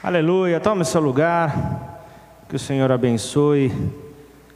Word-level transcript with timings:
Aleluia. 0.00 0.60
Tome 0.60 0.84
seu 0.84 1.00
lugar. 1.00 2.04
Que 2.48 2.54
o 2.54 2.58
Senhor 2.58 2.92
abençoe 2.92 3.72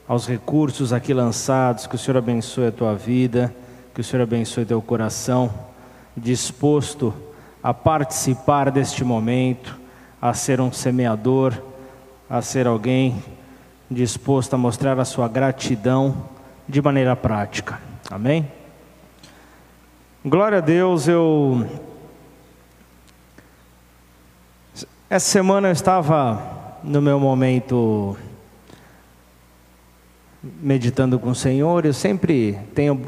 aos 0.07 0.25
recursos 0.25 0.93
aqui 0.93 1.13
lançados. 1.13 1.85
Que 1.85 1.97
o 1.97 1.99
Senhor 1.99 2.17
abençoe 2.17 2.69
a 2.69 2.73
tua 2.73 2.95
vida. 2.95 3.53
Que 3.93 4.01
o 4.01 4.05
Senhor 4.05 4.23
abençoe 4.23 4.65
teu 4.65 4.81
coração 4.81 5.53
disposto 6.17 7.13
a 7.61 7.75
participar 7.75 8.71
deste 8.71 9.03
momento, 9.03 9.77
a 10.21 10.33
ser 10.33 10.61
um 10.61 10.71
semeador, 10.71 11.61
a 12.31 12.41
ser 12.41 12.69
alguém 12.69 13.21
disposto 13.91 14.55
a 14.55 14.59
mostrar 14.59 15.01
a 15.01 15.05
sua 15.05 15.27
gratidão 15.27 16.23
de 16.69 16.81
maneira 16.81 17.17
prática. 17.17 17.81
Amém? 18.09 18.47
Glória 20.25 20.59
a 20.59 20.61
Deus, 20.61 21.09
eu 21.09 21.67
Essa 25.13 25.29
semana 25.29 25.69
eu 25.69 25.73
estava 25.73 26.43
no 26.83 27.03
meu 27.03 27.21
momento 27.21 28.17
meditando 30.43 31.19
com 31.19 31.29
o 31.29 31.35
Senhor, 31.35 31.85
eu 31.85 31.93
sempre 31.93 32.59
tenho 32.75 32.99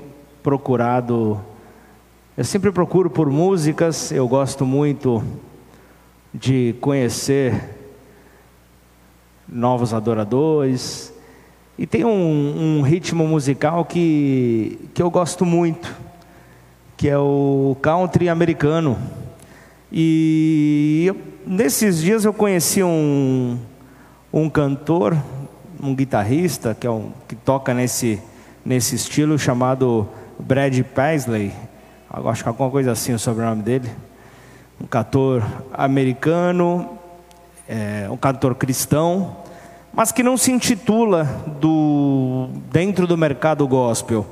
procurado, 0.43 1.41
eu 2.37 2.45
sempre 2.45 2.71
procuro 2.71 3.09
por 3.09 3.31
músicas, 3.31 4.13
eu 4.13 4.29
gosto 4.29 4.67
muito 4.67 5.25
de 6.35 6.75
conhecer 6.79 7.75
novos 9.49 9.95
adoradores, 9.95 11.11
e 11.79 11.87
tem 11.87 12.05
um, 12.05 12.81
um 12.81 12.83
ritmo 12.83 13.27
musical 13.27 13.83
que, 13.83 14.79
que 14.93 15.01
eu 15.01 15.11
gosto 15.11 15.47
muito, 15.47 15.91
que 16.99 17.09
é 17.09 17.17
o 17.17 17.75
country 17.81 18.29
americano. 18.29 18.99
E 19.91 21.05
eu 21.07 21.34
nesses 21.47 22.01
dias 22.01 22.25
eu 22.25 22.33
conheci 22.33 22.83
um, 22.83 23.59
um 24.33 24.49
cantor, 24.49 25.17
um 25.83 25.95
guitarrista 25.95 26.75
que, 26.75 26.87
é 26.87 26.91
um, 26.91 27.13
que 27.29 27.37
toca 27.37 27.75
nesse, 27.75 28.21
nesse 28.65 28.95
estilo 28.95 29.39
chamado 29.39 30.09
Brad 30.39 30.79
Paisley. 30.83 31.53
Acho 32.11 32.43
que 32.43 32.49
alguma 32.49 32.71
coisa 32.71 32.93
assim 32.93 33.13
o 33.13 33.19
sobrenome 33.19 33.63
dele. 33.63 33.91
Um 34.81 34.87
cantor 34.87 35.45
americano, 35.73 36.99
é, 37.69 38.09
um 38.11 38.17
cantor 38.17 38.55
cristão, 38.55 39.37
mas 39.93 40.11
que 40.11 40.23
não 40.23 40.37
se 40.37 40.51
intitula 40.51 41.25
do, 41.61 42.49
dentro 42.71 43.07
do 43.07 43.17
mercado 43.17 43.67
gospel. 43.67 44.27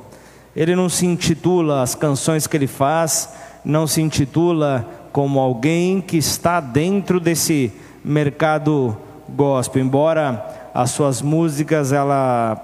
Ele 0.55 0.75
não 0.75 0.89
se 0.89 1.05
intitula 1.05 1.81
as 1.81 1.95
canções 1.95 2.45
que 2.45 2.55
ele 2.55 2.67
faz, 2.67 3.33
não 3.65 3.87
se 3.87 4.01
intitula 4.01 5.02
como 5.13 5.39
alguém 5.39 6.01
que 6.01 6.17
está 6.17 6.59
dentro 6.59 7.19
desse 7.19 7.71
mercado 8.03 8.97
gospel, 9.29 9.83
embora 9.83 10.71
as 10.73 10.89
suas 10.89 11.21
músicas, 11.21 11.93
ela 11.93 12.59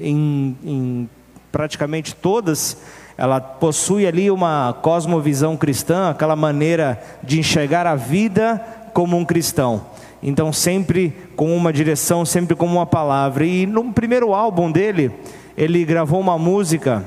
em, 0.00 0.56
em 0.64 1.10
praticamente 1.52 2.14
todas, 2.14 2.78
ela 3.16 3.38
possui 3.38 4.06
ali 4.06 4.30
uma 4.30 4.74
cosmovisão 4.80 5.54
cristã, 5.54 6.08
aquela 6.08 6.34
maneira 6.34 6.98
de 7.22 7.38
enxergar 7.38 7.86
a 7.86 7.94
vida 7.94 8.58
como 8.94 9.18
um 9.18 9.24
cristão. 9.24 9.82
Então, 10.22 10.54
sempre 10.54 11.14
com 11.36 11.54
uma 11.54 11.72
direção, 11.72 12.24
sempre 12.24 12.56
com 12.56 12.64
uma 12.64 12.86
palavra. 12.86 13.44
E 13.44 13.66
no 13.66 13.92
primeiro 13.92 14.32
álbum 14.32 14.72
dele, 14.72 15.12
ele 15.56 15.84
gravou 15.84 16.20
uma 16.20 16.38
música. 16.38 17.04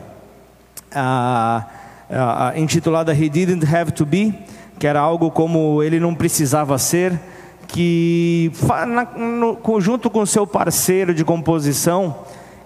Ah, 0.93 1.65
uh, 2.13 2.57
intitulada 2.57 3.13
He 3.13 3.27
Didn't 3.29 3.65
Have 3.65 3.91
to 3.93 4.05
Be, 4.05 4.33
que 4.79 4.87
era 4.87 4.99
algo 4.99 5.31
como 5.31 5.81
ele 5.81 5.99
não 5.99 6.13
precisava 6.13 6.77
ser, 6.77 7.19
que 7.67 8.51
na, 8.87 9.05
no, 9.17 9.57
junto 9.81 10.09
com 10.09 10.25
seu 10.25 10.45
parceiro 10.45 11.13
de 11.13 11.25
composição, 11.25 12.15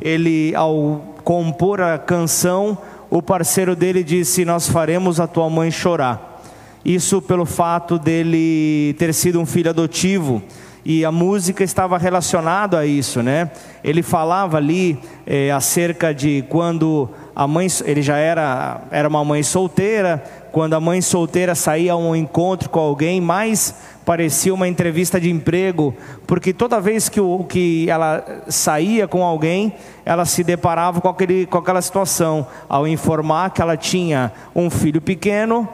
ele 0.01 0.53
ao 0.55 1.15
compor 1.23 1.81
a 1.81 1.97
canção, 1.97 2.77
o 3.09 3.21
parceiro 3.21 3.75
dele 3.75 4.03
disse: 4.03 4.43
Nós 4.43 4.67
faremos 4.67 5.19
a 5.19 5.27
tua 5.27 5.49
mãe 5.49 5.71
chorar. 5.71 6.43
Isso 6.83 7.21
pelo 7.21 7.45
fato 7.45 7.97
dele 7.97 8.95
ter 8.97 9.13
sido 9.13 9.39
um 9.39 9.45
filho 9.45 9.69
adotivo 9.69 10.41
e 10.89 11.03
a 11.03 11.11
música 11.11 11.65
estava 11.65 11.97
relacionada 11.97 12.79
a 12.79 12.85
isso, 12.85 13.21
né? 13.21 13.51
Ele 13.83 14.01
falava 14.01 14.55
ali 14.55 14.97
é, 15.25 15.51
acerca 15.51 16.13
de 16.13 16.45
quando 16.47 17.09
a 17.39 17.45
mãe, 17.45 17.67
ele 17.85 18.01
já 18.01 18.17
era, 18.17 18.81
era 18.89 19.07
uma 19.07 19.23
mãe 19.23 19.43
solteira, 19.43 20.23
quando 20.51 20.73
a 20.73 20.79
mãe 20.79 20.99
solteira 21.01 21.53
saía 21.53 21.93
a 21.93 21.95
um 21.95 22.15
encontro 22.15 22.67
com 22.67 22.79
alguém, 22.79 23.21
mais 23.21 23.75
parecia 24.03 24.51
uma 24.51 24.67
entrevista 24.67 25.21
de 25.21 25.29
emprego, 25.29 25.95
porque 26.25 26.51
toda 26.51 26.81
vez 26.81 27.09
que, 27.09 27.21
o, 27.21 27.43
que 27.43 27.87
ela 27.87 28.41
saía 28.47 29.07
com 29.07 29.23
alguém, 29.23 29.71
ela 30.03 30.25
se 30.25 30.43
deparava 30.43 30.99
com, 30.99 31.09
aquele, 31.09 31.45
com 31.45 31.59
aquela 31.59 31.79
situação, 31.79 32.47
ao 32.67 32.87
informar 32.87 33.51
que 33.51 33.61
ela 33.61 33.77
tinha 33.77 34.31
um 34.55 34.67
filho 34.67 34.99
pequeno, 34.99 35.69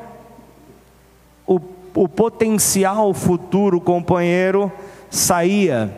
o, 1.48 1.62
o 1.96 2.10
potencial 2.10 3.14
futuro 3.14 3.80
companheiro 3.80 4.70
saía 5.10 5.98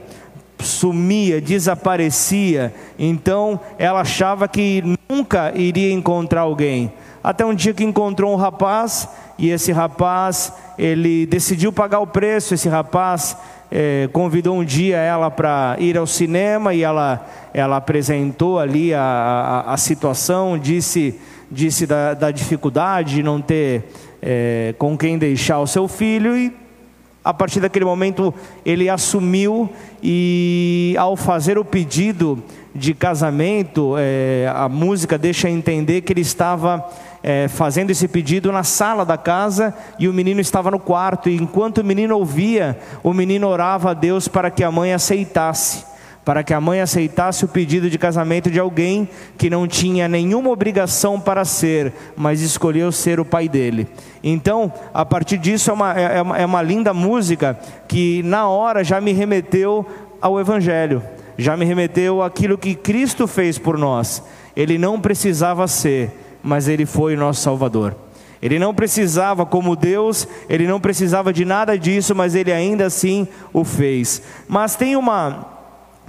sumia, 0.66 1.40
desaparecia. 1.40 2.74
Então 2.98 3.59
ela 3.78 4.02
achava 4.02 4.48
que 4.48 4.94
nunca 5.08 5.52
iria 5.56 5.92
encontrar 5.92 6.42
alguém. 6.42 6.92
Até 7.24 7.46
um 7.46 7.54
dia 7.54 7.74
que 7.74 7.84
encontrou 7.84 8.34
um 8.34 8.36
rapaz 8.36 9.08
e 9.38 9.50
esse 9.50 9.72
rapaz 9.72 10.54
ele 10.78 11.26
decidiu 11.26 11.72
pagar 11.72 12.00
o 12.00 12.08
preço. 12.08 12.54
Esse 12.54 12.70
rapaz 12.70 13.38
é, 13.72 14.10
convidou 14.14 14.58
um 14.58 14.64
dia 14.64 14.98
ela 14.98 15.32
para 15.32 15.76
ir 15.80 15.98
ao 15.98 16.08
cinema 16.08 16.74
e 16.74 16.84
ela 16.84 17.26
ela 17.54 17.78
apresentou 17.78 18.60
ali 18.60 18.94
a, 18.94 19.02
a, 19.02 19.74
a 19.74 19.78
situação, 19.78 20.58
disse 20.58 21.20
disse 21.50 21.86
da, 21.86 22.14
da, 22.14 22.32
dificuldade 22.32 23.16
de 23.16 23.24
não 23.24 23.40
ter 23.40 23.84
é, 24.22 24.74
com 24.78 24.98
quem 24.98 25.18
deixar 25.18 25.60
o 25.60 25.68
seu 25.68 25.88
filho 25.88 26.36
e 26.36 26.54
a 27.24 27.34
partir 27.34 27.60
daquele 27.60 27.86
momento 27.86 28.34
ele 28.66 28.90
assumiu 28.90 29.70
e 30.02 30.96
ao 30.98 31.16
fazer 31.16 31.58
o 31.58 31.66
pedido 31.66 32.44
de 32.75 32.94
casamento, 32.94 33.96
é, 33.97 34.52
a 34.53 34.68
música 34.68 35.18
deixa 35.18 35.50
entender 35.50 36.02
que 36.02 36.12
ele 36.12 36.22
estava 36.22 36.86
é, 37.24 37.47
fazendo 37.47 37.90
esse 37.90 38.08
pedido 38.08 38.52
na 38.52 38.63
sala 38.63 39.06
da 39.06 39.18
casa 39.18 39.74
e 39.97 40.09
o 40.09 40.13
menino 40.13 40.41
estava 40.41 40.69
no 40.69 40.80
quarto. 40.80 41.30
E 41.30 41.36
enquanto 41.38 41.80
o 41.80 41.84
menino 41.84 42.18
ouvia, 42.18 42.78
o 43.02 43.13
menino 43.13 43.47
orava 43.47 43.91
a 43.91 43.94
Deus 43.94 44.28
para 44.28 44.52
que 44.52 44.63
a 44.63 44.72
mãe 44.72 44.94
aceitasse 44.94 45.96
para 46.25 46.44
que 46.44 46.56
a 46.56 46.59
mãe 46.59 46.81
aceitasse 46.81 47.46
o 47.46 47.47
pedido 47.47 47.88
de 47.88 48.00
casamento 48.00 48.50
de 48.50 48.59
alguém 48.59 49.07
que 49.38 49.47
não 49.47 49.68
tinha 49.68 50.07
nenhuma 50.07 50.50
obrigação 50.50 51.19
para 51.19 51.46
ser, 51.46 51.94
mas 52.18 52.42
escolheu 52.42 52.92
ser 52.92 53.19
o 53.19 53.25
pai 53.25 53.47
dele. 53.47 53.88
Então, 54.24 54.74
a 54.92 55.06
partir 55.06 55.38
disso, 55.38 55.69
é 55.69 55.74
uma, 55.74 55.94
é, 55.94 56.18
é 56.18 56.22
uma, 56.24 56.38
é 56.40 56.46
uma 56.46 56.63
linda 56.63 56.96
música 56.96 57.56
que 57.88 58.24
na 58.24 58.47
hora 58.47 58.84
já 58.84 59.00
me 59.00 59.13
remeteu 59.13 59.86
ao 60.19 60.40
Evangelho, 60.40 61.03
já 61.38 61.56
me 61.57 61.66
remeteu 61.66 62.22
àquilo 62.22 62.57
que 62.57 62.75
Cristo 62.75 63.28
fez 63.28 63.57
por 63.57 63.78
nós. 63.78 64.23
Ele 64.56 64.78
não 64.78 65.00
precisava 65.00 65.68
ser, 65.68 66.12
mas 66.41 66.68
ele 66.68 66.85
foi 66.85 67.16
o 67.16 67.19
nosso 67.19 67.41
Salvador. 67.41 67.96
Ele 68.41 68.59
não 68.59 68.73
precisava, 68.73 69.45
como 69.45 69.75
Deus, 69.75 70.28
ele 70.47 70.68
não 70.68 70.79
precisava 70.79 71.34
de 71.34 71.44
nada 71.44 71.78
disso, 71.78 72.13
mas 72.13 72.35
ele 72.35 72.51
ainda 72.51 72.85
assim 72.85 73.28
o 73.51 73.63
fez. 73.63 74.22
Mas 74.47 74.75
tem 74.75 74.95
uma 74.95 75.53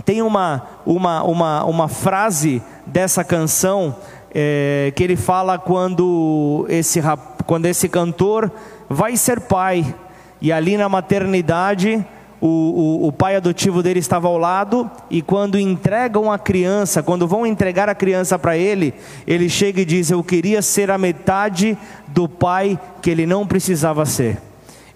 tem 0.04 0.20
uma, 0.22 0.62
uma, 0.84 1.22
uma, 1.22 1.65
uma 1.65 1.88
frase 1.88 2.62
dessa 2.84 3.25
canção 3.25 3.97
é, 4.32 4.92
que 4.94 5.03
ele 5.03 5.16
fala 5.16 5.59
quando 5.59 6.66
esse, 6.69 7.00
quando 7.47 7.66
esse 7.66 7.88
cantor 7.88 8.53
vai 8.88 9.16
ser 9.16 9.41
pai, 9.41 9.95
e 10.41 10.53
ali 10.53 10.77
na 10.77 10.89
maternidade 10.89 12.04
o, 12.41 12.47
o, 12.47 13.06
o, 13.09 13.12
pai 13.12 13.36
adotivo 13.36 13.83
dele 13.83 13.98
estava 13.98 14.28
ao 14.28 14.36
lado, 14.36 14.91
e 15.10 15.22
quando 15.22 15.59
entregam 15.59 16.30
a 16.30 16.38
criança, 16.38 17.03
quando 17.03 17.27
vão 17.27 17.47
entregar 17.47 17.88
a 17.88 17.94
criança 17.94 18.38
para 18.38 18.56
ele, 18.56 18.92
ele 19.27 19.48
chega 19.48 19.80
e 19.80 19.84
diz: 19.84 20.10
Eu 20.10 20.22
queria 20.22 20.60
ser 20.60 20.91
a 20.91 20.98
metade 20.98 21.77
do 22.09 22.28
pai 22.28 22.78
que 23.00 23.10
ele 23.10 23.27
não 23.27 23.47
precisava 23.47 24.04
ser. 24.04 24.38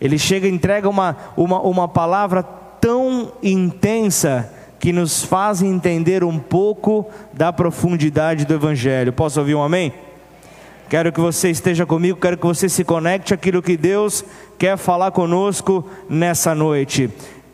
Ele 0.00 0.18
chega 0.18 0.46
e 0.46 0.50
entrega 0.50 0.88
uma, 0.88 1.16
uma, 1.36 1.60
uma 1.60 1.88
palavra 1.88 2.42
tão 2.42 3.32
intensa 3.42 4.50
que 4.78 4.92
nos 4.92 5.22
fazem 5.22 5.70
entender 5.70 6.24
um 6.24 6.38
pouco 6.38 7.06
da 7.32 7.52
profundidade 7.52 8.46
do 8.46 8.54
Evangelho. 8.54 9.12
Posso 9.12 9.38
ouvir 9.38 9.54
um 9.54 9.62
amém? 9.62 9.92
Quero 10.90 11.12
que 11.12 11.20
você 11.20 11.50
esteja 11.50 11.86
comigo, 11.86 12.18
quero 12.18 12.36
que 12.36 12.44
você 12.44 12.68
se 12.68 12.82
conecte 12.82 13.32
àquilo 13.32 13.62
que 13.62 13.76
Deus 13.76 14.24
quer 14.58 14.76
falar 14.76 15.12
conosco 15.12 15.88
nessa 16.08 16.52
noite. 16.52 17.08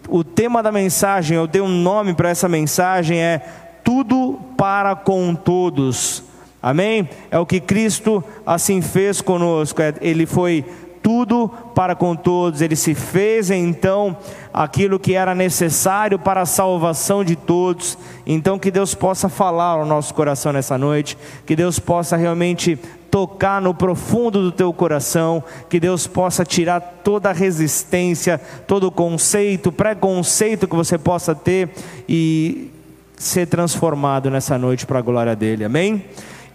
O 0.08 0.24
tema 0.24 0.62
da 0.62 0.72
mensagem, 0.72 1.36
eu 1.36 1.46
dei 1.46 1.60
um 1.60 1.68
nome 1.68 2.14
para 2.14 2.30
essa 2.30 2.48
mensagem, 2.48 3.22
é 3.22 3.42
Tudo 3.84 4.40
para 4.56 4.96
com 4.96 5.34
Todos. 5.34 6.22
Amém? 6.62 7.10
É 7.30 7.38
o 7.38 7.44
que 7.44 7.60
Cristo 7.60 8.24
assim 8.46 8.80
fez 8.80 9.20
conosco. 9.20 9.82
É, 9.82 9.92
ele 10.00 10.24
foi 10.24 10.64
tudo 11.02 11.48
para 11.74 11.94
com 11.94 12.16
todos. 12.16 12.62
Ele 12.62 12.74
se 12.74 12.94
fez 12.94 13.50
então 13.50 14.16
aquilo 14.52 14.98
que 14.98 15.14
era 15.14 15.34
necessário 15.34 16.18
para 16.18 16.40
a 16.40 16.46
salvação 16.46 17.22
de 17.22 17.36
todos. 17.36 17.96
Então 18.26 18.58
que 18.58 18.70
Deus 18.70 18.94
possa 18.94 19.28
falar 19.28 19.72
ao 19.72 19.86
nosso 19.86 20.14
coração 20.14 20.52
nessa 20.52 20.78
noite, 20.78 21.18
que 21.44 21.54
Deus 21.54 21.78
possa 21.78 22.16
realmente 22.16 22.76
tocar 23.10 23.60
no 23.60 23.72
profundo 23.74 24.42
do 24.42 24.52
teu 24.52 24.72
coração, 24.72 25.42
que 25.68 25.80
Deus 25.80 26.06
possa 26.06 26.44
tirar 26.44 26.80
toda 27.02 27.30
a 27.30 27.32
resistência, 27.32 28.40
todo 28.66 28.88
o 28.88 28.90
conceito, 28.90 29.72
preconceito 29.72 30.68
que 30.68 30.76
você 30.76 30.98
possa 30.98 31.34
ter 31.34 31.70
e 32.08 32.70
ser 33.16 33.46
transformado 33.46 34.30
nessa 34.30 34.58
noite 34.58 34.86
para 34.86 34.98
a 34.98 35.02
glória 35.02 35.34
dele. 35.34 35.64
Amém? 35.64 36.04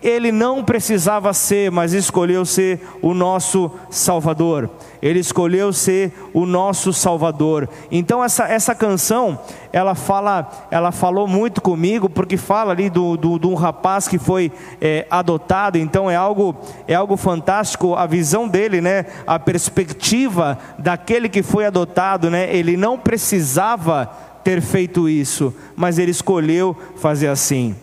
Ele 0.01 0.31
não 0.31 0.63
precisava 0.63 1.31
ser, 1.31 1.71
mas 1.71 1.93
escolheu 1.93 2.43
ser 2.43 2.81
o 3.01 3.13
nosso 3.13 3.71
Salvador. 3.89 4.69
Ele 5.01 5.19
escolheu 5.19 5.71
ser 5.71 6.11
o 6.33 6.45
nosso 6.45 6.91
Salvador. 6.91 7.69
Então 7.91 8.23
essa, 8.23 8.45
essa 8.45 8.73
canção, 8.73 9.39
ela 9.71 9.93
fala, 9.93 10.49
ela 10.71 10.91
falou 10.91 11.27
muito 11.27 11.61
comigo, 11.61 12.09
porque 12.09 12.35
fala 12.35 12.71
ali 12.71 12.89
do, 12.89 13.15
do, 13.15 13.37
de 13.37 13.47
um 13.47 13.53
rapaz 13.53 14.07
que 14.07 14.17
foi 14.17 14.51
é, 14.79 15.05
adotado. 15.09 15.77
Então 15.77 16.09
é 16.09 16.15
algo, 16.15 16.55
é 16.87 16.95
algo 16.95 17.15
fantástico 17.15 17.95
a 17.95 18.07
visão 18.07 18.47
dele, 18.47 18.81
né? 18.81 19.05
A 19.27 19.37
perspectiva 19.37 20.57
daquele 20.79 21.29
que 21.29 21.43
foi 21.43 21.65
adotado, 21.65 22.29
né? 22.29 22.53
Ele 22.55 22.75
não 22.75 22.97
precisava 22.97 24.09
ter 24.43 24.61
feito 24.61 25.07
isso, 25.07 25.53
mas 25.75 25.99
ele 25.99 26.11
escolheu 26.11 26.75
fazer 26.95 27.27
assim. 27.27 27.75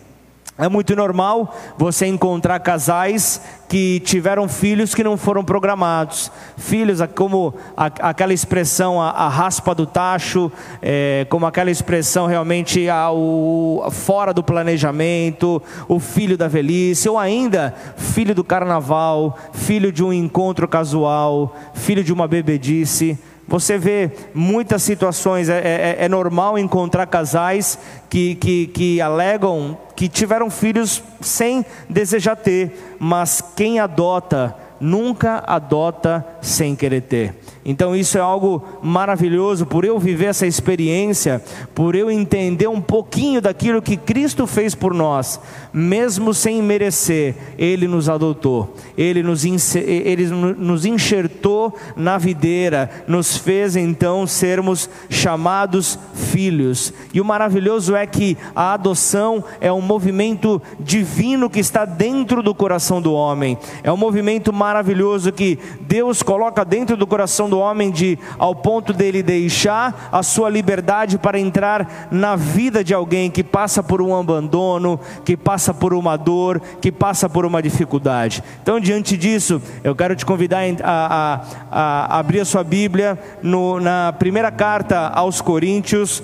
É 0.61 0.67
muito 0.67 0.93
normal 0.93 1.55
você 1.77 2.05
encontrar 2.05 2.59
casais 2.59 3.41
que 3.69 4.01
tiveram 4.01 4.49
filhos 4.49 4.93
que 4.93 5.01
não 5.01 5.15
foram 5.15 5.41
programados. 5.41 6.29
Filhos, 6.57 6.99
como 7.15 7.53
aquela 7.77 8.33
expressão, 8.33 9.01
a, 9.01 9.29
raspa 9.29 9.73
do 9.73 9.85
tacho, 9.85 10.51
é, 10.81 11.25
como 11.29 11.45
aquela 11.45 11.71
expressão 11.71 12.27
realmente 12.27 12.89
a, 12.89 13.09
o, 13.09 13.89
fora 13.89 14.33
do 14.33 14.43
planejamento, 14.43 15.61
o 15.87 15.97
filho 15.97 16.37
da 16.37 16.49
velhice, 16.49 17.07
ou 17.07 17.17
ainda 17.17 17.73
filho 17.95 18.35
do 18.35 18.43
carnaval, 18.43 19.39
filho 19.53 19.93
de 19.93 20.03
um 20.03 20.11
encontro 20.11 20.67
casual, 20.67 21.55
filho 21.73 22.03
de 22.03 22.11
uma 22.11 22.27
bebedice. 22.27 23.17
Você 23.49 23.79
vê 23.79 24.11
muitas 24.33 24.83
situações, 24.83 25.49
é, 25.49 25.57
é, 25.57 26.05
é 26.05 26.07
normal 26.07 26.57
encontrar 26.57 27.07
casais 27.07 27.79
que, 28.07 28.35
que, 28.35 28.67
que 28.67 29.01
alegam 29.01 29.77
que 29.95 30.07
tiveram 30.07 30.49
filhos 30.49 31.03
sem 31.19 31.65
desejar 31.89 32.35
ter, 32.35 32.95
mas 32.99 33.41
quem 33.55 33.79
adota 33.79 34.55
nunca 34.79 35.43
adota 35.45 36.25
sem 36.41 36.75
querer 36.75 37.01
ter. 37.01 37.35
Então 37.69 37.95
isso 37.95 38.17
é 38.17 38.21
algo 38.21 38.63
maravilhoso 38.81 39.63
por 39.63 39.85
eu 39.85 39.99
viver 39.99 40.25
essa 40.25 40.47
experiência, 40.47 41.39
por 41.75 41.93
eu 41.93 42.09
entender 42.09 42.67
um 42.67 42.81
pouquinho 42.81 43.39
daquilo 43.39 43.79
que 43.79 43.95
Cristo 43.95 44.47
fez 44.47 44.73
por 44.73 44.91
nós, 44.91 45.39
mesmo 45.71 46.33
sem 46.33 46.63
merecer, 46.63 47.35
Ele 47.59 47.87
nos 47.87 48.09
adotou, 48.09 48.73
Ele 48.97 49.21
nos, 49.21 49.45
Ele 49.75 50.25
nos 50.29 50.83
enxertou 50.83 51.75
na 51.95 52.17
videira, 52.17 52.89
nos 53.07 53.37
fez 53.37 53.75
então 53.75 54.25
sermos 54.25 54.89
chamados 55.07 55.99
filhos. 56.15 56.91
E 57.13 57.21
o 57.21 57.25
maravilhoso 57.25 57.95
é 57.95 58.07
que 58.07 58.35
a 58.55 58.73
adoção 58.73 59.43
é 59.61 59.71
um 59.71 59.79
movimento 59.79 60.59
divino 60.79 61.47
que 61.47 61.59
está 61.59 61.85
dentro 61.85 62.41
do 62.41 62.55
coração 62.55 62.99
do 62.99 63.13
homem, 63.13 63.59
é 63.83 63.91
um 63.91 63.97
movimento 63.97 64.51
maravilhoso 64.51 65.31
que 65.31 65.59
Deus 65.81 66.23
coloca 66.23 66.65
dentro 66.65 66.97
do 66.97 67.05
coração 67.05 67.47
do 67.47 67.58
homem 67.59 67.91
de 67.91 68.17
ao 68.37 68.55
ponto 68.55 68.93
dele 68.93 69.21
deixar 69.21 70.09
a 70.11 70.23
sua 70.23 70.49
liberdade 70.49 71.17
para 71.17 71.39
entrar 71.39 72.07
na 72.11 72.35
vida 72.35 72.83
de 72.83 72.93
alguém 72.93 73.29
que 73.29 73.43
passa 73.43 73.83
por 73.83 74.01
um 74.01 74.15
abandono, 74.15 74.99
que 75.23 75.37
passa 75.37 75.73
por 75.73 75.93
uma 75.93 76.17
dor, 76.17 76.61
que 76.81 76.91
passa 76.91 77.29
por 77.29 77.45
uma 77.45 77.61
dificuldade. 77.61 78.43
Então, 78.61 78.79
diante 78.79 79.17
disso, 79.17 79.61
eu 79.83 79.95
quero 79.95 80.15
te 80.15 80.25
convidar 80.25 80.63
a, 80.83 81.41
a, 81.71 82.15
a 82.15 82.19
abrir 82.19 82.39
a 82.41 82.45
sua 82.45 82.63
Bíblia 82.63 83.17
no, 83.41 83.79
na 83.79 84.13
primeira 84.13 84.51
carta 84.51 85.07
aos 85.09 85.41
Coríntios, 85.41 86.23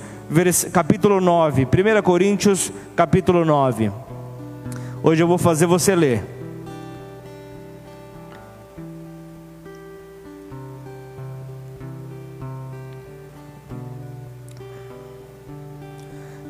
capítulo 0.74 1.22
9. 1.22 1.66
1 1.66 2.02
Coríntios, 2.02 2.72
capítulo 2.96 3.46
9. 3.46 3.92
Hoje 5.04 5.22
eu 5.22 5.28
vou 5.28 5.38
fazer 5.38 5.68
você 5.68 5.96
ler. 5.96 6.35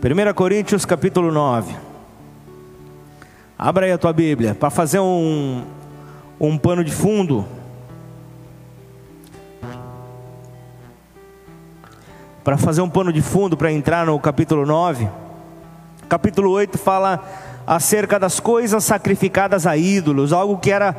1 0.04 0.34
Coríntios 0.34 0.86
capítulo 0.86 1.32
9. 1.32 1.76
Abra 3.58 3.86
aí 3.86 3.92
a 3.92 3.98
tua 3.98 4.12
Bíblia 4.12 4.54
para 4.54 4.70
fazer 4.70 5.00
um, 5.00 5.64
um 6.40 6.58
pano 6.58 6.84
de 6.84 6.92
fundo. 6.92 7.46
Para 12.44 12.58
fazer 12.58 12.82
um 12.82 12.90
pano 12.90 13.12
de 13.12 13.22
fundo 13.22 13.58
para 13.58 13.72
entrar 13.72 14.06
no 14.06 14.20
capítulo 14.20 14.66
9. 14.66 15.10
Capítulo 16.08 16.52
8 16.52 16.78
fala 16.78 17.24
acerca 17.66 18.20
das 18.20 18.40
coisas 18.40 18.84
sacrificadas 18.84 19.66
a 19.66 19.76
ídolos, 19.76 20.32
algo 20.32 20.58
que 20.58 20.72
era 20.72 20.96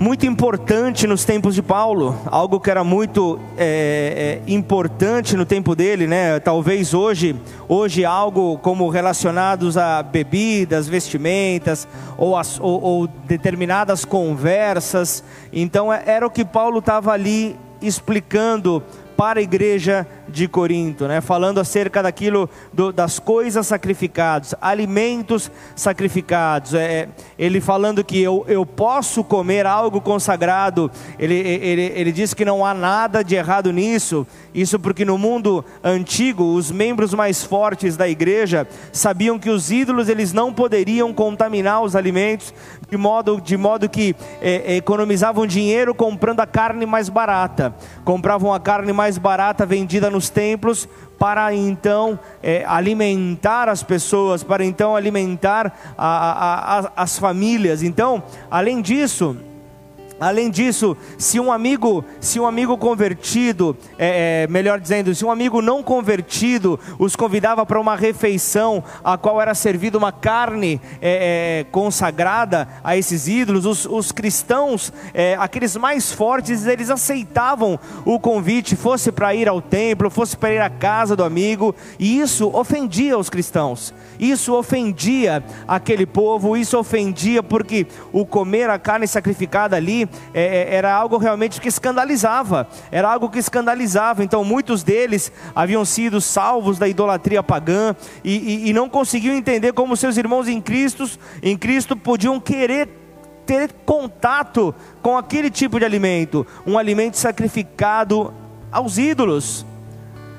muito 0.00 0.24
importante 0.24 1.06
nos 1.06 1.26
tempos 1.26 1.54
de 1.54 1.60
Paulo, 1.60 2.18
algo 2.24 2.58
que 2.58 2.70
era 2.70 2.82
muito 2.82 3.38
é, 3.58 4.40
é, 4.46 4.50
importante 4.50 5.36
no 5.36 5.44
tempo 5.44 5.76
dele, 5.76 6.06
né? 6.06 6.40
Talvez 6.40 6.94
hoje, 6.94 7.36
hoje 7.68 8.02
algo 8.02 8.56
como 8.60 8.88
relacionados 8.88 9.76
a 9.76 10.02
bebidas, 10.02 10.88
vestimentas 10.88 11.86
ou, 12.16 12.34
as, 12.34 12.58
ou, 12.58 12.82
ou 12.82 13.06
determinadas 13.06 14.02
conversas. 14.06 15.22
Então 15.52 15.92
é, 15.92 16.02
era 16.06 16.26
o 16.26 16.30
que 16.30 16.46
Paulo 16.46 16.78
estava 16.78 17.12
ali 17.12 17.54
explicando 17.82 18.82
para 19.20 19.38
a 19.38 19.42
igreja 19.42 20.06
de 20.26 20.48
Corinto, 20.48 21.06
né? 21.06 21.20
falando 21.20 21.60
acerca 21.60 22.02
daquilo 22.02 22.48
do, 22.72 22.90
das 22.90 23.18
coisas 23.18 23.66
sacrificadas, 23.66 24.54
alimentos 24.62 25.50
sacrificados. 25.76 26.72
É, 26.72 27.06
ele 27.38 27.60
falando 27.60 28.02
que 28.02 28.18
eu, 28.18 28.46
eu 28.48 28.64
posso 28.64 29.22
comer 29.22 29.66
algo 29.66 30.00
consagrado. 30.00 30.90
Ele, 31.18 31.34
ele, 31.34 31.92
ele 31.94 32.12
diz 32.12 32.32
que 32.32 32.46
não 32.46 32.64
há 32.64 32.72
nada 32.72 33.22
de 33.22 33.34
errado 33.34 33.70
nisso. 33.70 34.26
Isso 34.54 34.78
porque 34.78 35.04
no 35.04 35.18
mundo 35.18 35.62
antigo 35.84 36.54
os 36.54 36.70
membros 36.70 37.12
mais 37.12 37.44
fortes 37.44 37.98
da 37.98 38.08
igreja 38.08 38.66
sabiam 38.90 39.38
que 39.38 39.50
os 39.50 39.70
ídolos 39.70 40.08
eles 40.08 40.32
não 40.32 40.50
poderiam 40.50 41.12
contaminar 41.12 41.82
os 41.82 41.94
alimentos 41.94 42.54
de 42.88 42.96
modo, 42.96 43.40
de 43.40 43.56
modo 43.56 43.88
que 43.88 44.16
é, 44.40 44.76
economizavam 44.76 45.46
dinheiro 45.46 45.94
comprando 45.94 46.40
a 46.40 46.46
carne 46.46 46.84
mais 46.84 47.08
barata, 47.08 47.74
compravam 48.04 48.52
a 48.52 48.58
carne 48.58 48.92
mais 48.92 49.09
barata 49.18 49.66
vendida 49.66 50.10
nos 50.10 50.28
templos 50.28 50.88
para 51.18 51.54
então 51.54 52.18
é, 52.42 52.64
alimentar 52.66 53.68
as 53.68 53.82
pessoas, 53.82 54.42
para 54.42 54.64
então 54.64 54.96
alimentar 54.96 55.94
a, 55.96 56.06
a, 56.06 56.78
a, 56.78 56.92
as 56.96 57.18
famílias. 57.18 57.82
Então, 57.82 58.22
além 58.50 58.80
disso, 58.80 59.36
Além 60.20 60.50
disso, 60.50 60.94
se 61.16 61.40
um 61.40 61.50
amigo, 61.50 62.04
se 62.20 62.38
um 62.38 62.46
amigo 62.46 62.76
convertido, 62.76 63.74
é, 63.98 64.42
é, 64.44 64.46
melhor 64.48 64.78
dizendo, 64.78 65.14
se 65.14 65.24
um 65.24 65.30
amigo 65.30 65.62
não 65.62 65.82
convertido 65.82 66.78
os 66.98 67.16
convidava 67.16 67.64
para 67.64 67.80
uma 67.80 67.96
refeição, 67.96 68.84
a 69.02 69.16
qual 69.16 69.40
era 69.40 69.54
servida 69.54 69.96
uma 69.96 70.12
carne 70.12 70.78
é, 71.00 71.60
é 71.60 71.66
consagrada 71.72 72.68
a 72.84 72.98
esses 72.98 73.28
ídolos, 73.28 73.64
os, 73.64 73.86
os 73.86 74.12
cristãos, 74.12 74.92
é, 75.14 75.36
aqueles 75.40 75.74
mais 75.74 76.12
fortes, 76.12 76.66
eles 76.66 76.90
aceitavam 76.90 77.80
o 78.04 78.20
convite, 78.20 78.76
fosse 78.76 79.10
para 79.10 79.34
ir 79.34 79.48
ao 79.48 79.62
templo, 79.62 80.10
fosse 80.10 80.36
para 80.36 80.52
ir 80.52 80.60
à 80.60 80.68
casa 80.68 81.16
do 81.16 81.24
amigo, 81.24 81.74
e 81.98 82.20
isso 82.20 82.50
ofendia 82.52 83.16
os 83.16 83.30
cristãos. 83.30 83.94
Isso 84.18 84.54
ofendia 84.54 85.42
aquele 85.66 86.04
povo, 86.04 86.58
isso 86.58 86.78
ofendia 86.78 87.42
porque 87.42 87.86
o 88.12 88.26
comer 88.26 88.68
a 88.68 88.78
carne 88.78 89.06
sacrificada 89.06 89.76
ali 89.76 90.09
é, 90.32 90.42
é, 90.42 90.74
era 90.74 90.94
algo 90.94 91.16
realmente 91.16 91.60
que 91.60 91.68
escandalizava, 91.68 92.68
era 92.90 93.10
algo 93.10 93.28
que 93.28 93.38
escandalizava. 93.38 94.22
Então 94.24 94.44
muitos 94.44 94.82
deles 94.82 95.32
haviam 95.54 95.84
sido 95.84 96.20
salvos 96.20 96.78
da 96.78 96.88
idolatria 96.88 97.42
pagã 97.42 97.94
e, 98.24 98.36
e, 98.36 98.70
e 98.70 98.72
não 98.72 98.88
conseguiam 98.88 99.34
entender 99.34 99.72
como 99.72 99.96
seus 99.96 100.16
irmãos 100.16 100.48
em 100.48 100.60
Cristo, 100.60 101.08
em 101.42 101.56
Cristo 101.56 101.96
podiam 101.96 102.38
querer 102.38 102.88
ter 103.46 103.72
contato 103.84 104.74
com 105.02 105.16
aquele 105.16 105.50
tipo 105.50 105.78
de 105.78 105.84
alimento, 105.84 106.46
um 106.66 106.78
alimento 106.78 107.16
sacrificado 107.16 108.32
aos 108.70 108.96
ídolos. 108.96 109.66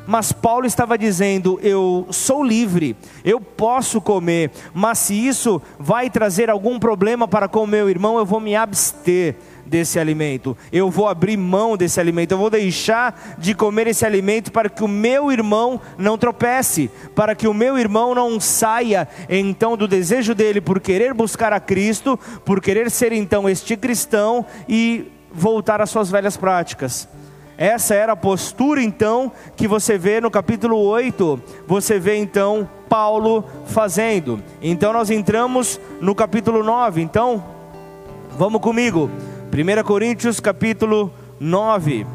Mas 0.07 0.31
Paulo 0.31 0.65
estava 0.65 0.97
dizendo: 0.97 1.59
eu 1.61 2.07
sou 2.09 2.43
livre, 2.43 2.95
eu 3.23 3.39
posso 3.39 4.01
comer, 4.01 4.51
mas 4.73 4.99
se 4.99 5.13
isso 5.13 5.61
vai 5.79 6.09
trazer 6.09 6.49
algum 6.49 6.79
problema 6.79 7.27
para 7.27 7.47
com 7.47 7.63
o 7.63 7.67
meu 7.67 7.89
irmão, 7.89 8.17
eu 8.17 8.25
vou 8.25 8.39
me 8.39 8.55
abster. 8.55 9.35
Desse 9.71 9.97
alimento. 9.97 10.55
Eu 10.69 10.89
vou 10.89 11.07
abrir 11.07 11.37
mão 11.37 11.77
desse 11.77 11.97
alimento. 11.97 12.33
Eu 12.33 12.37
vou 12.37 12.49
deixar 12.49 13.37
de 13.37 13.55
comer 13.55 13.87
esse 13.87 14.05
alimento 14.05 14.51
para 14.51 14.69
que 14.69 14.83
o 14.83 14.87
meu 14.87 15.31
irmão 15.31 15.79
não 15.97 16.17
tropece, 16.17 16.91
para 17.15 17.33
que 17.33 17.47
o 17.47 17.53
meu 17.53 17.79
irmão 17.79 18.13
não 18.13 18.37
saia 18.37 19.07
então 19.29 19.77
do 19.77 19.87
desejo 19.87 20.35
dele 20.35 20.59
por 20.59 20.81
querer 20.81 21.13
buscar 21.13 21.53
a 21.53 21.59
Cristo, 21.59 22.19
por 22.43 22.59
querer 22.59 22.91
ser 22.91 23.13
então 23.13 23.47
este 23.47 23.77
cristão 23.77 24.45
e 24.67 25.09
voltar 25.33 25.79
às 25.79 25.89
suas 25.89 26.11
velhas 26.11 26.35
práticas. 26.35 27.07
Essa 27.57 27.95
era 27.95 28.13
a 28.13 28.17
postura 28.17 28.81
então 28.81 29.31
que 29.55 29.67
você 29.67 29.97
vê 29.97 30.19
no 30.19 30.29
capítulo 30.29 30.77
8, 30.79 31.41
você 31.65 31.97
vê 31.97 32.17
então 32.17 32.67
Paulo 32.89 33.45
fazendo. 33.67 34.43
Então 34.61 34.91
nós 34.91 35.09
entramos 35.09 35.79
no 36.01 36.13
capítulo 36.13 36.61
9. 36.61 37.01
Então, 37.01 37.41
vamos 38.37 38.61
comigo. 38.61 39.09
1 39.53 39.83
Coríntios 39.83 40.39
capítulo 40.39 41.11
9. 41.37 42.07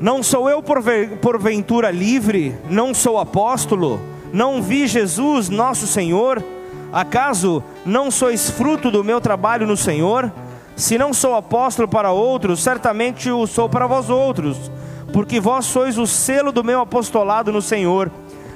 Não 0.00 0.20
sou 0.20 0.50
eu 0.50 0.60
porventura 0.60 1.88
livre, 1.88 2.52
não 2.68 2.92
sou 2.92 3.16
apóstolo, 3.16 4.00
não 4.32 4.60
vi 4.60 4.88
Jesus, 4.88 5.48
nosso 5.48 5.86
Senhor? 5.86 6.42
Acaso 6.92 7.62
não 7.86 8.10
sois 8.10 8.50
fruto 8.50 8.90
do 8.90 9.04
meu 9.04 9.20
trabalho 9.20 9.64
no 9.64 9.76
Senhor? 9.76 10.32
Se 10.74 10.98
não 10.98 11.14
sou 11.14 11.36
apóstolo 11.36 11.86
para 11.86 12.10
outros, 12.10 12.60
certamente 12.60 13.30
o 13.30 13.46
sou 13.46 13.68
para 13.68 13.86
vós 13.86 14.10
outros, 14.10 14.68
porque 15.12 15.38
vós 15.38 15.64
sois 15.64 15.96
o 15.96 16.08
selo 16.08 16.50
do 16.50 16.64
meu 16.64 16.80
apostolado 16.80 17.52
no 17.52 17.62
Senhor. 17.62 18.10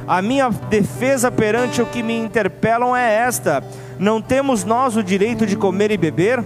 A 0.09 0.21
minha 0.21 0.51
defesa 0.51 1.31
perante 1.31 1.81
o 1.81 1.87
que 1.87 2.03
me 2.03 2.19
interpelam 2.19 2.97
é 2.97 3.15
esta: 3.19 3.63
não 3.97 4.21
temos 4.21 4.65
nós 4.65 4.97
o 4.97 5.05
direito 5.05 5.47
de 5.47 5.57
comer 5.57 5.93
e 5.93 5.97
beber? 5.97 6.45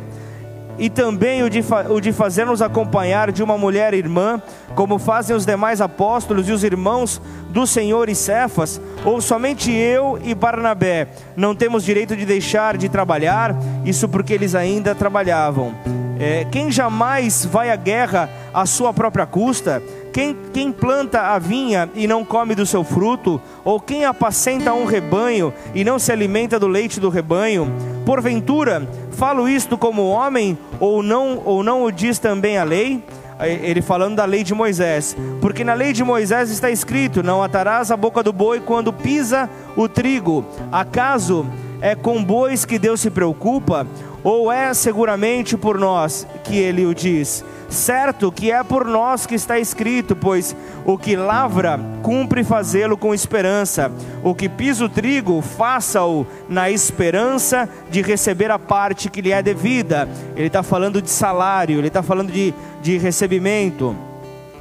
E 0.81 0.89
também 0.89 1.43
o 1.43 1.51
de, 1.51 1.63
o 1.91 2.01
de 2.01 2.11
fazer-nos 2.11 2.63
acompanhar 2.63 3.31
de 3.31 3.43
uma 3.43 3.59
mulher 3.59 3.93
irmã, 3.93 4.41
como 4.75 4.99
fazem 4.99 5.37
os 5.37 5.45
demais 5.45 5.79
apóstolos 5.79 6.49
e 6.49 6.53
os 6.53 6.65
irmãos 6.65 7.21
do 7.51 7.67
Senhor 7.67 8.09
e 8.09 8.15
Cefas, 8.15 8.81
ou 9.05 9.21
somente 9.21 9.71
eu 9.71 10.19
e 10.23 10.35
Barnabé 10.35 11.09
não 11.37 11.55
temos 11.55 11.85
direito 11.85 12.17
de 12.17 12.25
deixar 12.25 12.77
de 12.77 12.89
trabalhar, 12.89 13.55
isso 13.85 14.09
porque 14.09 14.33
eles 14.33 14.55
ainda 14.55 14.95
trabalhavam. 14.95 15.75
É, 16.19 16.45
quem 16.53 16.71
jamais 16.71 17.47
vai 17.47 17.71
à 17.71 17.77
guerra 17.77 18.29
à 18.53 18.67
sua 18.67 18.93
própria 18.93 19.25
custa? 19.25 19.83
Quem, 20.13 20.37
quem 20.53 20.71
planta 20.71 21.19
a 21.19 21.39
vinha 21.39 21.89
e 21.95 22.07
não 22.07 22.27
come 22.27 22.55
do 22.55 22.67
seu 22.67 22.85
fruto? 22.85 23.41
Ou 23.65 23.81
quem 23.81 24.05
apacenta 24.05 24.75
um 24.75 24.85
rebanho 24.85 25.51
e 25.75 25.83
não 25.83 25.99
se 25.99 26.13
alimenta 26.13 26.59
do 26.59 26.69
leite 26.69 27.01
do 27.01 27.09
rebanho? 27.09 27.73
Porventura, 28.05 28.87
falo 29.13 29.49
isto 29.49 29.79
como 29.79 30.11
homem, 30.11 30.59
ou 30.79 31.03
não, 31.03 31.41
ou 31.43 31.63
não 31.63 31.85
o 31.85 31.91
diz 31.91 32.19
também 32.19 32.59
a 32.59 32.65
lei? 32.65 33.03
Ele 33.49 33.81
falando 33.81 34.17
da 34.17 34.25
lei 34.25 34.45
de 34.45 34.55
Moisés, 34.55 35.17
porque 35.41 35.65
na 35.65 35.75
lei 35.75 35.93
de 35.93 36.05
Moisés 36.05 36.51
está 36.51 36.71
escrito: 36.71 37.23
Não 37.23 37.43
atarás 37.43 37.91
a 37.91 37.97
boca 37.97 38.23
do 38.23 38.33
boi 38.33 38.61
quando 38.61 38.93
pisa 38.93 39.49
o 39.77 39.89
trigo. 39.89 40.45
Acaso 40.71 41.47
é 41.81 41.95
com 41.95 42.23
bois 42.23 42.65
que 42.65 42.79
Deus 42.79 43.01
se 43.01 43.11
preocupa? 43.11 43.87
Ou 44.23 44.53
é 44.53 44.75
seguramente 44.75 45.57
por 45.57 45.79
nós 45.79 46.27
que 46.45 46.57
ele 46.59 46.85
o 46.87 46.95
diz? 46.95 47.45
Certo 47.69 48.33
que 48.33 48.51
é 48.51 48.65
por 48.65 48.85
nós 48.85 49.27
que 49.27 49.35
está 49.35 49.59
escrito, 49.59 50.17
pois 50.17 50.57
o 50.85 50.99
que 50.99 51.15
lavra, 51.15 51.79
cumpre 52.03 52.43
fazê-lo 52.43 52.97
com 52.97 53.15
esperança. 53.15 53.93
O 54.25 54.35
que 54.35 54.49
pisa 54.49 54.85
o 54.85 54.89
trigo, 54.89 55.41
faça-o 55.41 56.27
na 56.49 56.69
esperança 56.69 57.69
de 57.89 58.03
receber 58.03 58.51
a 58.51 58.59
parte 58.59 59.09
que 59.09 59.21
lhe 59.21 59.31
é 59.31 59.41
devida. 59.41 60.09
Ele 60.37 60.49
está 60.49 60.63
falando 60.63 61.01
de 61.01 61.11
salário, 61.11 61.79
ele 61.79 61.89
está 61.89 62.03
falando 62.03 62.33
de, 62.33 62.53
de 62.83 62.99
recebimento 62.99 63.97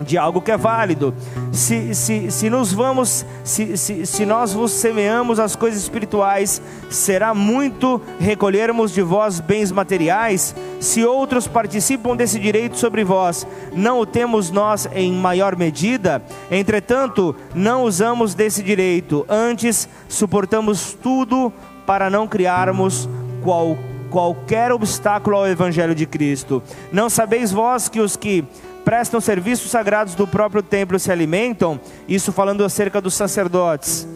de 0.01 0.17
algo 0.17 0.41
que 0.41 0.51
é 0.51 0.57
válido. 0.57 1.13
Se, 1.51 1.93
se, 1.93 2.31
se 2.31 2.49
nos 2.49 2.71
vamos, 2.71 3.25
se, 3.43 3.77
se, 3.77 4.05
se 4.05 4.25
nós 4.25 4.53
vos 4.53 4.71
semeamos 4.71 5.39
as 5.39 5.55
coisas 5.55 5.81
espirituais, 5.81 6.61
será 6.89 7.33
muito 7.33 8.01
recolhermos 8.19 8.91
de 8.91 9.01
vós 9.01 9.39
bens 9.39 9.71
materiais? 9.71 10.55
Se 10.79 11.03
outros 11.03 11.47
participam 11.47 12.15
desse 12.15 12.39
direito 12.39 12.77
sobre 12.77 13.03
vós, 13.03 13.45
não 13.73 13.99
o 13.99 14.05
temos 14.05 14.51
nós 14.51 14.87
em 14.93 15.11
maior 15.11 15.55
medida? 15.55 16.21
Entretanto, 16.49 17.35
não 17.53 17.83
usamos 17.83 18.33
desse 18.33 18.63
direito, 18.63 19.25
antes 19.27 19.89
suportamos 20.07 20.93
tudo 20.93 21.51
para 21.85 22.09
não 22.09 22.27
criarmos 22.27 23.09
qual, 23.41 23.77
qualquer 24.09 24.71
obstáculo 24.71 25.37
ao 25.37 25.47
Evangelho 25.47 25.95
de 25.95 26.05
Cristo. 26.05 26.61
Não 26.91 27.09
sabeis 27.09 27.51
vós 27.51 27.89
que 27.89 27.99
os 27.99 28.15
que 28.15 28.45
prestam 28.83 29.21
serviços 29.21 29.71
sagrados 29.71 30.15
do 30.15 30.27
próprio 30.27 30.61
templo 30.61 30.99
se 30.99 31.11
alimentam, 31.11 31.79
isso 32.07 32.31
falando 32.31 32.63
acerca 32.63 32.99
dos 32.99 33.13
sacerdotes. 33.13 34.07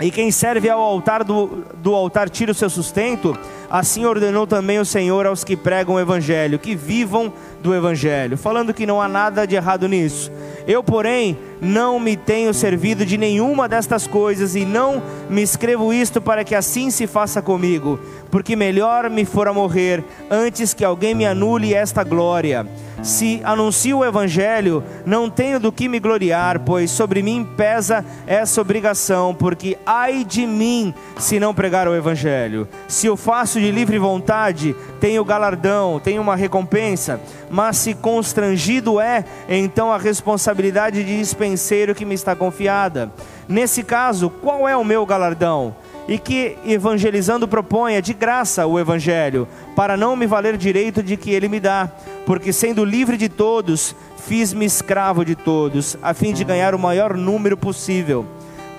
E 0.00 0.12
quem 0.12 0.30
serve 0.30 0.70
ao 0.70 0.80
altar 0.80 1.24
do, 1.24 1.64
do 1.82 1.92
altar 1.92 2.30
tira 2.30 2.52
o 2.52 2.54
seu 2.54 2.70
sustento, 2.70 3.36
assim 3.68 4.04
ordenou 4.04 4.46
também 4.46 4.78
o 4.78 4.84
Senhor 4.84 5.26
aos 5.26 5.42
que 5.42 5.56
pregam 5.56 5.96
o 5.96 6.00
Evangelho, 6.00 6.58
que 6.58 6.76
vivam 6.76 7.32
do 7.60 7.74
Evangelho, 7.74 8.38
falando 8.38 8.72
que 8.72 8.86
não 8.86 9.02
há 9.02 9.08
nada 9.08 9.44
de 9.44 9.56
errado 9.56 9.88
nisso. 9.88 10.30
Eu, 10.68 10.84
porém, 10.84 11.36
não 11.60 11.98
me 11.98 12.16
tenho 12.16 12.54
servido 12.54 13.04
de 13.04 13.18
nenhuma 13.18 13.68
destas 13.68 14.06
coisas 14.06 14.54
e 14.54 14.64
não 14.64 15.02
me 15.28 15.42
escrevo 15.42 15.92
isto 15.92 16.20
para 16.20 16.44
que 16.44 16.54
assim 16.54 16.90
se 16.90 17.08
faça 17.08 17.42
comigo, 17.42 17.98
porque 18.30 18.54
melhor 18.54 19.10
me 19.10 19.24
fora 19.24 19.52
morrer 19.52 20.04
antes 20.30 20.74
que 20.74 20.84
alguém 20.84 21.12
me 21.12 21.26
anule 21.26 21.74
esta 21.74 22.04
glória. 22.04 22.64
Se 23.02 23.40
anuncio 23.44 23.98
o 23.98 24.04
evangelho, 24.04 24.82
não 25.06 25.30
tenho 25.30 25.60
do 25.60 25.70
que 25.70 25.88
me 25.88 26.00
gloriar, 26.00 26.60
pois 26.60 26.90
sobre 26.90 27.22
mim 27.22 27.46
pesa 27.56 28.04
essa 28.26 28.60
obrigação, 28.60 29.34
porque 29.34 29.78
ai 29.86 30.24
de 30.24 30.44
mim 30.44 30.92
se 31.16 31.38
não 31.38 31.54
pregar 31.54 31.86
o 31.86 31.94
evangelho. 31.94 32.68
Se 32.88 33.08
o 33.08 33.16
faço 33.16 33.60
de 33.60 33.70
livre 33.70 33.98
vontade, 33.98 34.74
tenho 35.00 35.24
galardão, 35.24 36.00
tenho 36.00 36.20
uma 36.20 36.34
recompensa, 36.34 37.20
mas 37.48 37.76
se 37.76 37.94
constrangido 37.94 39.00
é, 39.00 39.24
então 39.48 39.92
a 39.92 39.98
responsabilidade 39.98 41.04
de 41.04 41.18
dispenseiro 41.18 41.94
que 41.94 42.04
me 42.04 42.14
está 42.14 42.34
confiada. 42.34 43.12
Nesse 43.48 43.82
caso, 43.82 44.28
qual 44.28 44.68
é 44.68 44.76
o 44.76 44.84
meu 44.84 45.06
galardão? 45.06 45.74
E 46.08 46.18
que 46.18 46.56
evangelizando 46.64 47.46
proponha 47.46 48.00
de 48.00 48.14
graça 48.14 48.66
o 48.66 48.78
evangelho, 48.80 49.46
para 49.76 49.96
não 49.96 50.16
me 50.16 50.26
valer 50.26 50.56
direito 50.56 51.02
de 51.02 51.16
que 51.16 51.30
ele 51.30 51.48
me 51.48 51.60
dá, 51.60 51.88
porque 52.24 52.52
sendo 52.52 52.84
livre 52.84 53.18
de 53.18 53.28
todos, 53.28 53.94
fiz-me 54.16 54.64
escravo 54.64 55.24
de 55.24 55.34
todos, 55.34 55.98
a 56.02 56.14
fim 56.14 56.32
de 56.32 56.42
ganhar 56.44 56.74
o 56.74 56.78
maior 56.78 57.14
número 57.14 57.56
possível. 57.56 58.24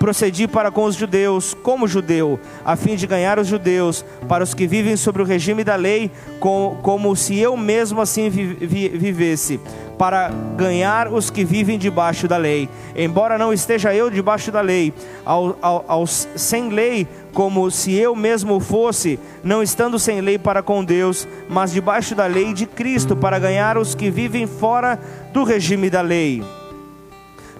Procedi 0.00 0.48
para 0.48 0.70
com 0.70 0.84
os 0.84 0.94
judeus, 0.94 1.52
como 1.62 1.86
judeu, 1.86 2.40
a 2.64 2.74
fim 2.74 2.96
de 2.96 3.06
ganhar 3.06 3.38
os 3.38 3.46
judeus, 3.46 4.02
para 4.26 4.42
os 4.42 4.54
que 4.54 4.66
vivem 4.66 4.96
sobre 4.96 5.20
o 5.20 5.26
regime 5.26 5.62
da 5.62 5.76
lei, 5.76 6.10
como, 6.40 7.14
se 7.14 7.38
eu 7.38 7.54
mesmo 7.54 8.00
assim 8.00 8.30
vivesse 8.30 9.60
para 9.98 10.30
ganhar 10.56 11.08
os 11.12 11.28
que 11.28 11.44
vivem 11.44 11.78
debaixo 11.78 12.26
da 12.26 12.38
lei. 12.38 12.66
Embora 12.96 13.36
não 13.36 13.52
esteja 13.52 13.94
eu 13.94 14.08
debaixo 14.08 14.50
da 14.50 14.62
lei, 14.62 14.94
ao, 15.26 15.54
ao, 15.60 15.84
aos 15.86 16.26
sem 16.34 16.70
lei, 16.70 17.06
como 17.32 17.70
se 17.70 17.94
eu 17.94 18.14
mesmo 18.14 18.60
fosse, 18.60 19.18
não 19.42 19.62
estando 19.62 19.98
sem 19.98 20.20
lei 20.20 20.38
para 20.38 20.62
com 20.62 20.84
Deus, 20.84 21.26
mas 21.48 21.72
debaixo 21.72 22.14
da 22.14 22.26
lei 22.26 22.52
de 22.52 22.66
Cristo, 22.66 23.16
para 23.16 23.38
ganhar 23.38 23.78
os 23.78 23.94
que 23.94 24.10
vivem 24.10 24.46
fora 24.46 24.98
do 25.32 25.44
regime 25.44 25.88
da 25.88 26.00
lei. 26.00 26.42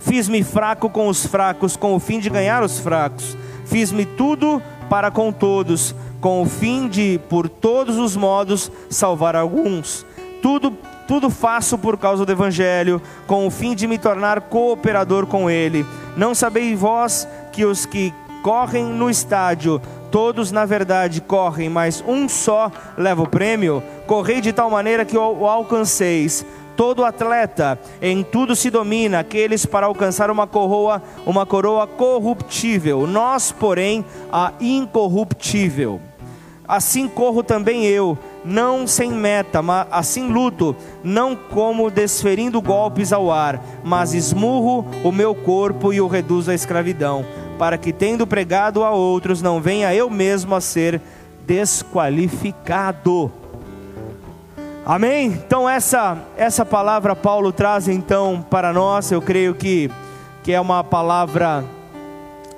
Fiz-me 0.00 0.42
fraco 0.42 0.88
com 0.88 1.08
os 1.08 1.26
fracos, 1.26 1.76
com 1.76 1.94
o 1.94 2.00
fim 2.00 2.18
de 2.18 2.30
ganhar 2.30 2.62
os 2.62 2.78
fracos. 2.78 3.36
Fiz-me 3.66 4.04
tudo 4.04 4.62
para 4.88 5.10
com 5.10 5.30
todos, 5.30 5.94
com 6.20 6.42
o 6.42 6.46
fim 6.46 6.88
de, 6.88 7.20
por 7.28 7.48
todos 7.48 7.96
os 7.96 8.16
modos, 8.16 8.72
salvar 8.88 9.36
alguns. 9.36 10.04
Tudo 10.42 10.76
tudo 11.10 11.28
faço 11.28 11.76
por 11.76 11.98
causa 11.98 12.24
do 12.24 12.30
Evangelho, 12.30 13.02
com 13.26 13.44
o 13.44 13.50
fim 13.50 13.74
de 13.74 13.88
me 13.88 13.98
tornar 13.98 14.42
cooperador 14.42 15.26
com 15.26 15.50
ele. 15.50 15.84
Não 16.16 16.36
sabeis 16.36 16.78
vós 16.78 17.26
que 17.50 17.64
os 17.64 17.84
que 17.84 18.14
correm 18.42 18.84
no 18.84 19.08
estádio, 19.10 19.80
todos 20.10 20.50
na 20.50 20.64
verdade 20.64 21.20
correm, 21.20 21.68
mas 21.68 22.02
um 22.06 22.28
só 22.28 22.70
leva 22.96 23.22
o 23.22 23.28
prêmio? 23.28 23.82
Correi 24.06 24.40
de 24.40 24.52
tal 24.52 24.70
maneira 24.70 25.04
que 25.04 25.16
o 25.16 25.46
alcanceis. 25.46 26.44
Todo 26.76 27.04
atleta 27.04 27.78
em 28.00 28.22
tudo 28.22 28.56
se 28.56 28.70
domina, 28.70 29.18
aqueles 29.18 29.66
para 29.66 29.86
alcançar 29.86 30.30
uma 30.30 30.46
coroa, 30.46 31.02
uma 31.26 31.44
coroa 31.44 31.86
corruptível, 31.86 33.06
nós, 33.06 33.52
porém, 33.52 34.04
a 34.32 34.52
incorruptível. 34.58 36.00
Assim 36.66 37.08
corro 37.08 37.42
também 37.42 37.84
eu 37.84 38.16
não 38.44 38.86
sem 38.86 39.10
meta, 39.10 39.60
mas 39.60 39.86
assim 39.90 40.28
luto, 40.28 40.74
não 41.02 41.34
como 41.36 41.90
desferindo 41.90 42.62
golpes 42.62 43.12
ao 43.12 43.30
ar, 43.30 43.62
mas 43.84 44.14
esmurro 44.14 44.86
o 45.04 45.12
meu 45.12 45.34
corpo 45.34 45.92
e 45.92 46.00
o 46.00 46.06
reduzo 46.06 46.50
à 46.50 46.54
escravidão, 46.54 47.24
para 47.60 47.76
que 47.76 47.92
tendo 47.92 48.26
pregado 48.26 48.82
a 48.82 48.90
outros, 48.90 49.42
não 49.42 49.60
venha 49.60 49.94
eu 49.94 50.08
mesmo 50.08 50.54
a 50.54 50.62
ser 50.62 50.98
desqualificado. 51.46 53.30
Amém? 54.86 55.26
Então 55.26 55.68
essa 55.68 56.16
essa 56.38 56.64
palavra 56.64 57.14
Paulo 57.14 57.52
traz 57.52 57.86
então 57.86 58.42
para 58.48 58.72
nós, 58.72 59.12
eu 59.12 59.20
creio 59.20 59.54
que 59.54 59.90
que 60.42 60.52
é 60.52 60.58
uma 60.58 60.82
palavra 60.82 61.62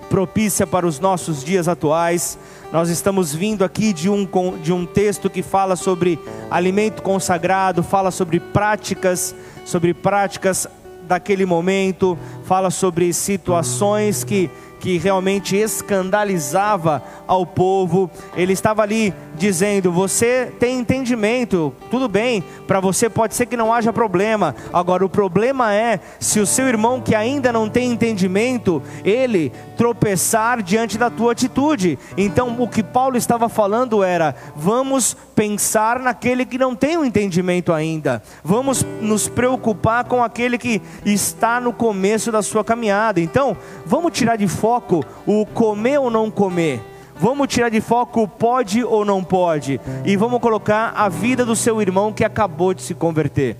propícia 0.08 0.68
para 0.68 0.86
os 0.86 1.00
nossos 1.00 1.42
dias 1.42 1.66
atuais. 1.66 2.38
Nós 2.72 2.88
estamos 2.88 3.34
vindo 3.34 3.64
aqui 3.64 3.92
de 3.92 4.08
um, 4.08 4.24
de 4.62 4.72
um 4.72 4.86
texto 4.86 5.28
que 5.28 5.42
fala 5.42 5.74
sobre 5.74 6.16
alimento 6.48 7.02
consagrado, 7.02 7.82
fala 7.82 8.12
sobre 8.12 8.38
práticas, 8.38 9.34
sobre 9.64 9.94
práticas 9.94 10.68
daquele 11.08 11.44
momento, 11.44 12.16
fala 12.44 12.70
sobre 12.70 13.12
situações 13.12 14.22
que 14.22 14.48
que 14.82 14.98
realmente 14.98 15.56
escandalizava 15.56 17.00
ao 17.24 17.46
povo. 17.46 18.10
Ele 18.36 18.52
estava 18.52 18.82
ali 18.82 19.14
dizendo: 19.36 19.92
Você 19.92 20.52
tem 20.58 20.80
entendimento, 20.80 21.72
tudo 21.88 22.08
bem, 22.08 22.42
para 22.66 22.80
você 22.80 23.08
pode 23.08 23.36
ser 23.36 23.46
que 23.46 23.56
não 23.56 23.72
haja 23.72 23.92
problema. 23.92 24.56
Agora, 24.72 25.06
o 25.06 25.08
problema 25.08 25.72
é 25.72 26.00
se 26.18 26.40
o 26.40 26.46
seu 26.46 26.66
irmão 26.66 27.00
que 27.00 27.14
ainda 27.14 27.52
não 27.52 27.68
tem 27.68 27.92
entendimento, 27.92 28.82
ele 29.04 29.52
tropeçar 29.76 30.60
diante 30.60 30.98
da 30.98 31.08
tua 31.08 31.30
atitude. 31.30 31.96
Então, 32.16 32.56
o 32.58 32.66
que 32.66 32.82
Paulo 32.82 33.16
estava 33.16 33.48
falando 33.48 34.02
era: 34.02 34.34
vamos 34.56 35.16
pensar 35.36 36.00
naquele 36.00 36.44
que 36.44 36.58
não 36.58 36.74
tem 36.74 36.96
o 36.96 37.04
entendimento 37.04 37.72
ainda, 37.72 38.20
vamos 38.42 38.84
nos 39.00 39.28
preocupar 39.28 40.06
com 40.06 40.24
aquele 40.24 40.58
que 40.58 40.82
está 41.06 41.60
no 41.60 41.72
começo 41.72 42.32
da 42.32 42.42
sua 42.42 42.64
caminhada. 42.64 43.20
Então, 43.20 43.56
vamos 43.86 44.10
tirar 44.10 44.34
de 44.34 44.48
fora 44.48 44.71
foco 44.72 45.04
o 45.26 45.44
comer 45.44 45.98
ou 45.98 46.10
não 46.10 46.30
comer. 46.30 46.80
Vamos 47.20 47.48
tirar 47.48 47.68
de 47.68 47.80
foco 47.80 48.22
o 48.22 48.28
pode 48.28 48.82
ou 48.82 49.04
não 49.04 49.22
pode. 49.22 49.78
E 50.02 50.16
vamos 50.16 50.40
colocar 50.40 50.94
a 50.96 51.10
vida 51.10 51.44
do 51.44 51.54
seu 51.54 51.82
irmão 51.82 52.10
que 52.10 52.24
acabou 52.24 52.72
de 52.72 52.80
se 52.80 52.94
converter. 52.94 53.54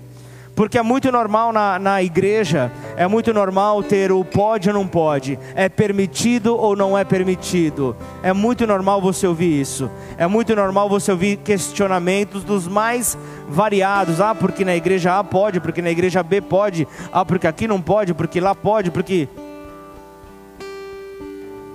Porque 0.57 0.79
é 0.79 0.83
muito 0.83 1.13
normal 1.13 1.53
na, 1.53 1.79
na 1.79 2.03
igreja, 2.03 2.73
é 2.97 3.07
muito 3.07 3.33
normal 3.33 3.83
ter 3.83 4.11
o 4.11 4.25
pode 4.25 4.69
ou 4.69 4.75
não 4.75 4.87
pode, 4.87 5.39
é 5.55 5.67
permitido 5.69 6.57
ou 6.57 6.77
não 6.77 6.97
é 6.97 7.05
permitido. 7.05 7.95
É 8.23 8.33
muito 8.33 8.67
normal 8.67 9.01
você 9.01 9.27
ouvir 9.27 9.61
isso. 9.61 9.91
É 10.17 10.27
muito 10.27 10.57
normal 10.57 10.89
você 10.89 11.11
ouvir 11.11 11.37
questionamentos 11.37 12.43
dos 12.43 12.67
mais 12.67 13.19
variados. 13.49 14.19
Ah, 14.19 14.35
porque 14.35 14.65
na 14.65 14.75
igreja 14.75 15.19
A 15.19 15.25
pode, 15.25 15.61
porque 15.61 15.83
na 15.83 15.91
igreja 15.91 16.23
B 16.23 16.41
pode. 16.41 16.89
Ah, 17.13 17.25
porque 17.25 17.47
aqui 17.47 17.69
não 17.69 17.83
pode, 17.83 18.15
porque 18.15 18.41
lá 18.41 18.55
pode, 18.55 18.91
porque 18.91 19.29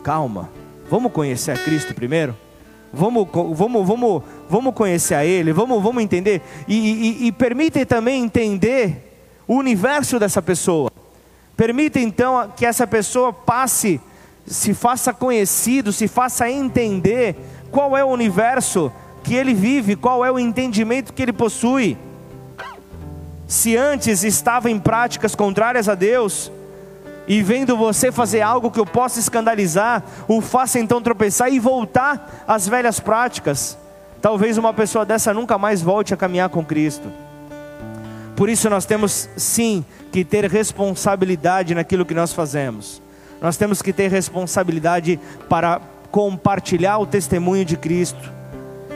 calma. 0.04 0.50
Vamos 0.90 1.12
conhecer 1.12 1.52
a 1.52 1.58
Cristo 1.58 1.94
primeiro? 1.94 2.36
Vamos, 2.94 3.28
vamos, 3.32 3.88
vamos, 3.88 4.24
vamos 4.50 4.74
conhecer 4.74 5.16
a 5.16 5.26
Ele, 5.26 5.52
vamos, 5.52 5.84
vamos 5.84 6.02
entender. 6.02 6.42
E, 6.68 6.76
e, 6.76 7.28
e 7.28 7.32
permitem 7.32 7.86
também 7.86 8.24
entender 8.24 9.20
o 9.48 9.56
universo 9.56 10.18
dessa 10.20 10.42
pessoa. 10.42 10.92
Permita 11.56 12.00
então 12.00 12.52
que 12.56 12.66
essa 12.66 12.86
pessoa 12.88 13.34
passe, 13.34 14.00
se 14.46 14.74
faça 14.74 15.14
conhecido, 15.14 15.92
se 15.92 16.08
faça 16.08 16.50
entender 16.50 17.36
qual 17.72 17.98
é 17.98 18.04
o 18.04 18.08
universo 18.08 18.92
que 19.24 19.36
ele 19.36 19.54
vive, 19.54 19.96
qual 19.96 20.24
é 20.24 20.32
o 20.32 20.40
entendimento 20.40 21.12
que 21.12 21.22
ele 21.22 21.34
possui. 21.34 21.98
Se 23.48 23.76
antes 23.76 24.24
estava 24.24 24.70
em 24.70 24.80
práticas 24.80 25.36
contrárias 25.36 25.90
a 25.90 25.96
Deus, 25.96 26.52
e 27.28 27.42
vendo 27.42 27.76
você 27.76 28.12
fazer 28.12 28.42
algo 28.42 28.72
que 28.72 28.80
eu 28.80 28.86
possa 28.86 29.20
escandalizar, 29.20 30.02
o 30.28 30.40
faça 30.40 30.80
então 30.80 31.02
tropeçar 31.02 31.52
e 31.52 31.60
voltar 31.60 32.46
às 32.48 32.68
velhas 32.68 33.00
práticas. 33.00 33.78
Talvez 34.22 34.58
uma 34.58 34.74
pessoa 34.74 35.06
dessa 35.06 35.34
nunca 35.34 35.58
mais 35.58 35.82
volte 35.82 36.14
a 36.14 36.18
caminhar 36.18 36.50
com 36.50 36.64
Cristo. 36.64 37.12
Por 38.36 38.50
isso 38.50 38.70
nós 38.70 38.86
temos 38.86 39.28
sim 39.36 39.84
que 40.12 40.24
ter 40.24 40.50
responsabilidade 40.50 41.76
naquilo 41.76 42.06
que 42.06 42.14
nós 42.14 42.32
fazemos. 42.32 43.02
Nós 43.42 43.58
temos 43.58 43.82
que 43.82 43.92
ter 43.92 44.10
responsabilidade 44.10 45.20
para 45.50 45.82
compartilhar 46.10 46.98
o 47.00 47.06
testemunho 47.06 47.66
de 47.66 47.76
Cristo 47.76 48.37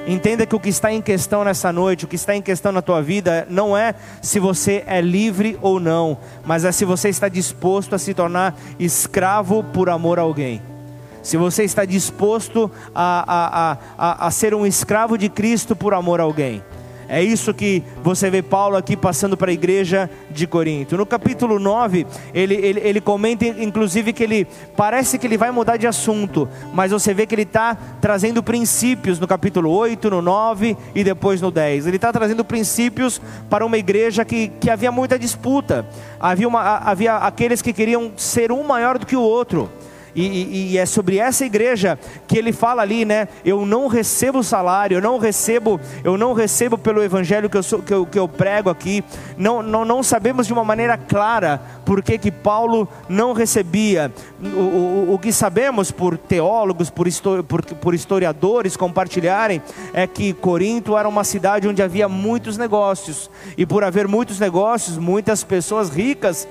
Entenda 0.07 0.47
que 0.47 0.55
o 0.55 0.59
que 0.59 0.69
está 0.69 0.91
em 0.91 1.01
questão 1.01 1.43
nessa 1.43 1.71
noite, 1.71 2.05
o 2.05 2.07
que 2.07 2.15
está 2.15 2.35
em 2.35 2.41
questão 2.41 2.71
na 2.71 2.81
tua 2.81 3.01
vida, 3.01 3.45
não 3.49 3.77
é 3.77 3.93
se 4.21 4.39
você 4.39 4.83
é 4.87 4.99
livre 4.99 5.57
ou 5.61 5.79
não, 5.79 6.17
mas 6.43 6.65
é 6.65 6.71
se 6.71 6.83
você 6.83 7.09
está 7.09 7.29
disposto 7.29 7.93
a 7.93 7.99
se 7.99 8.13
tornar 8.13 8.55
escravo 8.79 9.63
por 9.63 9.89
amor 9.89 10.17
a 10.17 10.23
alguém. 10.23 10.61
Se 11.21 11.37
você 11.37 11.63
está 11.63 11.85
disposto 11.85 12.71
a, 12.95 13.23
a, 13.27 13.71
a, 13.71 13.77
a, 13.97 14.27
a 14.27 14.31
ser 14.31 14.55
um 14.55 14.65
escravo 14.65 15.17
de 15.19 15.29
Cristo 15.29 15.75
por 15.75 15.93
amor 15.93 16.19
a 16.19 16.23
alguém. 16.23 16.63
É 17.13 17.21
isso 17.21 17.53
que 17.53 17.83
você 18.01 18.29
vê 18.29 18.41
Paulo 18.41 18.77
aqui 18.77 18.95
passando 18.95 19.35
para 19.35 19.51
a 19.51 19.53
igreja 19.53 20.09
de 20.29 20.47
Corinto. 20.47 20.95
No 20.95 21.05
capítulo 21.05 21.59
9, 21.59 22.07
ele, 22.33 22.55
ele, 22.55 22.79
ele 22.79 23.01
comenta 23.01 23.45
inclusive 23.45 24.13
que 24.13 24.23
ele 24.23 24.47
parece 24.77 25.19
que 25.19 25.27
ele 25.27 25.35
vai 25.35 25.51
mudar 25.51 25.75
de 25.75 25.85
assunto, 25.85 26.47
mas 26.73 26.93
você 26.93 27.13
vê 27.13 27.25
que 27.25 27.35
ele 27.35 27.41
está 27.41 27.75
trazendo 27.99 28.41
princípios 28.41 29.19
no 29.19 29.27
capítulo 29.27 29.69
8, 29.71 30.09
no 30.09 30.21
9 30.21 30.77
e 30.95 31.03
depois 31.03 31.41
no 31.41 31.51
10. 31.51 31.85
Ele 31.85 31.97
está 31.97 32.13
trazendo 32.13 32.45
princípios 32.45 33.21
para 33.49 33.65
uma 33.65 33.77
igreja 33.77 34.23
que, 34.23 34.47
que 34.47 34.69
havia 34.69 34.89
muita 34.89 35.19
disputa, 35.19 35.85
havia, 36.17 36.47
uma, 36.47 36.77
havia 36.77 37.17
aqueles 37.17 37.61
que 37.61 37.73
queriam 37.73 38.13
ser 38.15 38.53
um 38.53 38.63
maior 38.63 38.97
do 38.97 39.05
que 39.05 39.17
o 39.17 39.21
outro. 39.21 39.69
E, 40.13 40.25
e, 40.25 40.71
e, 40.73 40.77
é 40.77 40.85
sobre 40.85 41.17
essa 41.17 41.45
igreja 41.45 41.97
que 42.27 42.37
ele 42.37 42.51
fala 42.51 42.81
ali, 42.81 43.05
né? 43.05 43.29
Eu 43.45 43.65
não 43.65 43.87
recebo 43.87 44.43
salário, 44.43 44.97
eu 44.97 45.01
não 45.01 45.17
recebo, 45.17 45.79
eu 46.03 46.17
não 46.17 46.33
recebo 46.33 46.77
pelo 46.77 47.01
evangelho 47.01 47.49
que 47.49 47.57
eu, 47.57 47.63
sou, 47.63 47.81
que 47.81 47.93
eu, 47.93 48.05
que 48.05 48.19
eu 48.19 48.27
prego 48.27 48.69
aqui. 48.69 49.03
Não, 49.37 49.61
não, 49.63 49.85
não 49.85 50.03
sabemos 50.03 50.47
de 50.47 50.53
uma 50.53 50.65
maneira 50.65 50.97
clara 50.97 51.61
por 51.85 52.03
que, 52.03 52.17
que 52.17 52.31
Paulo 52.31 52.87
não 53.07 53.31
recebia. 53.31 54.11
O, 54.41 54.59
o, 54.59 55.13
o 55.13 55.19
que 55.19 55.31
sabemos 55.31 55.91
por 55.91 56.17
teólogos, 56.17 56.89
por, 56.89 57.07
por, 57.47 57.63
por 57.63 57.93
historiadores 57.93 58.75
compartilharem, 58.75 59.61
é 59.93 60.05
que 60.05 60.33
Corinto 60.33 60.97
era 60.97 61.07
uma 61.07 61.23
cidade 61.23 61.69
onde 61.69 61.81
havia 61.81 62.09
muitos 62.09 62.57
negócios. 62.57 63.31
E 63.57 63.65
por 63.65 63.83
haver 63.83 64.09
muitos 64.09 64.39
negócios, 64.39 64.97
muitas 64.97 65.41
pessoas 65.43 65.89
ricas 65.89 66.47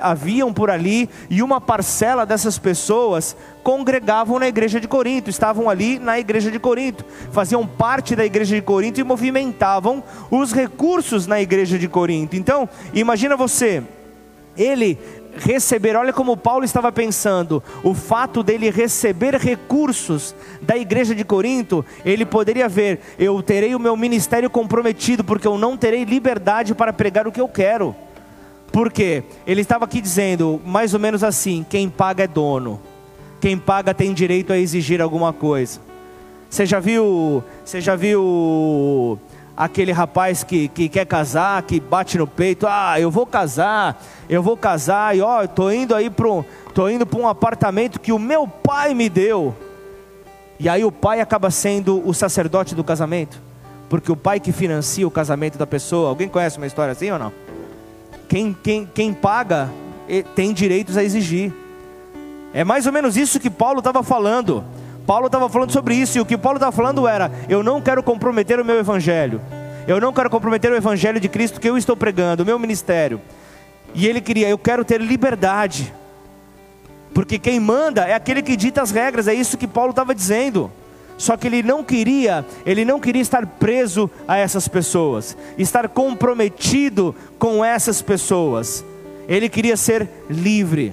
haviam 0.00 0.52
por 0.52 0.70
ali, 0.70 1.08
e 1.28 1.42
uma 1.42 1.60
parcela 1.60 2.24
dessas 2.24 2.58
pessoas 2.58 2.91
congregavam 3.62 4.38
na 4.38 4.48
igreja 4.48 4.80
de 4.80 4.88
Corinto, 4.88 5.30
estavam 5.30 5.68
ali 5.70 5.98
na 5.98 6.18
igreja 6.18 6.50
de 6.50 6.58
Corinto, 6.58 7.04
faziam 7.30 7.66
parte 7.66 8.16
da 8.16 8.24
igreja 8.24 8.56
de 8.56 8.62
Corinto 8.62 9.00
e 9.00 9.04
movimentavam 9.04 10.02
os 10.30 10.52
recursos 10.52 11.26
na 11.26 11.40
igreja 11.40 11.78
de 11.78 11.88
Corinto. 11.88 12.36
Então, 12.36 12.68
imagina 12.92 13.36
você, 13.36 13.82
ele 14.56 14.98
receber, 15.36 15.96
olha 15.96 16.12
como 16.12 16.36
Paulo 16.36 16.64
estava 16.64 16.92
pensando, 16.92 17.62
o 17.82 17.94
fato 17.94 18.42
dele 18.42 18.70
receber 18.70 19.34
recursos 19.36 20.34
da 20.60 20.76
igreja 20.76 21.14
de 21.14 21.24
Corinto, 21.24 21.84
ele 22.04 22.24
poderia 22.24 22.68
ver, 22.68 23.00
eu 23.18 23.42
terei 23.42 23.74
o 23.74 23.80
meu 23.80 23.96
ministério 23.96 24.50
comprometido, 24.50 25.24
porque 25.24 25.46
eu 25.46 25.56
não 25.56 25.76
terei 25.76 26.04
liberdade 26.04 26.74
para 26.74 26.92
pregar 26.92 27.26
o 27.26 27.32
que 27.32 27.40
eu 27.40 27.48
quero. 27.48 27.94
Porque 28.72 29.22
ele 29.46 29.60
estava 29.60 29.84
aqui 29.84 30.00
dizendo, 30.00 30.60
mais 30.64 30.94
ou 30.94 30.98
menos 30.98 31.22
assim: 31.22 31.64
quem 31.68 31.88
paga 31.90 32.24
é 32.24 32.26
dono, 32.26 32.80
quem 33.40 33.58
paga 33.58 33.92
tem 33.92 34.14
direito 34.14 34.52
a 34.52 34.58
exigir 34.58 35.02
alguma 35.02 35.32
coisa. 35.32 35.78
Você 36.48 36.66
já 36.66 36.80
viu, 36.80 37.44
você 37.64 37.80
já 37.80 37.94
viu 37.94 39.18
aquele 39.56 39.92
rapaz 39.92 40.42
que, 40.42 40.68
que 40.68 40.88
quer 40.88 41.06
casar, 41.06 41.62
que 41.62 41.78
bate 41.78 42.18
no 42.18 42.26
peito, 42.26 42.66
ah, 42.66 42.98
eu 42.98 43.10
vou 43.10 43.26
casar, 43.26 44.02
eu 44.28 44.42
vou 44.42 44.56
casar, 44.56 45.16
e 45.16 45.20
ó, 45.20 45.46
tô 45.46 45.70
indo 45.70 45.94
aí 45.94 46.10
tô 46.74 46.88
indo 46.88 47.06
para 47.06 47.20
um 47.20 47.28
apartamento 47.28 48.00
que 48.00 48.12
o 48.12 48.18
meu 48.18 48.46
pai 48.46 48.94
me 48.94 49.08
deu. 49.08 49.54
E 50.58 50.68
aí 50.68 50.84
o 50.84 50.92
pai 50.92 51.20
acaba 51.20 51.50
sendo 51.50 52.06
o 52.06 52.14
sacerdote 52.14 52.74
do 52.74 52.84
casamento, 52.84 53.40
porque 53.88 54.10
o 54.10 54.16
pai 54.16 54.38
que 54.40 54.52
financia 54.52 55.06
o 55.06 55.10
casamento 55.10 55.58
da 55.58 55.66
pessoa. 55.66 56.08
Alguém 56.08 56.28
conhece 56.28 56.56
uma 56.56 56.66
história 56.66 56.92
assim 56.92 57.10
ou 57.10 57.18
não? 57.18 57.32
Quem, 58.32 58.56
quem, 58.62 58.88
quem 58.94 59.12
paga 59.12 59.68
tem 60.34 60.54
direitos 60.54 60.96
a 60.96 61.04
exigir. 61.04 61.52
É 62.54 62.64
mais 62.64 62.86
ou 62.86 62.92
menos 62.92 63.14
isso 63.14 63.38
que 63.38 63.50
Paulo 63.50 63.80
estava 63.80 64.02
falando. 64.02 64.64
Paulo 65.06 65.26
estava 65.26 65.50
falando 65.50 65.70
sobre 65.70 65.96
isso, 65.96 66.16
e 66.16 66.20
o 66.22 66.24
que 66.24 66.38
Paulo 66.38 66.56
estava 66.56 66.72
falando 66.72 67.06
era: 67.06 67.30
eu 67.46 67.62
não 67.62 67.78
quero 67.78 68.02
comprometer 68.02 68.58
o 68.58 68.64
meu 68.64 68.78
evangelho, 68.78 69.38
eu 69.86 70.00
não 70.00 70.14
quero 70.14 70.30
comprometer 70.30 70.72
o 70.72 70.74
evangelho 70.74 71.20
de 71.20 71.28
Cristo 71.28 71.60
que 71.60 71.68
eu 71.68 71.76
estou 71.76 71.94
pregando, 71.94 72.42
o 72.42 72.46
meu 72.46 72.58
ministério. 72.58 73.20
E 73.94 74.06
ele 74.06 74.22
queria: 74.22 74.48
eu 74.48 74.56
quero 74.56 74.82
ter 74.82 74.98
liberdade, 74.98 75.92
porque 77.12 77.38
quem 77.38 77.60
manda 77.60 78.06
é 78.06 78.14
aquele 78.14 78.40
que 78.40 78.56
dita 78.56 78.80
as 78.80 78.90
regras, 78.90 79.28
é 79.28 79.34
isso 79.34 79.58
que 79.58 79.66
Paulo 79.66 79.90
estava 79.90 80.14
dizendo. 80.14 80.72
Só 81.22 81.36
que 81.36 81.46
ele 81.46 81.62
não 81.62 81.84
queria, 81.84 82.44
ele 82.66 82.84
não 82.84 82.98
queria 82.98 83.22
estar 83.22 83.46
preso 83.46 84.10
a 84.26 84.38
essas 84.38 84.66
pessoas, 84.66 85.36
estar 85.56 85.88
comprometido 85.88 87.14
com 87.38 87.64
essas 87.64 88.02
pessoas. 88.02 88.84
Ele 89.28 89.48
queria 89.48 89.76
ser 89.76 90.08
livre. 90.28 90.92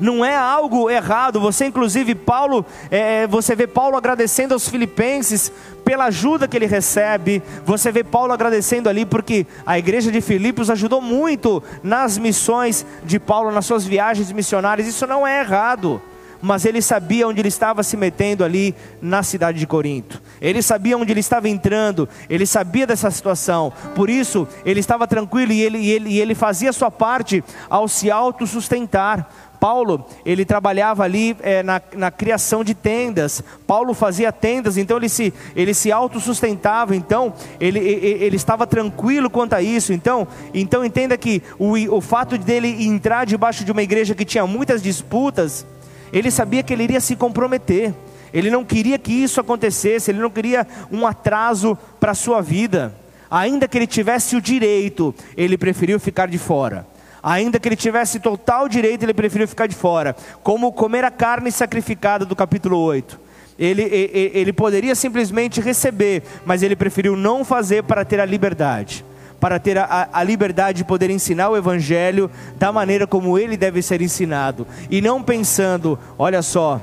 não 0.00 0.24
é 0.24 0.34
algo 0.34 0.88
errado. 0.88 1.38
Você, 1.40 1.66
inclusive, 1.66 2.14
Paulo, 2.14 2.64
é, 2.90 3.26
você 3.26 3.54
vê 3.54 3.66
Paulo 3.66 3.98
agradecendo 3.98 4.54
aos 4.54 4.66
filipenses 4.66 5.52
pela 5.84 6.06
ajuda 6.06 6.48
que 6.48 6.56
ele 6.56 6.64
recebe. 6.64 7.42
Você 7.66 7.92
vê 7.92 8.02
Paulo 8.02 8.32
agradecendo 8.32 8.88
ali 8.88 9.04
porque 9.04 9.46
a 9.66 9.78
igreja 9.78 10.10
de 10.10 10.22
Filipos 10.22 10.70
ajudou 10.70 11.02
muito 11.02 11.62
nas 11.82 12.16
missões 12.16 12.86
de 13.04 13.18
Paulo, 13.18 13.52
nas 13.52 13.66
suas 13.66 13.84
viagens 13.84 14.32
missionárias. 14.32 14.88
Isso 14.88 15.06
não 15.06 15.26
é 15.26 15.40
errado 15.40 16.00
mas 16.42 16.64
ele 16.64 16.82
sabia 16.82 17.28
onde 17.28 17.40
ele 17.40 17.48
estava 17.48 17.84
se 17.84 17.96
metendo 17.96 18.44
ali 18.44 18.74
na 19.00 19.22
cidade 19.22 19.60
de 19.60 19.66
Corinto. 19.66 20.20
Ele 20.40 20.60
sabia 20.60 20.98
onde 20.98 21.12
ele 21.12 21.20
estava 21.20 21.48
entrando, 21.48 22.08
ele 22.28 22.44
sabia 22.44 22.86
dessa 22.86 23.10
situação. 23.12 23.72
Por 23.94 24.10
isso, 24.10 24.48
ele 24.64 24.80
estava 24.80 25.06
tranquilo 25.06 25.52
e 25.52 25.62
ele, 25.62 25.78
e 25.78 25.90
ele, 25.90 26.10
e 26.10 26.20
ele 26.20 26.34
fazia 26.34 26.72
sua 26.72 26.90
parte 26.90 27.44
ao 27.70 27.86
se 27.86 28.10
autossustentar. 28.10 29.28
Paulo, 29.60 30.04
ele 30.26 30.44
trabalhava 30.44 31.04
ali 31.04 31.36
é, 31.40 31.62
na, 31.62 31.80
na, 31.94 32.10
criação 32.10 32.64
de 32.64 32.74
tendas. 32.74 33.44
Paulo 33.64 33.94
fazia 33.94 34.32
tendas, 34.32 34.76
então 34.76 34.96
ele 34.96 35.08
se, 35.08 35.32
ele 35.54 35.72
se 35.72 35.92
autossustentava, 35.92 36.96
então 36.96 37.32
ele, 37.60 37.78
ele, 37.78 38.24
ele, 38.24 38.34
estava 38.34 38.66
tranquilo 38.66 39.30
quanto 39.30 39.52
a 39.52 39.62
isso. 39.62 39.92
Então, 39.92 40.26
então 40.52 40.84
entenda 40.84 41.16
que 41.16 41.40
o, 41.60 41.74
o 41.94 42.00
fato 42.00 42.36
dele 42.36 42.84
entrar 42.84 43.24
debaixo 43.24 43.64
de 43.64 43.70
uma 43.70 43.84
igreja 43.84 44.16
que 44.16 44.24
tinha 44.24 44.44
muitas 44.48 44.82
disputas, 44.82 45.64
ele 46.12 46.30
sabia 46.30 46.62
que 46.62 46.72
ele 46.72 46.84
iria 46.84 47.00
se 47.00 47.16
comprometer. 47.16 47.94
Ele 48.32 48.50
não 48.50 48.64
queria 48.64 48.98
que 48.98 49.12
isso 49.12 49.40
acontecesse, 49.40 50.10
ele 50.10 50.20
não 50.20 50.30
queria 50.30 50.66
um 50.90 51.06
atraso 51.06 51.76
para 52.00 52.12
a 52.12 52.14
sua 52.14 52.40
vida. 52.40 52.94
Ainda 53.30 53.66
que 53.66 53.78
ele 53.78 53.86
tivesse 53.86 54.36
o 54.36 54.40
direito, 54.40 55.14
ele 55.36 55.56
preferiu 55.56 55.98
ficar 55.98 56.28
de 56.28 56.38
fora. 56.38 56.86
Ainda 57.22 57.58
que 57.58 57.68
ele 57.68 57.76
tivesse 57.76 58.20
total 58.20 58.68
direito, 58.68 59.04
ele 59.04 59.14
preferiu 59.14 59.46
ficar 59.46 59.66
de 59.66 59.74
fora. 59.74 60.16
Como 60.42 60.72
comer 60.72 61.04
a 61.04 61.10
carne 61.10 61.52
sacrificada 61.52 62.24
do 62.24 62.34
capítulo 62.34 62.78
8. 62.78 63.20
Ele, 63.58 63.82
ele, 63.82 64.30
ele 64.34 64.52
poderia 64.52 64.94
simplesmente 64.94 65.60
receber, 65.60 66.22
mas 66.44 66.62
ele 66.62 66.74
preferiu 66.74 67.16
não 67.16 67.44
fazer 67.44 67.84
para 67.84 68.04
ter 68.04 68.18
a 68.18 68.24
liberdade 68.24 69.04
para 69.42 69.58
ter 69.58 69.76
a, 69.76 70.08
a, 70.12 70.22
liberdade 70.22 70.78
de 70.78 70.84
poder 70.84 71.10
ensinar 71.10 71.48
o 71.48 71.56
Evangelho 71.56 72.30
da 72.54 72.70
maneira 72.70 73.08
como 73.08 73.36
ele 73.36 73.56
deve 73.56 73.82
ser 73.82 74.00
ensinado, 74.00 74.64
e 74.88 75.00
não 75.02 75.20
pensando, 75.20 75.98
olha 76.16 76.40
só, 76.42 76.80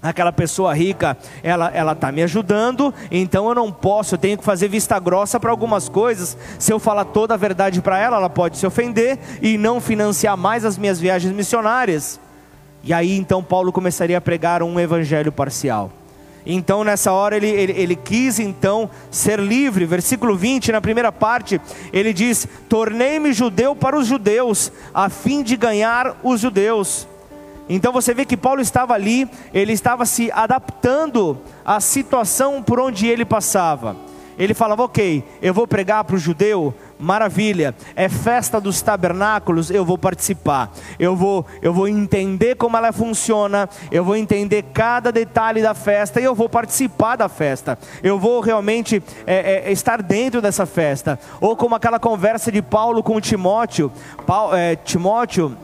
aquela 0.00 0.30
pessoa 0.30 0.72
rica, 0.72 1.18
ela 1.42 1.68
ela 1.74 1.90
está 1.90 2.12
me 2.12 2.22
ajudando, 2.22 2.94
então 3.10 3.48
eu 3.48 3.56
não 3.56 3.72
posso, 3.72 4.14
eu 4.14 4.18
tenho 4.20 4.38
que 4.38 4.44
fazer 4.44 4.68
vista 4.68 5.00
grossa 5.00 5.40
para 5.40 5.50
algumas 5.50 5.88
coisas. 5.88 6.38
Se 6.60 6.72
eu 6.72 6.78
falar 6.78 7.06
toda 7.06 7.34
a 7.34 7.36
verdade 7.36 7.82
para 7.82 7.98
ela, 7.98 8.18
ela 8.18 8.30
pode 8.30 8.56
se 8.56 8.64
ofender 8.64 9.18
e 9.42 9.58
não 9.58 9.80
financiar 9.80 10.36
mais 10.36 10.64
as 10.64 10.78
minhas 10.78 11.00
viagens 11.00 11.34
missionárias. 11.34 12.20
E 12.84 12.94
aí 12.94 13.18
então 13.18 13.42
Paulo 13.42 13.72
começaria 13.72 14.16
a 14.16 14.20
pregar 14.20 14.62
um 14.62 14.78
evangelho 14.78 15.32
parcial. 15.32 15.90
Então 16.44 16.82
nessa 16.82 17.12
hora 17.12 17.36
ele, 17.36 17.48
ele, 17.48 17.72
ele, 17.72 17.96
quis 17.96 18.38
então 18.38 18.90
ser 19.10 19.38
livre. 19.38 19.84
Versículo 19.84 20.36
20, 20.36 20.72
na 20.72 20.80
primeira 20.80 21.12
parte, 21.12 21.60
ele 21.92 22.12
diz: 22.12 22.46
Tornei-me 22.68 23.32
judeu 23.32 23.76
para 23.76 23.96
os 23.96 24.06
judeus, 24.06 24.72
a 24.94 25.08
fim 25.08 25.42
de 25.42 25.56
ganhar 25.56 26.18
os 26.22 26.40
judeus. 26.40 27.06
Então 27.68 27.92
você 27.92 28.12
vê 28.12 28.24
que 28.24 28.36
Paulo 28.36 28.60
estava 28.60 28.94
ali, 28.94 29.28
ele 29.54 29.72
estava 29.72 30.04
se 30.04 30.30
adaptando 30.32 31.38
à 31.64 31.78
situação 31.80 32.62
por 32.62 32.80
onde 32.80 33.06
ele 33.06 33.24
passava. 33.24 33.96
Ele 34.38 34.54
falava: 34.54 34.84
Ok, 34.84 35.22
eu 35.42 35.52
vou 35.52 35.68
pregar 35.68 36.02
para 36.04 36.16
o 36.16 36.18
judeu, 36.18 36.74
maravilha, 37.00 37.74
é 37.96 38.08
festa 38.08 38.60
dos 38.60 38.82
tabernáculos, 38.82 39.70
eu 39.70 39.84
vou 39.84 39.96
participar, 39.96 40.70
eu 40.98 41.16
vou, 41.16 41.46
eu 41.62 41.72
vou 41.72 41.88
entender 41.88 42.54
como 42.56 42.76
ela 42.76 42.92
funciona, 42.92 43.68
eu 43.90 44.04
vou 44.04 44.16
entender 44.16 44.64
cada 44.74 45.10
detalhe 45.10 45.62
da 45.62 45.74
festa 45.74 46.20
e 46.20 46.24
eu 46.24 46.34
vou 46.34 46.48
participar 46.48 47.16
da 47.16 47.28
festa, 47.28 47.78
eu 48.02 48.18
vou 48.18 48.40
realmente 48.40 49.02
é, 49.26 49.64
é, 49.66 49.72
estar 49.72 50.02
dentro 50.02 50.42
dessa 50.42 50.66
festa, 50.66 51.18
ou 51.40 51.56
como 51.56 51.74
aquela 51.74 51.98
conversa 51.98 52.52
de 52.52 52.60
Paulo 52.60 53.02
com 53.02 53.20
Timóteo, 53.20 53.90
Paulo, 54.26 54.54
é, 54.54 54.76
Timóteo, 54.76 55.56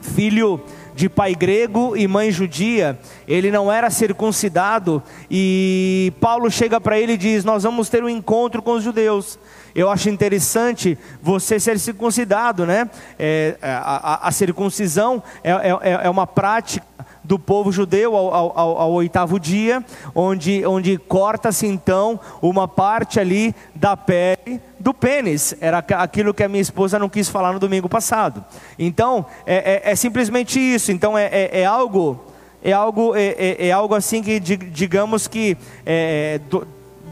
filho 0.00 0.60
de 0.94 1.08
pai 1.08 1.34
grego 1.34 1.96
e 1.96 2.06
mãe 2.06 2.30
judia, 2.30 2.98
ele 3.26 3.50
não 3.50 3.70
era 3.70 3.90
circuncidado, 3.90 5.02
e 5.30 6.12
Paulo 6.20 6.50
chega 6.50 6.80
para 6.80 6.98
ele 6.98 7.14
e 7.14 7.18
diz: 7.18 7.44
Nós 7.44 7.64
vamos 7.64 7.88
ter 7.88 8.02
um 8.04 8.08
encontro 8.08 8.62
com 8.62 8.72
os 8.72 8.84
judeus. 8.84 9.38
Eu 9.74 9.90
acho 9.90 10.08
interessante 10.08 10.96
você 11.20 11.58
ser 11.58 11.78
circuncidado, 11.80 12.64
né? 12.64 12.88
É, 13.18 13.56
a, 13.60 14.26
a, 14.26 14.28
a, 14.28 14.30
circuncisão 14.30 15.22
é, 15.42 15.50
é, 15.50 16.06
é 16.06 16.10
uma 16.10 16.26
prática 16.26 16.86
do 17.24 17.38
povo 17.38 17.72
judeu 17.72 18.14
ao, 18.14 18.34
ao, 18.34 18.78
ao, 18.78 18.92
oitavo 18.92 19.40
dia, 19.40 19.82
onde, 20.14 20.64
onde 20.66 20.98
corta-se 20.98 21.66
então 21.66 22.20
uma 22.42 22.68
parte 22.68 23.18
ali 23.18 23.54
da 23.74 23.96
pele 23.96 24.60
do 24.78 24.92
pênis. 24.92 25.56
Era 25.60 25.78
aquilo 25.78 26.34
que 26.34 26.44
a 26.44 26.48
minha 26.48 26.60
esposa 26.60 26.98
não 26.98 27.08
quis 27.08 27.28
falar 27.28 27.52
no 27.52 27.58
domingo 27.58 27.88
passado. 27.88 28.44
Então, 28.78 29.24
é, 29.46 29.82
é, 29.86 29.92
é 29.92 29.96
simplesmente 29.96 30.60
isso. 30.60 30.92
Então, 30.92 31.16
é, 31.16 31.24
é, 31.24 31.60
é 31.60 31.64
algo. 31.64 32.22
É 32.66 32.72
algo, 32.72 33.14
é, 33.14 33.34
é, 33.36 33.66
é 33.68 33.72
algo 33.72 33.94
assim 33.94 34.22
que, 34.22 34.40
digamos 34.40 35.28
que, 35.28 35.54
é, 35.84 36.40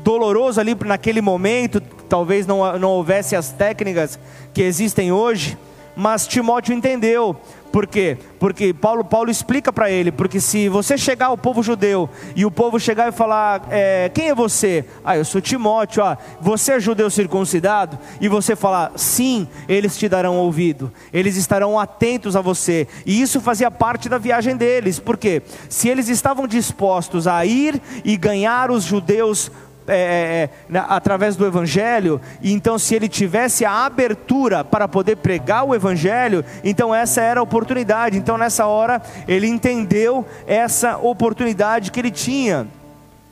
doloroso 0.03 0.61
ali 0.61 0.77
naquele 0.85 1.21
momento, 1.21 1.81
talvez 2.09 2.47
não, 2.47 2.79
não 2.79 2.91
houvesse 2.91 3.35
as 3.37 3.51
técnicas 3.51 4.19
que 4.53 4.63
existem 4.63 5.13
hoje, 5.13 5.57
mas 5.97 6.27
Timóteo 6.27 6.75
entendeu. 6.75 7.37
Por 7.71 7.87
quê? 7.87 8.19
Porque 8.39 8.75
Paulo, 8.75 9.03
Paulo 9.03 9.31
explica 9.31 9.73
para 9.73 9.91
ele, 9.91 10.13
porque 10.13 10.39
se 10.39 10.69
você 10.69 10.99
chegar 10.99 11.27
ao 11.27 11.39
povo 11.39 11.63
judeu 11.63 12.07
e 12.37 12.45
o 12.45 12.51
povo 12.51 12.79
chegar 12.79 13.09
e 13.09 13.13
falar, 13.13 13.67
é, 13.71 14.11
quem 14.13 14.29
é 14.29 14.35
você? 14.35 14.85
Ah, 15.03 15.17
eu 15.17 15.25
sou 15.25 15.41
Timóteo, 15.41 16.05
ah, 16.05 16.19
você 16.39 16.73
é 16.73 16.81
judeu 16.81 17.09
circuncidado? 17.09 17.99
E 18.21 18.29
você 18.29 18.55
falar, 18.55 18.93
sim, 18.97 19.49
eles 19.67 19.97
te 19.97 20.07
darão 20.07 20.37
ouvido, 20.37 20.93
eles 21.15 21.35
estarão 21.37 21.79
atentos 21.79 22.37
a 22.37 22.43
você. 22.43 22.87
E 23.07 23.23
isso 23.23 23.41
fazia 23.41 23.71
parte 23.71 24.07
da 24.07 24.19
viagem 24.19 24.55
deles, 24.55 24.99
porque 24.99 25.41
se 25.71 25.89
eles 25.89 26.09
estavam 26.09 26.47
dispostos 26.47 27.27
a 27.27 27.47
ir 27.47 27.81
e 28.05 28.19
ganhar 28.19 28.71
os 28.71 28.85
judeus 28.85 29.51
é, 29.87 30.49
é, 30.71 30.77
é 30.77 30.85
através 30.89 31.37
do 31.37 31.47
Evangelho, 31.47 32.21
então 32.43 32.79
se 32.79 32.95
ele 32.95 33.09
tivesse 33.09 33.65
a 33.65 33.85
abertura 33.85 34.65
para 34.65 34.87
poder 34.87 35.17
pregar 35.17 35.65
o 35.65 35.75
Evangelho, 35.75 36.45
então 36.63 36.95
essa 36.95 37.21
era 37.21 37.41
a 37.41 37.43
oportunidade. 37.43 38.17
Então 38.17 38.37
nessa 38.37 38.67
hora 38.67 39.01
ele 39.27 39.47
entendeu 39.47 40.27
essa 40.47 40.99
oportunidade 40.99 41.91
que 41.91 42.01
ele 42.01 42.11
tinha. 42.11 42.67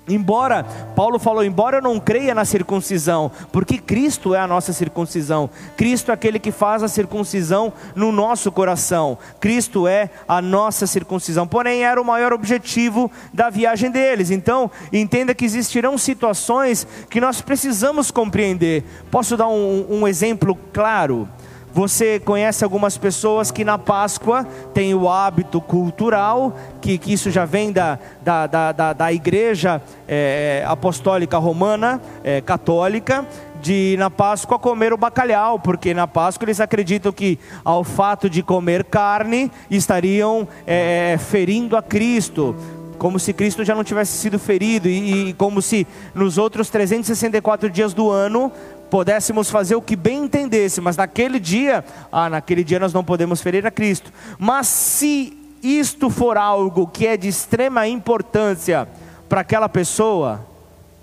Embora, 0.08 0.64
Paulo 0.96 1.18
falou, 1.18 1.44
embora 1.44 1.78
eu 1.78 1.82
não 1.82 2.00
creia 2.00 2.34
na 2.34 2.44
circuncisão, 2.44 3.30
porque 3.52 3.78
Cristo 3.78 4.34
é 4.34 4.40
a 4.40 4.46
nossa 4.46 4.72
circuncisão, 4.72 5.48
Cristo 5.76 6.10
é 6.10 6.14
aquele 6.14 6.38
que 6.38 6.50
faz 6.50 6.82
a 6.82 6.88
circuncisão 6.88 7.72
no 7.94 8.10
nosso 8.10 8.50
coração, 8.50 9.18
Cristo 9.38 9.86
é 9.86 10.10
a 10.26 10.42
nossa 10.42 10.86
circuncisão, 10.86 11.46
porém 11.46 11.84
era 11.84 12.00
o 12.00 12.04
maior 12.04 12.32
objetivo 12.32 13.10
da 13.32 13.50
viagem 13.50 13.90
deles, 13.90 14.30
então 14.30 14.70
entenda 14.92 15.34
que 15.34 15.44
existirão 15.44 15.96
situações 15.96 16.86
que 17.08 17.20
nós 17.20 17.40
precisamos 17.40 18.10
compreender. 18.10 18.84
Posso 19.10 19.36
dar 19.36 19.48
um, 19.48 19.86
um 19.88 20.08
exemplo 20.08 20.58
claro? 20.72 21.28
Você 21.72 22.18
conhece 22.18 22.64
algumas 22.64 22.98
pessoas 22.98 23.50
que 23.50 23.64
na 23.64 23.78
Páscoa 23.78 24.44
têm 24.74 24.92
o 24.94 25.09
hábito 25.09 25.61
cultural, 25.61 26.56
que, 26.80 26.98
que 26.98 27.12
isso 27.12 27.30
já 27.30 27.44
vem 27.44 27.70
da, 27.70 27.98
da, 28.22 28.46
da, 28.46 28.72
da, 28.72 28.92
da 28.92 29.12
igreja 29.12 29.80
é, 30.09 30.64
apostólica 30.66 31.38
romana, 31.38 32.00
é, 32.24 32.40
católica, 32.40 33.24
de 33.61 33.94
na 33.98 34.11
Páscoa 34.11 34.59
comer 34.59 34.92
o 34.92 34.96
bacalhau, 34.96 35.59
porque 35.59 35.94
na 35.94 36.09
Páscoa 36.09 36.46
eles 36.46 36.61
acreditam 36.61 37.12
que 37.12 37.38
ao 37.64 37.85
fato 37.85 38.28
de 38.28 38.42
comer 38.42 38.85
carne 38.85 39.50
estariam 39.70 40.48
é, 40.66 41.16
ferindo 41.18 41.76
a 41.76 41.83
Cristo, 41.83 42.56
como 42.98 43.18
se 43.18 43.33
Cristo 43.33 43.64
já 43.64 43.74
não 43.74 43.85
tivesse 43.85 44.12
sido 44.18 44.38
ferido 44.38 44.88
e, 44.88 45.30
e 45.30 45.33
como 45.35 45.62
se 45.62 45.87
nos 46.14 46.37
outros 46.37 46.68
364 46.68 47.70
dias 47.70 47.94
do 47.94 48.11
ano 48.11 48.50
pudéssemos 48.90 49.48
fazer 49.48 49.76
o 49.76 49.83
que 49.83 49.94
bem 49.94 50.24
entendesse, 50.24 50.81
mas 50.81 50.96
naquele 50.96 51.38
dia, 51.38 51.85
ah, 52.11 52.29
naquele 52.29 52.64
dia 52.64 52.79
nós 52.79 52.92
não 52.92 53.05
podemos 53.05 53.40
ferir 53.40 53.66
a 53.66 53.70
Cristo. 53.70 54.12
Mas 54.38 54.66
se 54.66 55.38
isto 55.62 56.11
for 56.11 56.37
algo 56.37 56.87
que 56.87 57.07
é 57.07 57.16
de 57.16 57.29
extrema 57.29 57.87
importância 57.87 58.88
para 59.29 59.42
aquela 59.42 59.68
pessoa, 59.68 60.44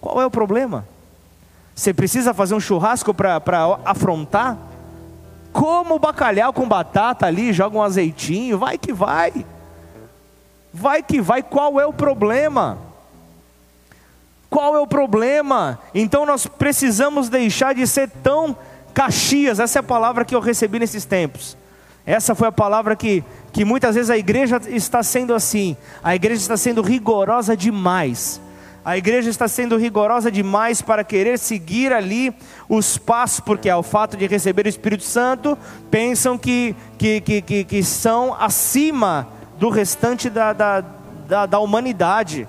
qual 0.01 0.21
é 0.21 0.25
o 0.25 0.31
problema? 0.31 0.85
Você 1.73 1.93
precisa 1.93 2.33
fazer 2.33 2.55
um 2.55 2.59
churrasco 2.59 3.13
para 3.13 3.41
afrontar? 3.85 4.57
Como 5.53 5.97
bacalhau 5.97 6.51
com 6.51 6.67
batata 6.67 7.25
ali, 7.25 7.53
joga 7.53 7.77
um 7.77 7.83
azeitinho, 7.83 8.57
vai 8.57 8.77
que 8.77 8.91
vai. 8.91 9.45
Vai 10.73 11.01
que 11.01 11.21
vai, 11.21 11.41
qual 11.41 11.79
é 11.79 11.85
o 11.85 11.93
problema? 11.93 12.86
Qual 14.49 14.75
é 14.75 14.79
o 14.79 14.87
problema? 14.87 15.79
Então 15.93 16.25
nós 16.25 16.47
precisamos 16.47 17.29
deixar 17.29 17.75
de 17.75 17.85
ser 17.85 18.09
tão 18.23 18.55
caxias, 18.93 19.59
essa 19.59 19.79
é 19.79 19.81
a 19.81 19.83
palavra 19.83 20.25
que 20.25 20.33
eu 20.33 20.39
recebi 20.39 20.79
nesses 20.79 21.05
tempos. 21.05 21.55
Essa 22.05 22.33
foi 22.33 22.47
a 22.47 22.51
palavra 22.51 22.95
que, 22.95 23.23
que 23.51 23.65
muitas 23.65 23.95
vezes 23.95 24.09
a 24.09 24.17
igreja 24.17 24.61
está 24.67 25.03
sendo 25.03 25.35
assim. 25.35 25.75
A 26.01 26.15
igreja 26.15 26.41
está 26.41 26.55
sendo 26.55 26.81
rigorosa 26.81 27.55
demais. 27.55 28.39
A 28.83 28.97
igreja 28.97 29.29
está 29.29 29.49
sendo 29.49 29.75
rigorosa 29.75 30.31
demais 30.31 30.81
para 30.81 31.03
querer 31.03 31.37
seguir 31.37 31.91
ali 31.91 32.33
os 32.69 32.97
passos, 32.97 33.41
porque 33.41 33.69
ao 33.69 33.83
fato 33.83 34.15
de 34.15 34.25
receber 34.25 34.65
o 34.65 34.69
Espírito 34.69 35.03
Santo, 35.03 35.57
pensam 35.91 36.37
que, 36.37 36.73
que, 36.97 37.19
que, 37.19 37.41
que, 37.41 37.63
que 37.65 37.83
são 37.83 38.33
acima 38.39 39.27
do 39.59 39.69
restante 39.69 40.29
da, 40.29 40.53
da, 40.53 40.83
da, 41.27 41.45
da 41.45 41.59
humanidade, 41.59 42.47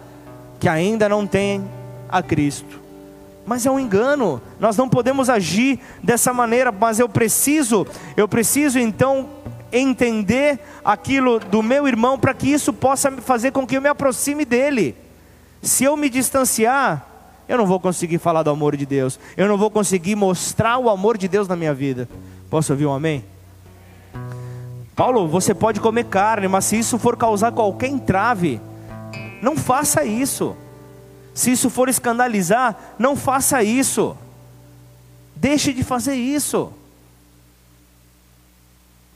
que 0.60 0.68
ainda 0.68 1.08
não 1.08 1.26
tem 1.26 1.68
a 2.08 2.22
Cristo. 2.22 2.80
Mas 3.46 3.64
é 3.64 3.70
um 3.70 3.80
engano. 3.80 4.42
Nós 4.60 4.76
não 4.76 4.88
podemos 4.88 5.30
agir 5.30 5.80
dessa 6.02 6.32
maneira, 6.32 6.70
mas 6.70 6.98
eu 6.98 7.08
preciso, 7.08 7.86
eu 8.16 8.28
preciso 8.28 8.78
então 8.78 9.28
entender 9.72 10.58
aquilo 10.84 11.38
do 11.38 11.62
meu 11.62 11.86
irmão 11.86 12.18
para 12.18 12.34
que 12.34 12.48
isso 12.48 12.72
possa 12.72 13.10
fazer 13.12 13.52
com 13.52 13.66
que 13.66 13.76
eu 13.76 13.82
me 13.82 13.88
aproxime 13.88 14.44
dele. 14.44 14.94
Se 15.62 15.84
eu 15.84 15.96
me 15.96 16.08
distanciar, 16.08 17.06
eu 17.48 17.56
não 17.56 17.66
vou 17.66 17.80
conseguir 17.80 18.18
falar 18.18 18.42
do 18.42 18.50
amor 18.50 18.76
de 18.76 18.84
Deus. 18.84 19.18
Eu 19.36 19.48
não 19.48 19.56
vou 19.56 19.70
conseguir 19.70 20.14
mostrar 20.14 20.78
o 20.78 20.90
amor 20.90 21.16
de 21.16 21.26
Deus 21.26 21.48
na 21.48 21.56
minha 21.56 21.72
vida. 21.72 22.08
Posso 22.50 22.72
ouvir 22.72 22.86
um 22.86 22.92
amém? 22.92 23.24
Paulo, 24.94 25.26
você 25.28 25.54
pode 25.54 25.80
comer 25.80 26.04
carne, 26.04 26.48
mas 26.48 26.66
se 26.66 26.78
isso 26.78 26.98
for 26.98 27.16
causar 27.16 27.52
qualquer 27.52 27.88
entrave, 27.88 28.60
não 29.40 29.56
faça 29.56 30.04
isso. 30.04 30.56
Se 31.38 31.52
isso 31.52 31.70
for 31.70 31.88
escandalizar, 31.88 32.76
não 32.98 33.14
faça 33.14 33.62
isso. 33.62 34.18
Deixe 35.36 35.72
de 35.72 35.84
fazer 35.84 36.16
isso. 36.16 36.72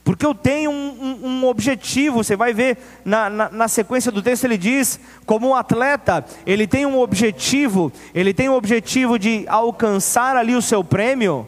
Porque 0.05 0.25
eu 0.25 0.33
tenho 0.33 0.71
um, 0.71 1.19
um, 1.21 1.27
um 1.27 1.45
objetivo, 1.47 2.23
você 2.23 2.37
vai 2.37 2.53
ver 2.53 2.77
na, 3.03 3.29
na, 3.29 3.49
na, 3.49 3.67
sequência 3.67 4.09
do 4.09 4.21
texto, 4.21 4.45
ele 4.45 4.57
diz: 4.57 5.01
como 5.25 5.49
um 5.49 5.53
atleta, 5.53 6.23
ele 6.45 6.65
tem 6.65 6.85
um 6.85 6.97
objetivo, 6.97 7.91
ele 8.15 8.33
tem 8.33 8.47
o 8.47 8.53
um 8.53 8.55
objetivo 8.55 9.19
de 9.19 9.43
alcançar 9.49 10.37
ali 10.37 10.55
o 10.55 10.61
seu 10.61 10.81
prêmio. 10.81 11.45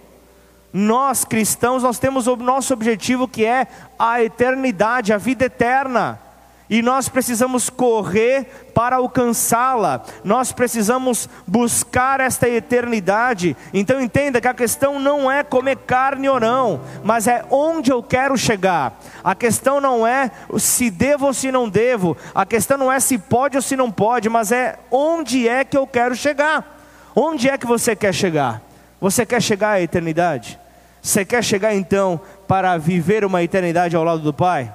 Nós 0.74 1.24
cristãos, 1.24 1.84
nós 1.84 2.00
temos 2.00 2.28
o 2.28 2.36
nosso 2.36 2.74
objetivo 2.74 3.30
que 3.30 3.46
é 3.46 3.66
a 3.98 4.22
eternidade, 4.22 5.14
a 5.14 5.18
vida 5.18 5.46
eterna 5.46 6.20
e 6.70 6.82
nós 6.82 7.08
precisamos 7.08 7.70
correr 7.70 8.68
para 8.74 8.98
alcançá-la, 8.98 10.04
nós 10.24 10.52
precisamos 10.52 11.30
buscar 11.46 12.20
esta 12.20 12.50
eternidade. 12.50 13.56
Então 13.74 14.02
entenda 14.02 14.42
que 14.42 14.48
a 14.48 14.54
questão 14.54 15.00
não 15.00 15.32
é 15.32 15.44
comer 15.44 15.78
carne 15.78 16.28
ou 16.28 16.40
não, 16.40 16.82
mas 17.04 17.28
é 17.28 17.46
onde 17.50 17.92
eu 17.92 18.02
quero 18.02 18.38
chegar. 18.38 19.00
A 19.24 19.36
questão 19.36 19.80
não 19.80 20.06
é 20.06 20.32
se 20.58 20.90
devo 20.90 21.28
ou 21.28 21.34
se 21.34 21.52
não 21.52 21.70
devo, 21.70 22.18
a 22.34 22.46
questão 22.46 22.78
não 22.78 22.92
é 22.92 23.00
se 23.00 23.18
pode 23.18 23.56
ou 23.56 23.62
se 23.62 23.76
não 23.76 23.92
pode, 23.92 24.28
mas 24.28 24.52
é 24.52 24.80
onde 24.90 25.48
é 25.48 25.64
que 25.64 25.78
eu 25.78 25.86
quero 25.86 26.16
chegar. 26.16 26.74
Onde 27.16 27.50
é 27.50 27.58
que 27.58 27.66
você 27.66 27.96
quer 27.96 28.14
chegar? 28.14 28.62
Você 29.00 29.26
quer 29.26 29.42
chegar 29.42 29.72
à 29.72 29.82
eternidade? 29.82 30.60
Você 31.02 31.24
quer 31.24 31.44
chegar 31.44 31.74
então 31.74 32.20
para 32.48 32.78
viver 32.78 33.24
uma 33.24 33.44
eternidade 33.44 33.96
ao 33.96 34.04
lado 34.04 34.22
do 34.22 34.34
Pai? 34.34 34.74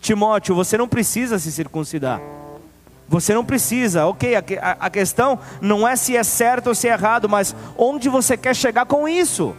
Timóteo, 0.00 0.54
você 0.54 0.78
não 0.78 0.88
precisa 0.88 1.38
se 1.38 1.52
circuncidar. 1.52 2.20
Você 3.08 3.34
não 3.34 3.44
precisa, 3.44 4.06
ok? 4.06 4.36
A, 4.36 4.42
a, 4.78 4.88
questão 4.88 5.38
não 5.60 5.86
é 5.86 5.96
se 5.96 6.16
é 6.16 6.22
certo 6.22 6.68
ou 6.68 6.74
se 6.74 6.88
é 6.88 6.92
errado, 6.92 7.28
mas 7.28 7.54
onde 7.76 8.08
você 8.08 8.36
quer 8.36 8.54
chegar 8.54 8.86
com 8.86 9.08
isso? 9.08 9.54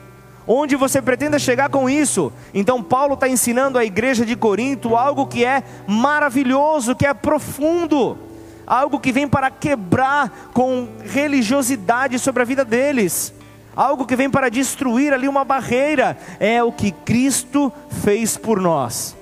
Onde 0.47 0.75
você 0.75 1.01
pretende 1.01 1.37
chegar 1.37 1.69
com 1.69 1.89
isso? 1.89 2.31
Então, 2.53 2.81
Paulo 2.81 3.13
está 3.13 3.27
ensinando 3.27 3.77
à 3.77 3.85
igreja 3.85 4.25
de 4.25 4.35
Corinto 4.35 4.95
algo 4.95 5.27
que 5.27 5.45
é 5.45 5.63
maravilhoso, 5.85 6.95
que 6.95 7.05
é 7.05 7.13
profundo, 7.13 8.17
algo 8.65 8.99
que 8.99 9.11
vem 9.11 9.27
para 9.27 9.51
quebrar 9.51 10.49
com 10.53 10.87
religiosidade 11.03 12.17
sobre 12.17 12.41
a 12.41 12.45
vida 12.45 12.63
deles, 12.63 13.33
algo 13.75 14.05
que 14.05 14.15
vem 14.15 14.29
para 14.29 14.49
destruir 14.49 15.13
ali 15.13 15.27
uma 15.27 15.43
barreira, 15.43 16.17
é 16.39 16.63
o 16.63 16.71
que 16.71 16.91
Cristo 16.91 17.71
fez 18.01 18.37
por 18.37 18.61
nós. 18.61 19.15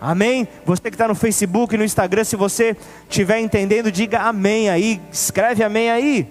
Amém? 0.00 0.46
Você 0.64 0.82
que 0.82 0.90
está 0.90 1.08
no 1.08 1.14
Facebook 1.14 1.76
no 1.76 1.84
Instagram, 1.84 2.24
se 2.24 2.36
você 2.36 2.76
estiver 3.08 3.40
entendendo, 3.40 3.90
diga 3.90 4.20
amém 4.20 4.68
aí, 4.68 5.00
escreve 5.10 5.64
amém 5.64 5.90
aí. 5.90 6.28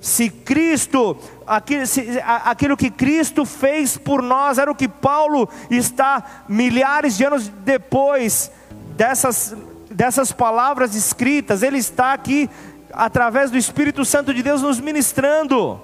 Se 0.00 0.28
Cristo, 0.28 1.16
aquilo, 1.46 1.86
se, 1.86 2.20
aquilo 2.24 2.76
que 2.76 2.90
Cristo 2.90 3.46
fez 3.46 3.96
por 3.96 4.20
nós, 4.20 4.58
era 4.58 4.70
o 4.70 4.74
que 4.74 4.88
Paulo 4.88 5.48
está 5.70 6.44
milhares 6.48 7.16
de 7.16 7.24
anos 7.24 7.48
depois 7.48 8.50
dessas, 8.96 9.56
dessas 9.90 10.30
palavras 10.32 10.94
escritas, 10.94 11.62
ele 11.62 11.78
está 11.78 12.12
aqui 12.12 12.50
através 12.92 13.50
do 13.50 13.56
Espírito 13.56 14.04
Santo 14.04 14.34
de 14.34 14.42
Deus 14.42 14.60
nos 14.60 14.80
ministrando. 14.80 15.80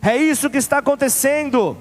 É 0.00 0.16
isso 0.16 0.50
que 0.50 0.58
está 0.58 0.78
acontecendo. 0.78 1.76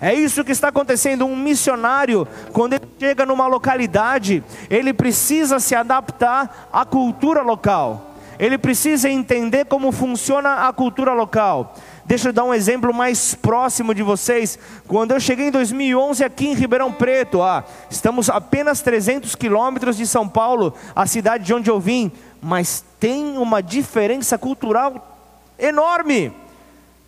É 0.00 0.14
isso 0.14 0.42
que 0.42 0.52
está 0.52 0.68
acontecendo. 0.68 1.26
Um 1.26 1.36
missionário, 1.36 2.26
quando 2.52 2.72
ele 2.72 2.88
chega 2.98 3.26
numa 3.26 3.46
localidade, 3.46 4.42
ele 4.70 4.94
precisa 4.94 5.60
se 5.60 5.74
adaptar 5.74 6.68
à 6.72 6.84
cultura 6.86 7.42
local. 7.42 8.06
Ele 8.38 8.56
precisa 8.56 9.10
entender 9.10 9.66
como 9.66 9.92
funciona 9.92 10.66
a 10.66 10.72
cultura 10.72 11.12
local. 11.12 11.74
Deixa 12.06 12.30
eu 12.30 12.32
dar 12.32 12.44
um 12.44 12.54
exemplo 12.54 12.92
mais 12.94 13.34
próximo 13.34 13.94
de 13.94 14.02
vocês. 14.02 14.58
Quando 14.88 15.10
eu 15.12 15.20
cheguei 15.20 15.48
em 15.48 15.50
2011 15.50 16.24
aqui 16.24 16.48
em 16.48 16.54
Ribeirão 16.54 16.90
Preto, 16.90 17.42
ah, 17.42 17.62
estamos 17.90 18.30
apenas 18.30 18.80
300 18.80 19.34
quilômetros 19.34 19.98
de 19.98 20.06
São 20.06 20.26
Paulo, 20.26 20.74
a 20.96 21.06
cidade 21.06 21.44
de 21.44 21.52
onde 21.52 21.70
eu 21.70 21.78
vim, 21.78 22.10
mas 22.40 22.82
tem 22.98 23.36
uma 23.36 23.62
diferença 23.62 24.38
cultural 24.38 25.18
enorme 25.58 26.32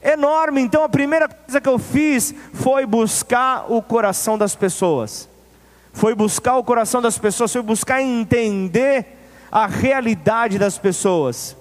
enorme. 0.03 0.61
Então 0.61 0.83
a 0.85 0.89
primeira 0.89 1.29
coisa 1.29 1.61
que 1.61 1.69
eu 1.69 1.79
fiz 1.79 2.35
foi 2.55 2.87
buscar 2.87 3.71
o 3.71 3.81
coração 3.81 4.37
das 4.37 4.55
pessoas. 4.55 5.29
Foi 5.93 6.15
buscar 6.15 6.57
o 6.57 6.65
coração 6.65 7.03
das 7.03 7.19
pessoas, 7.19 7.53
foi 7.53 7.63
buscar 7.63 8.03
entender 8.03 9.19
a 9.51 9.67
realidade 9.67 10.59
das 10.59 10.79
pessoas. 10.79 11.57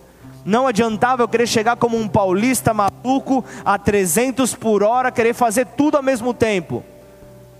Não 0.45 0.67
adiantava 0.67 1.21
eu 1.21 1.27
querer 1.27 1.47
chegar 1.47 1.75
como 1.75 1.97
um 1.97 2.07
paulista 2.07 2.73
maluco 2.73 3.43
a 3.63 3.77
300 3.77 4.55
por 4.55 4.81
hora, 4.81 5.11
querer 5.11 5.33
fazer 5.33 5.67
tudo 5.67 5.97
ao 5.97 6.03
mesmo 6.03 6.33
tempo. 6.33 6.83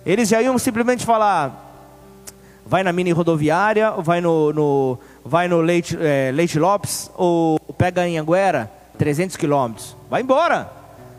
Eles 0.06 0.30
já 0.30 0.42
iam 0.42 0.58
simplesmente 0.58 1.06
falar: 1.06 1.72
vai 2.66 2.82
na 2.84 2.92
mini 2.92 3.12
rodoviária, 3.12 3.92
vai 3.92 4.22
no, 4.22 4.52
no 4.54 4.98
vai 5.24 5.48
no 5.48 5.62
Leite, 5.62 5.96
é, 6.00 6.32
Leite 6.34 6.58
Lopes 6.58 7.12
ou 7.16 7.60
pega 7.78 8.08
em 8.08 8.18
Anguera, 8.18 8.72
300 9.02 9.36
quilômetros. 9.36 9.98
Vai 10.12 10.22
embora. 10.22 10.72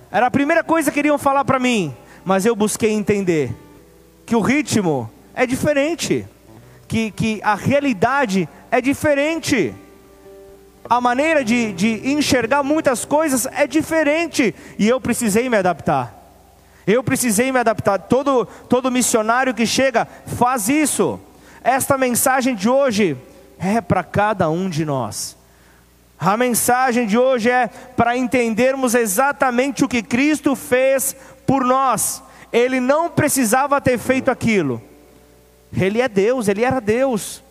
Era 0.09 0.27
a 0.27 0.31
primeira 0.31 0.63
coisa 0.63 0.89
que 0.89 0.95
queriam 0.95 1.19
falar 1.19 1.45
para 1.45 1.59
mim, 1.59 1.93
mas 2.25 2.47
eu 2.47 2.55
busquei 2.55 2.93
entender 2.93 3.53
que 4.25 4.37
o 4.37 4.41
ritmo 4.41 5.11
é 5.35 5.45
diferente, 5.45 6.25
que, 6.87 7.11
que 7.11 7.41
a 7.43 7.57
realidade 7.57 8.49
é 8.71 8.81
diferente, 8.81 9.75
a 10.89 11.01
maneira 11.01 11.45
de, 11.45 11.73
de 11.73 12.09
enxergar 12.09 12.63
muitas 12.63 13.05
coisas 13.05 13.47
é 13.47 13.67
diferente, 13.67 14.55
e 14.79 14.89
eu 14.89 15.01
precisei 15.01 15.49
me 15.49 15.57
adaptar. 15.57 16.17
Eu 16.87 17.03
precisei 17.03 17.51
me 17.51 17.59
adaptar. 17.59 17.99
Todo, 17.99 18.47
todo 18.69 18.93
missionário 18.93 19.53
que 19.53 19.67
chega 19.67 20.07
faz 20.25 20.69
isso. 20.69 21.19
Esta 21.65 21.99
mensagem 21.99 22.55
de 22.55 22.69
hoje 22.69 23.17
é 23.59 23.81
para 23.81 24.05
cada 24.05 24.49
um 24.49 24.71
de 24.71 24.85
nós. 24.85 25.42
A 26.25 26.37
mensagem 26.37 27.05
de 27.05 27.19
hoje 27.19 27.51
é 27.51 27.67
para 27.97 28.17
entendermos 28.17 28.95
exatamente 28.95 29.85
o 29.85 29.89
que 29.89 30.05
Cristo 30.05 30.55
fez 30.55 31.17
por 31.45 31.65
nós. 31.65 32.23
Ele 32.53 32.79
não 32.79 33.11
precisava 33.11 33.81
ter 33.81 33.99
feito 33.99 34.31
aquilo. 34.31 34.81
Ele 35.77 36.01
é 36.01 36.09
Deus, 36.09 36.47
ele 36.47 36.63
era 36.63 36.81
Deus. 36.81 37.43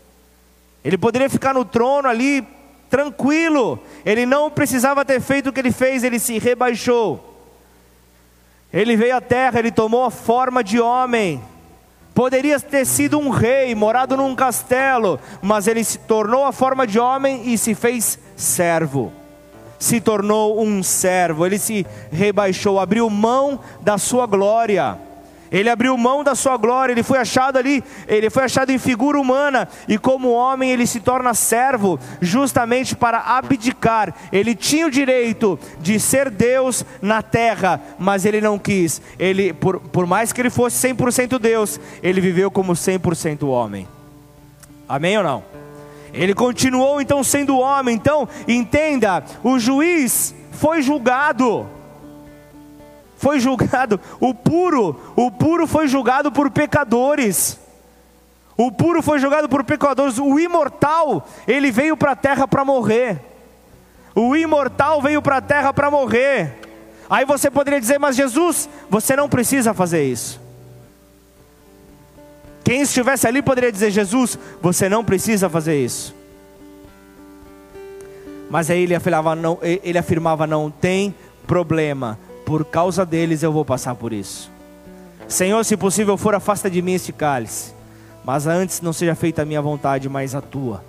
Ele 0.85 0.97
poderia 0.97 1.29
ficar 1.29 1.53
no 1.53 1.65
trono 1.65 2.07
ali 2.07 2.47
tranquilo. 2.89 3.77
Ele 4.05 4.25
não 4.25 4.49
precisava 4.49 5.03
ter 5.03 5.19
feito 5.19 5.49
o 5.49 5.53
que 5.53 5.59
ele 5.59 5.73
fez, 5.73 6.01
ele 6.05 6.17
se 6.17 6.39
rebaixou. 6.39 7.43
Ele 8.71 8.95
veio 8.95 9.17
à 9.17 9.19
terra, 9.19 9.59
ele 9.59 9.71
tomou 9.71 10.05
a 10.05 10.11
forma 10.11 10.63
de 10.63 10.79
homem. 10.79 11.43
Poderia 12.13 12.59
ter 12.59 12.85
sido 12.85 13.17
um 13.17 13.29
rei, 13.29 13.73
morado 13.73 14.17
num 14.17 14.35
castelo, 14.35 15.19
mas 15.41 15.67
ele 15.67 15.83
se 15.83 15.97
tornou 15.99 16.43
a 16.45 16.51
forma 16.51 16.85
de 16.85 16.99
homem 16.99 17.53
e 17.53 17.57
se 17.57 17.73
fez 17.73 18.19
servo. 18.35 19.13
Se 19.79 20.01
tornou 20.01 20.61
um 20.61 20.83
servo, 20.83 21.45
ele 21.45 21.57
se 21.57 21.85
rebaixou, 22.11 22.79
abriu 22.79 23.09
mão 23.09 23.59
da 23.81 23.97
sua 23.97 24.25
glória. 24.25 24.97
Ele 25.51 25.69
abriu 25.69 25.97
mão 25.97 26.23
da 26.23 26.33
sua 26.33 26.55
glória, 26.55 26.93
ele 26.93 27.03
foi 27.03 27.19
achado 27.19 27.57
ali, 27.57 27.83
ele 28.07 28.29
foi 28.29 28.43
achado 28.43 28.71
em 28.71 28.77
figura 28.77 29.19
humana, 29.19 29.67
e 29.85 29.97
como 29.97 30.31
homem 30.31 30.71
ele 30.71 30.87
se 30.87 31.01
torna 31.01 31.33
servo, 31.33 31.99
justamente 32.21 32.95
para 32.95 33.19
abdicar. 33.19 34.13
Ele 34.31 34.55
tinha 34.55 34.87
o 34.87 34.91
direito 34.91 35.59
de 35.79 35.99
ser 35.99 36.29
Deus 36.29 36.85
na 37.01 37.21
terra, 37.21 37.81
mas 37.99 38.23
ele 38.23 38.39
não 38.39 38.57
quis. 38.57 39.01
Ele, 39.19 39.51
por, 39.51 39.81
por 39.81 40.05
mais 40.05 40.31
que 40.31 40.39
ele 40.39 40.49
fosse 40.49 40.87
100% 40.87 41.37
Deus, 41.37 41.79
ele 42.01 42.21
viveu 42.21 42.49
como 42.49 42.71
100% 42.71 43.45
homem. 43.45 43.85
Amém 44.87 45.17
ou 45.17 45.23
não? 45.23 45.43
Ele 46.13 46.33
continuou 46.33 47.01
então 47.01 47.23
sendo 47.23 47.57
homem. 47.57 47.95
Então, 47.95 48.27
entenda, 48.47 49.23
o 49.43 49.59
juiz 49.59 50.33
foi 50.51 50.81
julgado 50.81 51.67
foi 53.21 53.39
julgado, 53.39 53.99
o 54.19 54.33
puro, 54.33 54.99
o 55.15 55.29
puro 55.29 55.67
foi 55.67 55.87
julgado 55.87 56.31
por 56.31 56.49
pecadores. 56.49 57.59
O 58.57 58.71
puro 58.71 59.03
foi 59.03 59.19
julgado 59.19 59.47
por 59.47 59.63
pecadores, 59.63 60.17
o 60.17 60.39
imortal, 60.39 61.27
ele 61.47 61.71
veio 61.71 61.95
para 61.95 62.13
a 62.13 62.15
terra 62.15 62.47
para 62.47 62.65
morrer. 62.65 63.21
O 64.15 64.35
imortal 64.35 65.03
veio 65.03 65.21
para 65.21 65.37
a 65.37 65.41
terra 65.41 65.71
para 65.71 65.91
morrer. 65.91 66.57
Aí 67.07 67.23
você 67.23 67.51
poderia 67.51 67.79
dizer, 67.79 67.99
mas 67.99 68.15
Jesus, 68.15 68.67
você 68.89 69.15
não 69.15 69.29
precisa 69.29 69.71
fazer 69.71 70.03
isso. 70.03 70.41
Quem 72.63 72.81
estivesse 72.81 73.27
ali 73.27 73.43
poderia 73.43 73.71
dizer, 73.71 73.91
Jesus, 73.91 74.37
você 74.59 74.89
não 74.89 75.05
precisa 75.05 75.47
fazer 75.47 75.79
isso. 75.79 76.15
Mas 78.49 78.71
aí 78.71 78.81
ele 78.81 78.95
afirmava, 78.95 79.35
não, 79.35 79.59
ele 79.61 79.99
afirmava, 79.99 80.47
não 80.47 80.71
tem 80.71 81.13
problema 81.45 82.17
por 82.51 82.65
causa 82.65 83.05
deles 83.05 83.43
eu 83.43 83.51
vou 83.53 83.63
passar 83.63 83.95
por 83.95 84.11
isso. 84.11 84.51
Senhor, 85.25 85.63
se 85.63 85.77
possível 85.77 86.17
for, 86.17 86.35
afasta 86.35 86.69
de 86.69 86.81
mim 86.81 86.95
este 86.95 87.13
cálice, 87.13 87.73
mas 88.25 88.45
antes 88.45 88.81
não 88.81 88.91
seja 88.91 89.15
feita 89.15 89.43
a 89.43 89.45
minha 89.45 89.61
vontade, 89.61 90.09
mas 90.09 90.35
a 90.35 90.41
tua. 90.41 90.83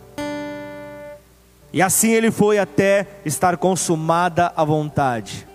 E 1.72 1.80
assim 1.80 2.10
ele 2.10 2.32
foi 2.32 2.58
até 2.58 3.06
estar 3.24 3.56
consumada 3.56 4.52
a 4.56 4.64
vontade. 4.64 5.46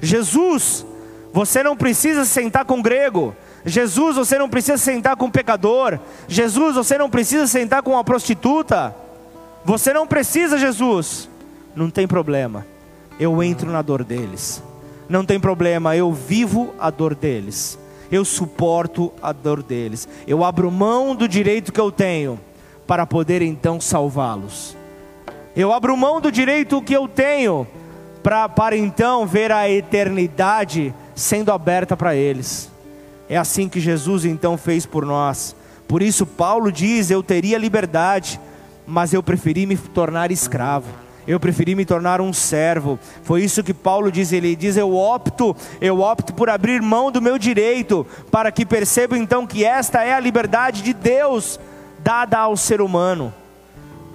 Jesus, 0.00 0.84
você 1.32 1.62
não 1.62 1.76
precisa 1.76 2.24
sentar 2.24 2.64
com 2.64 2.82
grego. 2.82 3.32
Jesus, 3.64 4.16
você 4.16 4.36
não 4.36 4.48
precisa 4.48 4.78
sentar 4.78 5.14
com 5.14 5.30
pecador. 5.30 6.00
Jesus, 6.26 6.74
você 6.74 6.98
não 6.98 7.08
precisa 7.08 7.46
sentar 7.46 7.84
com 7.84 7.92
uma 7.92 8.02
prostituta. 8.02 8.92
Você 9.64 9.92
não 9.92 10.08
precisa, 10.08 10.58
Jesus. 10.58 11.28
Não 11.76 11.88
tem 11.88 12.08
problema. 12.08 12.66
Eu 13.20 13.40
entro 13.40 13.70
na 13.70 13.80
dor 13.80 14.02
deles 14.02 14.60
não 15.10 15.24
tem 15.24 15.40
problema, 15.40 15.96
eu 15.96 16.12
vivo 16.12 16.72
a 16.78 16.88
dor 16.88 17.16
deles, 17.16 17.76
eu 18.12 18.24
suporto 18.24 19.12
a 19.20 19.32
dor 19.32 19.60
deles, 19.60 20.08
eu 20.24 20.44
abro 20.44 20.70
mão 20.70 21.16
do 21.16 21.26
direito 21.26 21.72
que 21.72 21.80
eu 21.80 21.90
tenho 21.90 22.38
para 22.86 23.04
poder 23.04 23.42
então 23.42 23.80
salvá-los. 23.80 24.76
Eu 25.56 25.72
abro 25.72 25.96
mão 25.96 26.20
do 26.20 26.30
direito 26.30 26.80
que 26.80 26.96
eu 26.96 27.08
tenho 27.08 27.66
pra, 28.22 28.48
para 28.48 28.76
então 28.76 29.26
ver 29.26 29.50
a 29.50 29.68
eternidade 29.68 30.94
sendo 31.12 31.50
aberta 31.50 31.96
para 31.96 32.14
eles. 32.14 32.70
É 33.28 33.36
assim 33.36 33.68
que 33.68 33.80
Jesus 33.80 34.24
então 34.24 34.56
fez 34.56 34.86
por 34.86 35.04
nós. 35.04 35.56
Por 35.88 36.02
isso, 36.02 36.24
Paulo 36.24 36.70
diz: 36.70 37.10
Eu 37.10 37.20
teria 37.20 37.58
liberdade, 37.58 38.40
mas 38.86 39.12
eu 39.12 39.24
preferi 39.24 39.66
me 39.66 39.76
tornar 39.76 40.30
escravo 40.30 40.99
eu 41.26 41.38
preferi 41.38 41.74
me 41.74 41.84
tornar 41.84 42.20
um 42.20 42.32
servo. 42.32 42.98
Foi 43.22 43.42
isso 43.42 43.62
que 43.62 43.74
Paulo 43.74 44.10
diz, 44.10 44.32
ele 44.32 44.56
diz: 44.56 44.76
"Eu 44.76 44.94
opto, 44.94 45.56
eu 45.80 46.00
opto 46.00 46.32
por 46.32 46.48
abrir 46.48 46.80
mão 46.80 47.10
do 47.10 47.20
meu 47.20 47.38
direito, 47.38 48.06
para 48.30 48.50
que 48.50 48.64
perceba 48.64 49.16
então 49.16 49.46
que 49.46 49.64
esta 49.64 50.02
é 50.02 50.14
a 50.14 50.20
liberdade 50.20 50.82
de 50.82 50.92
Deus 50.92 51.60
dada 51.98 52.38
ao 52.38 52.56
ser 52.56 52.80
humano. 52.80 53.32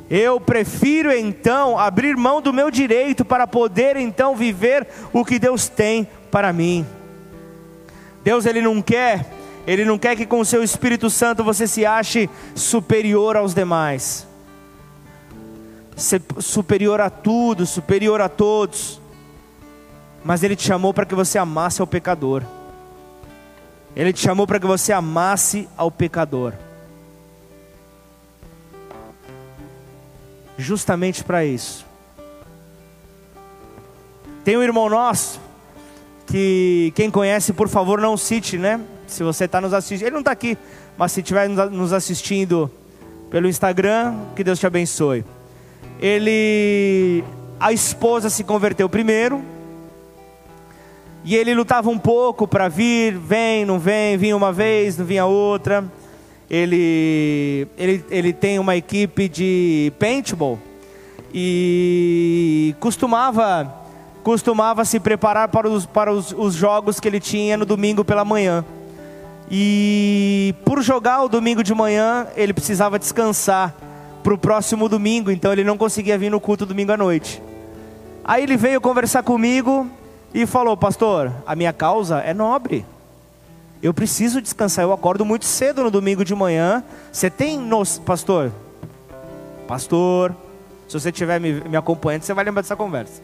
Eu 0.09 0.39
prefiro 0.39 1.11
então 1.11 1.79
abrir 1.79 2.15
mão 2.15 2.41
do 2.41 2.53
meu 2.53 2.69
direito 2.69 3.25
para 3.25 3.47
poder 3.47 3.95
então 3.95 4.35
viver 4.35 4.87
o 5.11 5.25
que 5.25 5.39
Deus 5.39 5.67
tem 5.67 6.07
para 6.29 6.53
mim. 6.53 6.85
Deus 8.23 8.45
ele 8.45 8.61
não 8.61 8.81
quer, 8.81 9.25
ele 9.65 9.85
não 9.85 9.97
quer 9.97 10.15
que 10.15 10.25
com 10.25 10.39
o 10.39 10.45
seu 10.45 10.63
Espírito 10.63 11.09
Santo 11.09 11.43
você 11.43 11.67
se 11.67 11.85
ache 11.85 12.29
superior 12.55 13.35
aos 13.35 13.53
demais 13.53 14.27
superior 15.95 16.99
a 16.99 17.09
tudo, 17.09 17.65
superior 17.65 18.21
a 18.21 18.29
todos. 18.29 19.01
Mas 20.23 20.43
Ele 20.43 20.55
te 20.55 20.63
chamou 20.63 20.93
para 20.93 21.05
que 21.05 21.15
você 21.15 21.37
amasse 21.37 21.81
ao 21.81 21.87
pecador. 21.87 22.43
Ele 23.95 24.11
te 24.11 24.19
chamou 24.19 24.45
para 24.45 24.59
que 24.59 24.67
você 24.67 24.91
amasse 24.91 25.69
ao 25.77 25.89
pecador. 25.89 26.53
Justamente 30.57 31.23
para 31.23 31.45
isso. 31.45 31.85
Tem 34.43 34.57
um 34.57 34.63
irmão 34.63 34.89
nosso 34.89 35.39
que 36.27 36.91
quem 36.95 37.09
conhece, 37.09 37.53
por 37.53 37.69
favor, 37.69 38.01
não 38.01 38.17
cite, 38.17 38.57
né? 38.57 38.81
Se 39.07 39.23
você 39.23 39.45
está 39.45 39.61
nos 39.61 39.73
assistindo, 39.73 40.07
ele 40.07 40.13
não 40.13 40.19
está 40.19 40.31
aqui, 40.31 40.57
mas 40.97 41.11
se 41.11 41.21
estiver 41.21 41.47
nos 41.47 41.93
assistindo 41.93 42.69
pelo 43.29 43.47
Instagram, 43.47 44.15
que 44.35 44.43
Deus 44.43 44.59
te 44.59 44.65
abençoe 44.65 45.23
ele 46.05 47.23
a 47.59 47.73
esposa 47.73 48.29
se 48.29 48.43
converteu 48.43 48.87
primeiro. 48.87 49.43
E 51.23 51.35
ele 51.35 51.55
lutava 51.55 51.89
um 51.89 51.97
pouco 51.97 52.47
para 52.47 52.67
vir, 52.67 53.17
vem, 53.17 53.65
não 53.65 53.79
vem, 53.79 54.15
vinha 54.15 54.37
uma 54.37 54.53
vez, 54.53 54.99
não 54.99 55.05
vinha 55.05 55.25
outra. 55.25 55.83
Ele, 56.47 57.67
ele, 57.75 58.05
ele 58.11 58.33
tem 58.33 58.59
uma 58.59 58.75
equipe 58.75 59.27
de 59.27 59.91
paintball 59.97 60.59
e 61.33 62.75
costumava, 62.79 63.73
costumava 64.21 64.85
se 64.85 64.99
preparar 64.99 65.47
para, 65.47 65.67
os, 65.67 65.87
para 65.87 66.13
os, 66.13 66.31
os 66.37 66.53
jogos 66.53 66.99
que 66.99 67.07
ele 67.07 67.19
tinha 67.19 67.57
no 67.57 67.65
domingo 67.65 68.05
pela 68.05 68.23
manhã. 68.23 68.63
E 69.49 70.53
por 70.63 70.83
jogar 70.83 71.23
o 71.23 71.27
domingo 71.27 71.63
de 71.63 71.73
manhã, 71.73 72.27
ele 72.35 72.53
precisava 72.53 72.99
descansar 72.99 73.73
para 74.25 74.33
o 74.33 74.37
próximo 74.39 74.89
domingo, 74.89 75.29
então 75.29 75.53
ele 75.53 75.63
não 75.63 75.77
conseguia 75.77 76.17
vir 76.17 76.31
no 76.31 76.39
culto 76.39 76.65
domingo 76.65 76.91
à 76.91 76.97
noite. 76.97 77.39
Aí 78.23 78.41
ele 78.41 78.57
veio 78.57 78.81
conversar 78.81 79.21
comigo 79.21 79.87
e 80.33 80.47
falou: 80.47 80.75
Pastor, 80.75 81.31
a 81.45 81.55
minha 81.55 81.71
causa 81.71 82.17
é 82.21 82.33
nobre. 82.33 82.83
Eu 83.83 83.93
preciso 83.93 84.41
descansar. 84.41 84.83
Eu 84.83 84.91
acordo 84.91 85.23
muito 85.23 85.45
cedo 85.45 85.83
no 85.83 85.91
domingo 85.91 86.25
de 86.25 86.33
manhã. 86.33 86.83
Você 87.11 87.29
tem 87.29 87.59
noção, 87.59 88.03
pastor? 88.03 88.51
Pastor, 89.67 90.35
se 90.87 90.99
você 90.99 91.09
estiver 91.09 91.39
me, 91.39 91.61
me 91.61 91.77
acompanhando, 91.77 92.23
você 92.23 92.33
vai 92.33 92.45
lembrar 92.45 92.63
dessa 92.63 92.75
conversa. 92.75 93.21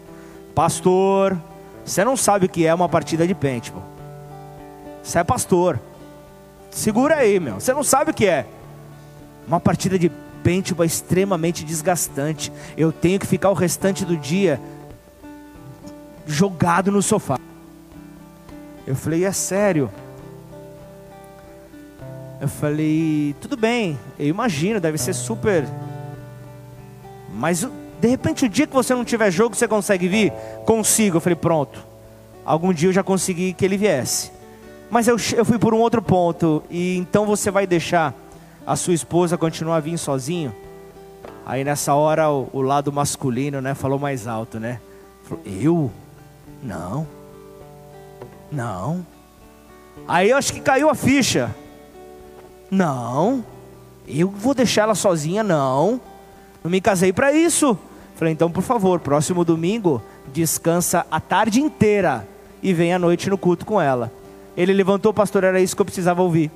Pastor, 0.53 1.35
você 1.83 2.05
não 2.05 2.15
sabe 2.15 2.45
o 2.45 2.49
que 2.49 2.63
é 2.63 2.71
uma 2.75 2.87
partida 2.87 3.25
de 3.25 3.33
paintball. 3.33 3.83
Você 5.01 5.17
é 5.17 5.23
pastor. 5.23 5.79
Segura 6.69 7.15
aí, 7.15 7.39
meu. 7.39 7.55
Você 7.55 7.73
não 7.73 7.83
sabe 7.83 8.11
o 8.11 8.13
que 8.13 8.27
é. 8.27 8.45
Uma 9.47 9.59
partida 9.59 9.97
de 9.97 10.11
é 10.81 10.85
extremamente 10.85 11.63
desgastante. 11.63 12.51
Eu 12.75 12.91
tenho 12.91 13.19
que 13.19 13.27
ficar 13.27 13.49
o 13.49 13.53
restante 13.53 14.03
do 14.03 14.17
dia 14.17 14.59
jogado 16.25 16.91
no 16.91 17.01
sofá. 17.01 17.37
Eu 18.85 18.95
falei, 18.95 19.25
é 19.25 19.31
sério? 19.31 19.91
Eu 22.39 22.47
falei, 22.47 23.35
tudo 23.39 23.55
bem, 23.55 23.99
eu 24.17 24.27
imagino, 24.27 24.79
deve 24.79 24.97
ser 24.97 25.13
super. 25.13 25.67
Mas 27.33 27.63
de 28.01 28.07
repente, 28.07 28.45
o 28.45 28.49
dia 28.49 28.65
que 28.65 28.73
você 28.73 28.95
não 28.95 29.05
tiver 29.05 29.29
jogo, 29.29 29.55
você 29.55 29.67
consegue 29.67 30.07
vir? 30.07 30.33
Consigo. 30.65 31.17
Eu 31.17 31.21
falei, 31.21 31.35
pronto. 31.35 31.85
Algum 32.43 32.73
dia 32.73 32.89
eu 32.89 32.93
já 32.93 33.03
consegui 33.03 33.53
que 33.53 33.63
ele 33.63 33.77
viesse. 33.77 34.31
Mas 34.89 35.07
eu, 35.07 35.15
eu 35.37 35.45
fui 35.45 35.59
por 35.59 35.71
um 35.71 35.77
outro 35.77 36.01
ponto. 36.01 36.63
E 36.67 36.97
então 36.97 37.27
você 37.27 37.51
vai 37.51 37.67
deixar 37.67 38.15
a 38.65 38.75
sua 38.75 38.93
esposa 38.93 39.37
continua 39.37 39.77
a 39.77 39.79
vir 39.79 39.97
sozinho. 39.97 40.55
Aí 41.45 41.63
nessa 41.63 41.93
hora 41.93 42.29
o, 42.29 42.49
o, 42.53 42.61
lado 42.61 42.91
masculino, 42.91 43.61
né, 43.61 43.73
falou 43.73 43.99
mais 43.99 44.27
alto, 44.27 44.59
né? 44.59 44.79
Falou, 45.23 45.43
eu? 45.45 45.91
Não. 46.63 47.07
Não. 48.51 49.05
Aí 50.07 50.29
eu 50.29 50.37
acho 50.37 50.53
que 50.53 50.59
caiu 50.59 50.89
a 50.89 50.95
ficha. 50.95 51.53
Não. 52.69 53.43
Eu 54.07 54.29
vou 54.29 54.53
deixar 54.53 54.83
ela 54.83 54.95
sozinha, 54.95 55.43
não. 55.43 55.99
Não 56.63 56.69
me 56.69 56.79
casei 56.79 57.11
para 57.11 57.33
isso. 57.33 57.77
Falei, 58.15 58.33
então, 58.33 58.51
por 58.51 58.61
favor, 58.61 58.99
próximo 58.99 59.43
domingo, 59.43 60.01
descansa 60.31 61.05
a 61.09 61.19
tarde 61.19 61.59
inteira 61.59 62.27
e 62.61 62.73
vem 62.73 62.93
à 62.93 62.99
noite 62.99 63.29
no 63.29 63.37
culto 63.37 63.65
com 63.65 63.81
ela. 63.81 64.11
Ele 64.55 64.73
levantou, 64.73 65.13
pastor, 65.13 65.43
era 65.43 65.59
isso 65.59 65.75
que 65.75 65.81
eu 65.81 65.85
precisava 65.85 66.21
ouvir 66.21 66.51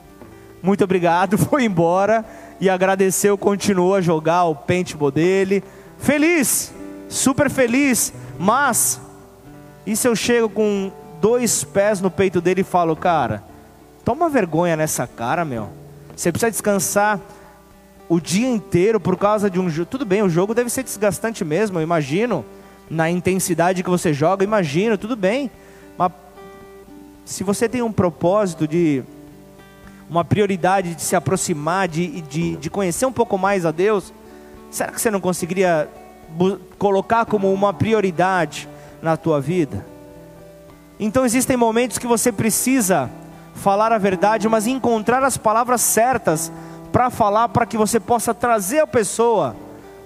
muito 0.65 0.83
obrigado, 0.83 1.37
foi 1.39 1.63
embora 1.63 2.25
e 2.59 2.69
agradeceu, 2.69 3.37
continuou 3.37 3.95
a 3.95 4.01
jogar 4.01 4.45
o 4.45 4.55
paintball 4.55 5.11
dele. 5.11 5.63
Feliz, 5.97 6.73
super 7.07 7.49
feliz, 7.49 8.11
mas 8.37 8.99
e 9.85 9.95
se 9.95 10.07
eu 10.07 10.15
chego 10.15 10.49
com 10.49 10.91
dois 11.21 11.63
pés 11.63 12.01
no 12.01 12.11
peito 12.11 12.41
dele 12.41 12.61
e 12.61 12.63
falo, 12.63 12.95
cara, 12.95 13.43
Toma 14.05 14.29
vergonha 14.29 14.77
nessa 14.77 15.07
cara, 15.07 15.43
meu. 15.43 15.67
Você 16.15 16.31
precisa 16.31 16.51
descansar 16.51 17.19
o 18.07 18.19
dia 18.19 18.47
inteiro 18.47 18.99
por 18.99 19.17
causa 19.17 19.49
de 19.49 19.59
um 19.59 19.67
jogo. 19.67 19.89
Tudo 19.89 20.05
bem, 20.05 20.21
o 20.21 20.29
jogo 20.29 20.53
deve 20.53 20.69
ser 20.69 20.83
desgastante 20.83 21.43
mesmo, 21.43 21.79
eu 21.79 21.83
imagino. 21.83 22.45
Na 22.87 23.09
intensidade 23.09 23.81
que 23.81 23.89
você 23.89 24.13
joga, 24.13 24.43
imagino, 24.43 24.95
tudo 24.95 25.15
bem. 25.15 25.49
Mas 25.97 26.11
se 27.25 27.43
você 27.43 27.67
tem 27.67 27.81
um 27.81 27.91
propósito 27.91 28.67
de 28.67 29.03
uma 30.09 30.23
prioridade 30.23 30.95
de 30.95 31.01
se 31.01 31.15
aproximar, 31.15 31.87
de, 31.87 32.21
de, 32.21 32.55
de 32.57 32.69
conhecer 32.69 33.05
um 33.05 33.11
pouco 33.11 33.37
mais 33.37 33.65
a 33.65 33.71
Deus, 33.71 34.13
será 34.69 34.91
que 34.91 35.01
você 35.01 35.09
não 35.09 35.19
conseguiria 35.19 35.89
colocar 36.77 37.25
como 37.25 37.51
uma 37.51 37.73
prioridade 37.73 38.67
na 39.01 39.17
tua 39.17 39.41
vida? 39.41 39.85
Então 40.99 41.25
existem 41.25 41.57
momentos 41.57 41.97
que 41.97 42.07
você 42.07 42.31
precisa 42.31 43.09
falar 43.55 43.91
a 43.91 43.97
verdade, 43.97 44.47
mas 44.47 44.67
encontrar 44.67 45.23
as 45.23 45.37
palavras 45.37 45.81
certas 45.81 46.51
para 46.91 47.09
falar, 47.09 47.49
para 47.49 47.65
que 47.65 47.77
você 47.77 47.99
possa 47.99 48.33
trazer 48.33 48.79
a 48.79 48.87
pessoa 48.87 49.55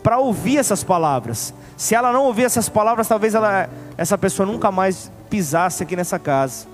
para 0.02 0.18
ouvir 0.18 0.58
essas 0.58 0.84
palavras. 0.84 1.54
Se 1.78 1.93
ela 1.93 2.12
não 2.12 2.24
ouvir 2.24 2.43
essas 2.43 2.68
palavras, 2.68 3.08
talvez 3.08 3.36
ela, 3.36 3.70
essa 3.97 4.18
pessoa 4.18 4.45
nunca 4.45 4.72
mais 4.72 5.12
pisasse 5.30 5.84
aqui 5.84 5.95
nessa 5.95 6.18
casa. 6.18 6.68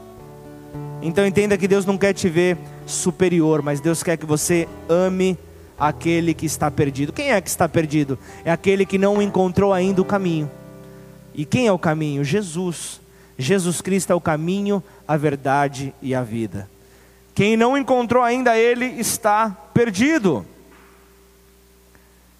Então 1.05 1.23
entenda 1.23 1.55
que 1.55 1.67
Deus 1.67 1.85
não 1.85 1.99
quer 1.99 2.13
te 2.13 2.27
ver 2.27 2.57
superior, 2.87 3.61
mas 3.61 3.79
Deus 3.79 4.01
quer 4.01 4.17
que 4.17 4.25
você 4.25 4.67
ame 4.89 5.37
aquele 5.77 6.33
que 6.33 6.47
está 6.47 6.71
perdido. 6.71 7.13
Quem 7.13 7.31
é 7.31 7.39
que 7.39 7.47
está 7.47 7.69
perdido? 7.69 8.17
É 8.43 8.51
aquele 8.51 8.87
que 8.87 8.97
não 8.97 9.21
encontrou 9.21 9.71
ainda 9.71 10.01
o 10.01 10.05
caminho. 10.05 10.49
E 11.35 11.45
quem 11.45 11.67
é 11.67 11.71
o 11.71 11.77
caminho? 11.77 12.23
Jesus. 12.23 12.99
Jesus 13.37 13.81
Cristo 13.81 14.11
é 14.11 14.15
o 14.15 14.19
caminho, 14.19 14.81
a 15.07 15.15
verdade 15.15 15.93
e 16.01 16.15
a 16.15 16.23
vida. 16.23 16.67
Quem 17.35 17.55
não 17.55 17.77
encontrou 17.77 18.23
ainda 18.23 18.57
Ele 18.57 18.85
está 18.85 19.51
perdido. 19.75 20.43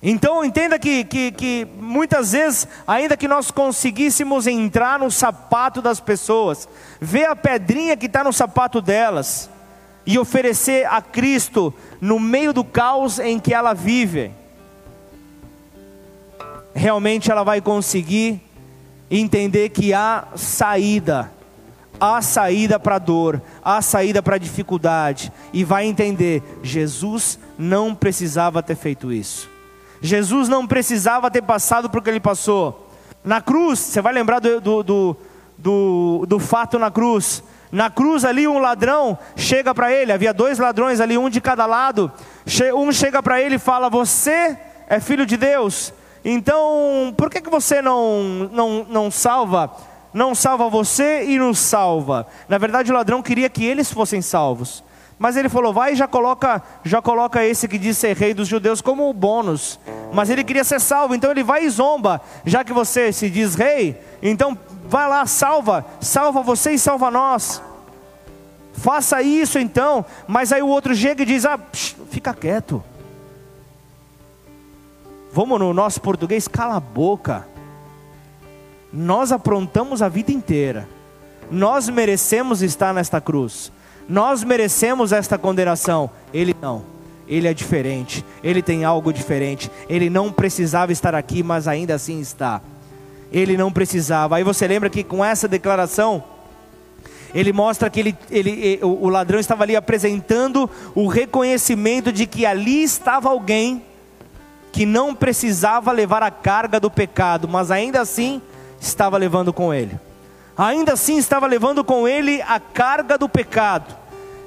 Então 0.02 0.44
entenda 0.46 0.78
que, 0.78 1.04
que, 1.04 1.32
que, 1.32 1.68
muitas 1.80 2.34
vezes, 2.34 2.68
ainda 2.86 3.18
que 3.18 3.28
nós 3.28 3.50
conseguíssemos 3.50 4.46
entrar 4.46 5.00
no 5.00 5.10
sapato 5.10 5.82
das 5.82 6.00
pessoas, 6.00 6.68
ver 7.00 7.26
a 7.26 7.36
pedrinha 7.36 7.98
que 7.98 8.06
está 8.06 8.24
no 8.24 8.34
sapato 8.34 8.82
delas 8.82 9.50
e 10.06 10.20
oferecer 10.20 10.86
a 10.86 11.02
Cristo 11.02 11.74
no 12.00 12.20
meio 12.20 12.54
do 12.54 12.64
caos 12.64 13.18
em 13.18 13.40
que 13.40 13.54
ela 13.54 13.74
vive, 13.74 14.32
realmente 16.76 17.32
ela 17.32 17.44
vai 17.44 17.62
conseguir 17.62 18.42
entender 19.10 19.70
que 19.70 19.94
há 19.94 20.28
saída, 20.36 21.32
há 22.00 22.22
saída 22.22 22.80
para 22.80 22.96
a 22.96 23.00
dor, 23.00 23.42
há 23.64 23.82
saída 23.82 24.22
para 24.22 24.36
a 24.36 24.40
dificuldade, 24.40 25.32
e 25.54 25.64
vai 25.64 25.86
entender: 25.86 26.44
Jesus 26.62 27.40
não 27.58 27.96
precisava 27.96 28.62
ter 28.62 28.76
feito 28.76 29.12
isso, 29.12 29.50
Jesus 30.06 30.48
não 30.48 30.68
precisava 30.68 31.32
ter 31.32 31.42
passado 31.42 31.90
por 31.90 32.02
que 32.02 32.10
ele 32.10 32.20
passou. 32.20 32.90
Na 33.24 33.42
cruz, 33.42 33.80
você 33.80 34.02
vai 34.02 34.14
lembrar 34.14 34.40
do, 34.40 34.62
do, 34.62 34.84
do, 34.84 35.18
do, 35.58 36.26
do 36.28 36.40
fato 36.40 36.78
na 36.78 36.92
cruz. 36.92 37.44
Na 37.72 37.90
cruz 37.90 38.24
ali 38.24 38.48
um 38.48 38.60
ladrão 38.60 39.18
chega 39.36 39.74
para 39.74 39.92
ele, 39.92 40.12
havia 40.12 40.34
dois 40.34 40.60
ladrões 40.60 41.02
ali, 41.02 41.18
um 41.18 41.30
de 41.30 41.42
cada 41.42 41.66
lado. 41.66 42.12
Um 42.76 42.92
chega 42.92 43.22
para 43.24 43.42
ele 43.42 43.56
e 43.56 43.60
fala: 43.60 43.90
Você 43.90 44.58
é 44.88 45.00
filho 45.00 45.26
de 45.26 45.36
Deus. 45.36 45.92
Então, 46.24 47.14
por 47.18 47.30
que, 47.30 47.42
que 47.42 47.50
você 47.50 47.82
não, 47.82 48.50
não, 48.52 48.86
não 48.88 49.12
salva? 49.12 49.72
Não 50.14 50.34
salva 50.34 50.70
você 50.70 51.26
e 51.26 51.38
nos 51.38 51.60
salva. 51.60 52.28
Na 52.48 52.58
verdade, 52.58 52.92
o 52.92 52.96
ladrão 52.96 53.22
queria 53.22 53.50
que 53.50 53.66
eles 53.66 53.92
fossem 53.92 54.22
salvos. 54.22 54.84
Mas 55.18 55.38
ele 55.38 55.50
falou: 55.50 55.74
vai 55.74 55.94
e 55.94 55.96
já 55.96 56.08
coloca, 56.08 56.62
já 56.84 57.02
coloca 57.02 57.44
esse 57.44 57.68
que 57.68 57.78
diz 57.78 57.98
ser 57.98 58.16
rei 58.16 58.34
dos 58.34 58.48
judeus 58.48 58.82
como 58.82 59.12
bônus. 59.14 59.80
Mas 60.14 60.30
ele 60.30 60.44
queria 60.44 60.64
ser 60.64 60.80
salvo, 60.80 61.16
então 61.16 61.32
ele 61.32 61.44
vai 61.44 61.66
e 61.66 61.70
zomba. 61.70 62.22
Já 62.46 62.64
que 62.64 62.74
você 62.74 63.12
se 63.12 63.30
diz 63.30 63.56
rei, 63.56 64.00
então 64.22 64.58
vai 64.88 65.08
lá, 65.08 65.26
salva, 65.26 65.86
salva 66.02 66.42
você 66.42 66.72
e 66.72 66.80
salva 66.80 67.10
nós. 67.10 67.62
Faça 68.74 69.22
isso 69.22 69.58
então. 69.58 70.06
Mas 70.28 70.52
aí 70.52 70.62
o 70.62 70.68
outro 70.68 70.94
chega 70.94 71.24
e 71.24 71.26
diz: 71.26 71.46
ah, 71.46 71.58
psh, 71.58 71.96
fica 72.10 72.34
quieto. 72.34 72.84
Vamos 75.32 75.60
no 75.60 75.74
nosso 75.74 76.02
português, 76.02 76.48
cala 76.48 76.78
a 76.78 76.80
boca. 76.80 77.48
Nós 78.92 79.32
aprontamos 79.32 80.02
a 80.02 80.08
vida 80.08 80.32
inteira. 80.32 80.88
Nós 81.52 81.90
merecemos 81.90 82.62
estar 82.62 82.94
nesta 82.94 83.20
cruz. 83.20 83.72
Nós 84.08 84.44
merecemos 84.44 85.12
esta 85.12 85.38
condenação. 85.38 86.10
Ele 86.34 86.56
não. 86.62 86.84
Ele 87.28 87.48
é 87.48 87.54
diferente. 87.54 88.24
Ele 88.44 88.62
tem 88.62 88.84
algo 88.84 89.12
diferente. 89.12 89.72
Ele 89.90 90.10
não 90.10 90.32
precisava 90.32 90.92
estar 90.92 91.16
aqui, 91.16 91.42
mas 91.42 91.68
ainda 91.68 91.96
assim 91.96 92.20
está. 92.20 92.62
Ele 93.32 93.58
não 93.58 93.72
precisava. 93.72 94.36
Aí 94.38 94.44
você 94.44 94.68
lembra 94.68 94.90
que 94.90 95.04
com 95.04 95.26
essa 95.26 95.48
declaração, 95.48 96.24
ele 97.34 97.52
mostra 97.52 97.90
que 97.90 98.00
ele, 98.00 98.18
ele, 98.32 98.80
o 98.82 99.10
ladrão 99.10 99.40
estava 99.40 99.64
ali 99.64 99.76
apresentando 99.76 100.70
o 100.94 101.08
reconhecimento 101.08 102.12
de 102.12 102.26
que 102.26 102.46
ali 102.46 102.84
estava 102.84 103.30
alguém 103.30 103.84
que 104.72 104.86
não 104.86 105.16
precisava 105.16 105.92
levar 105.92 106.22
a 106.22 106.30
carga 106.30 106.80
do 106.80 106.92
pecado, 106.92 107.48
mas 107.48 107.72
ainda 107.72 108.02
assim 108.02 108.42
estava 108.80 109.18
levando 109.18 109.52
com 109.52 109.74
ele. 109.74 110.00
Ainda 110.58 110.94
assim 110.94 111.18
estava 111.18 111.48
levando 111.48 111.84
com 111.84 112.08
ele 112.08 112.42
a 112.44 112.60
carga 112.60 113.18
do 113.18 113.28
pecado. 113.28 113.96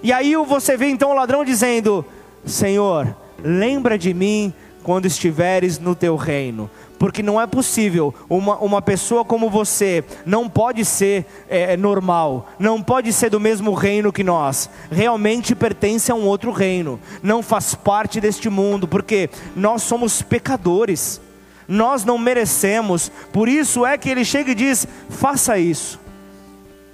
E 0.02 0.12
aí 0.12 0.34
você 0.36 0.76
vê 0.76 0.86
então 0.86 1.10
o 1.10 1.14
ladrão 1.14 1.44
dizendo: 1.44 2.04
Senhor, 2.44 3.14
lembra 3.42 3.98
de 3.98 4.14
mim 4.14 4.52
quando 4.82 5.06
estiveres 5.06 5.78
no 5.78 5.94
teu 5.94 6.16
reino. 6.16 6.70
Porque 6.98 7.22
não 7.22 7.40
é 7.40 7.46
possível, 7.46 8.12
uma, 8.28 8.56
uma 8.56 8.82
pessoa 8.82 9.24
como 9.24 9.48
você 9.48 10.02
não 10.26 10.48
pode 10.48 10.84
ser 10.84 11.26
é, 11.48 11.76
normal, 11.76 12.48
não 12.58 12.82
pode 12.82 13.12
ser 13.12 13.30
do 13.30 13.38
mesmo 13.38 13.72
reino 13.72 14.12
que 14.12 14.24
nós, 14.24 14.68
realmente 14.90 15.54
pertence 15.54 16.10
a 16.10 16.14
um 16.16 16.26
outro 16.26 16.50
reino, 16.50 16.98
não 17.22 17.40
faz 17.40 17.72
parte 17.72 18.20
deste 18.20 18.50
mundo, 18.50 18.88
porque 18.88 19.30
nós 19.54 19.82
somos 19.82 20.22
pecadores, 20.22 21.20
nós 21.68 22.02
não 22.02 22.16
merecemos, 22.16 23.12
por 23.30 23.46
isso 23.46 23.84
é 23.84 23.98
que 23.98 24.08
ele 24.08 24.24
chega 24.24 24.52
e 24.52 24.54
diz: 24.54 24.88
faça 25.10 25.58
isso, 25.58 26.00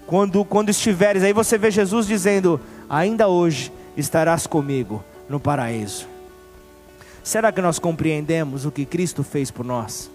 quando, 0.05 0.45
quando 0.45 0.71
estiveres, 0.71 1.23
aí 1.23 1.33
você 1.33 1.57
vê 1.57 1.71
Jesus 1.71 2.09
dizendo: 2.09 2.61
ainda 2.91 3.29
hoje 3.29 3.73
estarás 3.97 4.49
comigo 4.49 5.03
no 5.29 5.39
paraíso. 5.39 6.09
Será 7.23 7.53
que 7.53 7.63
nós 7.63 7.79
compreendemos 7.79 8.67
o 8.67 8.73
que 8.73 8.85
Cristo 8.85 9.23
fez 9.23 9.51
por 9.51 9.65
nós? 9.65 10.11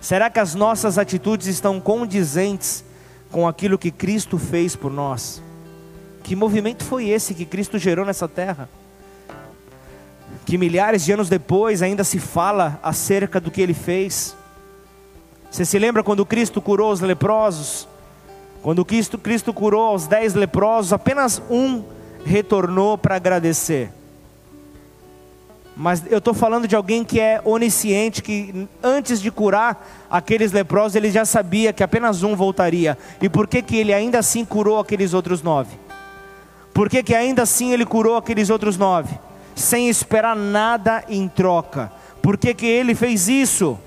Será 0.00 0.28
que 0.28 0.38
as 0.38 0.54
nossas 0.54 0.98
atitudes 0.98 1.46
estão 1.46 1.80
condizentes 1.80 2.84
com 3.30 3.48
aquilo 3.48 3.78
que 3.78 3.90
Cristo 3.90 4.36
fez 4.36 4.76
por 4.76 4.92
nós? 4.92 5.42
Que 6.22 6.36
movimento 6.36 6.84
foi 6.84 7.08
esse 7.08 7.34
que 7.34 7.44
Cristo 7.44 7.78
gerou 7.78 8.04
nessa 8.04 8.28
terra? 8.28 8.68
Que 10.44 10.58
milhares 10.58 11.04
de 11.04 11.12
anos 11.12 11.28
depois 11.28 11.82
ainda 11.82 12.04
se 12.04 12.18
fala 12.18 12.78
acerca 12.82 13.40
do 13.40 13.50
que 13.50 13.60
ele 13.60 13.74
fez. 13.74 14.36
Você 15.50 15.64
se 15.64 15.78
lembra 15.78 16.02
quando 16.02 16.26
Cristo 16.26 16.60
curou 16.60 16.92
os 16.92 17.00
leprosos? 17.00 17.86
Quando 18.62 18.84
Cristo, 18.84 19.18
Cristo 19.18 19.52
curou 19.52 19.94
os 19.94 20.06
dez 20.06 20.34
leprosos, 20.34 20.92
apenas 20.92 21.42
um 21.50 21.82
retornou 22.24 22.96
para 22.96 23.16
agradecer. 23.16 23.92
Mas 25.76 26.02
eu 26.10 26.18
estou 26.18 26.34
falando 26.34 26.68
de 26.68 26.76
alguém 26.76 27.02
que 27.02 27.18
é 27.18 27.40
onisciente, 27.44 28.22
que 28.22 28.68
antes 28.82 29.20
de 29.20 29.30
curar 29.30 30.06
aqueles 30.10 30.52
leprosos, 30.52 30.94
ele 30.94 31.10
já 31.10 31.24
sabia 31.24 31.72
que 31.72 31.82
apenas 31.82 32.22
um 32.22 32.36
voltaria. 32.36 32.96
E 33.20 33.28
por 33.28 33.48
que, 33.48 33.62
que 33.62 33.76
ele 33.76 33.92
ainda 33.92 34.18
assim 34.18 34.44
curou 34.44 34.78
aqueles 34.78 35.14
outros 35.14 35.42
nove? 35.42 35.76
Por 36.74 36.88
que, 36.88 37.02
que 37.02 37.14
ainda 37.14 37.42
assim 37.42 37.72
ele 37.72 37.86
curou 37.86 38.16
aqueles 38.16 38.50
outros 38.50 38.76
nove? 38.76 39.18
Sem 39.54 39.88
esperar 39.88 40.36
nada 40.36 41.04
em 41.08 41.28
troca. 41.28 41.92
Por 42.20 42.36
que, 42.36 42.54
que 42.54 42.66
ele 42.66 42.94
fez 42.94 43.28
isso? 43.28 43.78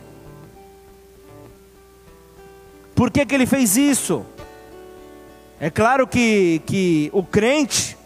Por 2.93 3.11
que, 3.11 3.26
que 3.26 3.36
ele 3.36 3.45
fez 3.45 3.76
isso? 3.76 4.26
É 5.59 5.70
claro 5.70 6.05
que, 6.05 6.61
que 6.66 7.09
o 7.13 7.24
crente 7.24 7.97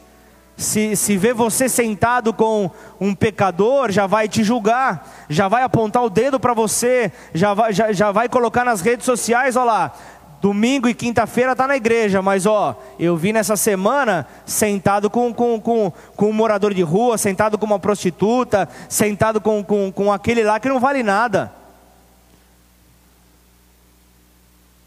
se, 0.60 0.94
se 0.96 1.16
vê 1.16 1.34
você 1.34 1.70
sentado 1.70 2.34
com 2.34 2.70
um 3.00 3.16
pecador, 3.16 3.92
já 3.92 4.06
vai 4.06 4.28
te 4.28 4.44
julgar, 4.44 5.26
já 5.30 5.48
vai 5.48 5.64
apontar 5.64 6.04
o 6.04 6.10
dedo 6.10 6.38
para 6.38 6.54
você, 6.54 7.12
já 7.34 7.54
vai, 7.54 7.72
já, 7.72 7.94
já 7.94 8.12
vai 8.12 8.28
colocar 8.28 8.66
nas 8.66 8.82
redes 8.82 9.06
sociais, 9.06 9.56
olha 9.56 9.66
lá, 9.66 9.94
domingo 10.42 10.88
e 10.88 10.94
quinta-feira 10.94 11.52
está 11.52 11.68
na 11.68 11.76
igreja, 11.76 12.22
mas 12.22 12.46
ó, 12.46 12.76
eu 12.98 13.16
vi 13.18 13.34
nessa 13.34 13.58
semana 13.58 14.26
sentado 14.46 15.10
com, 15.10 15.34
com, 15.34 15.60
com, 15.60 15.92
com 16.16 16.30
um 16.30 16.34
morador 16.34 16.74
de 16.74 16.82
rua, 16.82 17.18
sentado 17.18 17.58
com 17.58 17.66
uma 17.66 17.80
prostituta, 17.80 18.68
sentado 18.88 19.42
com, 19.42 19.64
com, 19.64 19.92
com 19.92 20.12
aquele 20.12 20.44
lá 20.44 20.60
que 20.60 20.70
não 20.70 20.80
vale 20.80 21.04
nada. 21.04 21.52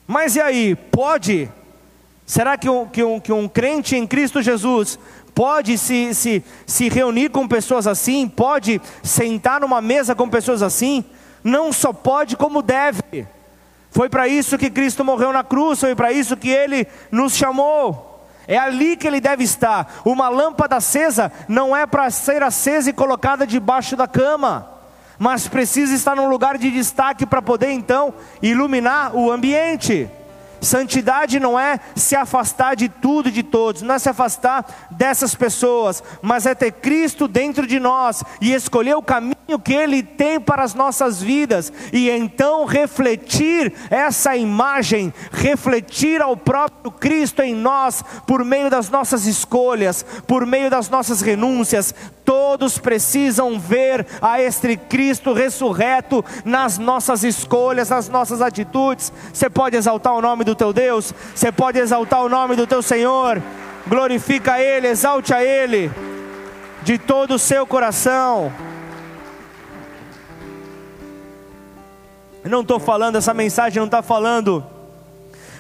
Mas 0.06 0.36
e 0.36 0.40
aí, 0.40 0.74
pode 0.74 1.50
Será 2.32 2.56
que 2.56 2.68
um, 2.68 2.86
que 2.86 3.02
um, 3.02 3.20
que 3.20 3.32
um 3.32 3.48
crente 3.48 3.96
em 3.96 4.06
Cristo 4.06 4.40
Jesus 4.40 4.98
pode 5.34 5.76
se, 5.76 6.14
se, 6.14 6.42
se 6.66 6.88
reunir 6.88 7.30
com 7.30 7.46
pessoas 7.46 7.86
assim? 7.86 8.28
Pode 8.28 8.80
sentar 9.02 9.60
numa 9.60 9.82
mesa 9.82 10.14
com 10.14 10.28
pessoas 10.28 10.62
assim? 10.62 11.04
Não 11.42 11.72
só 11.72 11.92
pode, 11.92 12.36
como 12.36 12.62
deve. 12.62 13.26
Foi 13.92 14.08
para 14.08 14.26
isso 14.26 14.56
que 14.56 14.70
Cristo 14.70 15.04
morreu 15.04 15.34
na 15.34 15.44
cruz, 15.44 15.78
foi 15.78 15.94
para 15.94 16.10
isso 16.10 16.34
que 16.34 16.48
ele 16.48 16.86
nos 17.10 17.36
chamou. 17.36 18.26
É 18.48 18.56
ali 18.56 18.96
que 18.96 19.06
ele 19.06 19.20
deve 19.20 19.44
estar. 19.44 20.00
Uma 20.02 20.30
lâmpada 20.30 20.76
acesa 20.76 21.30
não 21.46 21.76
é 21.76 21.86
para 21.86 22.10
ser 22.10 22.42
acesa 22.42 22.88
e 22.88 22.92
colocada 22.94 23.46
debaixo 23.46 23.94
da 23.94 24.08
cama, 24.08 24.66
mas 25.18 25.46
precisa 25.46 25.94
estar 25.94 26.16
num 26.16 26.28
lugar 26.28 26.56
de 26.56 26.70
destaque 26.70 27.26
para 27.26 27.42
poder 27.42 27.70
então 27.70 28.14
iluminar 28.40 29.14
o 29.14 29.30
ambiente. 29.30 30.08
Santidade 30.58 31.38
não 31.38 31.60
é 31.60 31.78
se 31.94 32.16
afastar 32.16 32.74
de 32.74 32.88
tudo 32.88 33.28
e 33.28 33.32
de 33.32 33.42
todos, 33.42 33.82
não 33.82 33.94
é 33.94 33.98
se 33.98 34.08
afastar 34.08 34.88
dessas 35.02 35.34
pessoas, 35.34 36.00
mas 36.22 36.46
é 36.46 36.54
ter 36.54 36.70
Cristo 36.70 37.26
dentro 37.26 37.66
de 37.66 37.80
nós 37.80 38.22
e 38.40 38.52
escolher 38.52 38.94
o 38.94 39.02
caminho 39.02 39.58
que 39.60 39.72
Ele 39.72 40.00
tem 40.00 40.38
para 40.38 40.62
as 40.62 40.74
nossas 40.74 41.20
vidas, 41.20 41.72
e 41.92 42.08
então 42.08 42.64
refletir 42.64 43.72
essa 43.90 44.36
imagem, 44.36 45.12
refletir 45.32 46.22
ao 46.22 46.36
próprio 46.36 46.92
Cristo 46.92 47.42
em 47.42 47.52
nós, 47.52 48.04
por 48.28 48.44
meio 48.44 48.70
das 48.70 48.90
nossas 48.90 49.26
escolhas, 49.26 50.06
por 50.24 50.46
meio 50.46 50.70
das 50.70 50.88
nossas 50.88 51.20
renúncias. 51.20 51.92
Todos 52.24 52.78
precisam 52.78 53.58
ver 53.58 54.06
a 54.20 54.40
este 54.40 54.76
Cristo 54.76 55.32
ressurreto 55.32 56.24
nas 56.44 56.78
nossas 56.78 57.24
escolhas, 57.24 57.90
nas 57.90 58.08
nossas 58.08 58.40
atitudes. 58.40 59.12
Você 59.32 59.50
pode 59.50 59.76
exaltar 59.76 60.12
o 60.12 60.22
nome 60.22 60.44
do 60.44 60.54
teu 60.54 60.72
Deus, 60.72 61.12
você 61.34 61.50
pode 61.50 61.80
exaltar 61.80 62.22
o 62.22 62.28
nome 62.28 62.54
do 62.54 62.68
teu 62.68 62.80
Senhor, 62.80 63.42
glorifica 63.86 64.60
Ele, 64.60 64.88
exalte 64.88 65.34
a 65.34 65.42
Ele, 65.42 65.90
de 66.82 66.98
todo 66.98 67.34
o 67.34 67.38
seu 67.38 67.66
coração. 67.66 68.52
Não 72.44 72.62
estou 72.62 72.80
falando, 72.80 73.16
essa 73.16 73.32
mensagem 73.32 73.78
não 73.78 73.86
está 73.86 74.02
falando, 74.02 74.64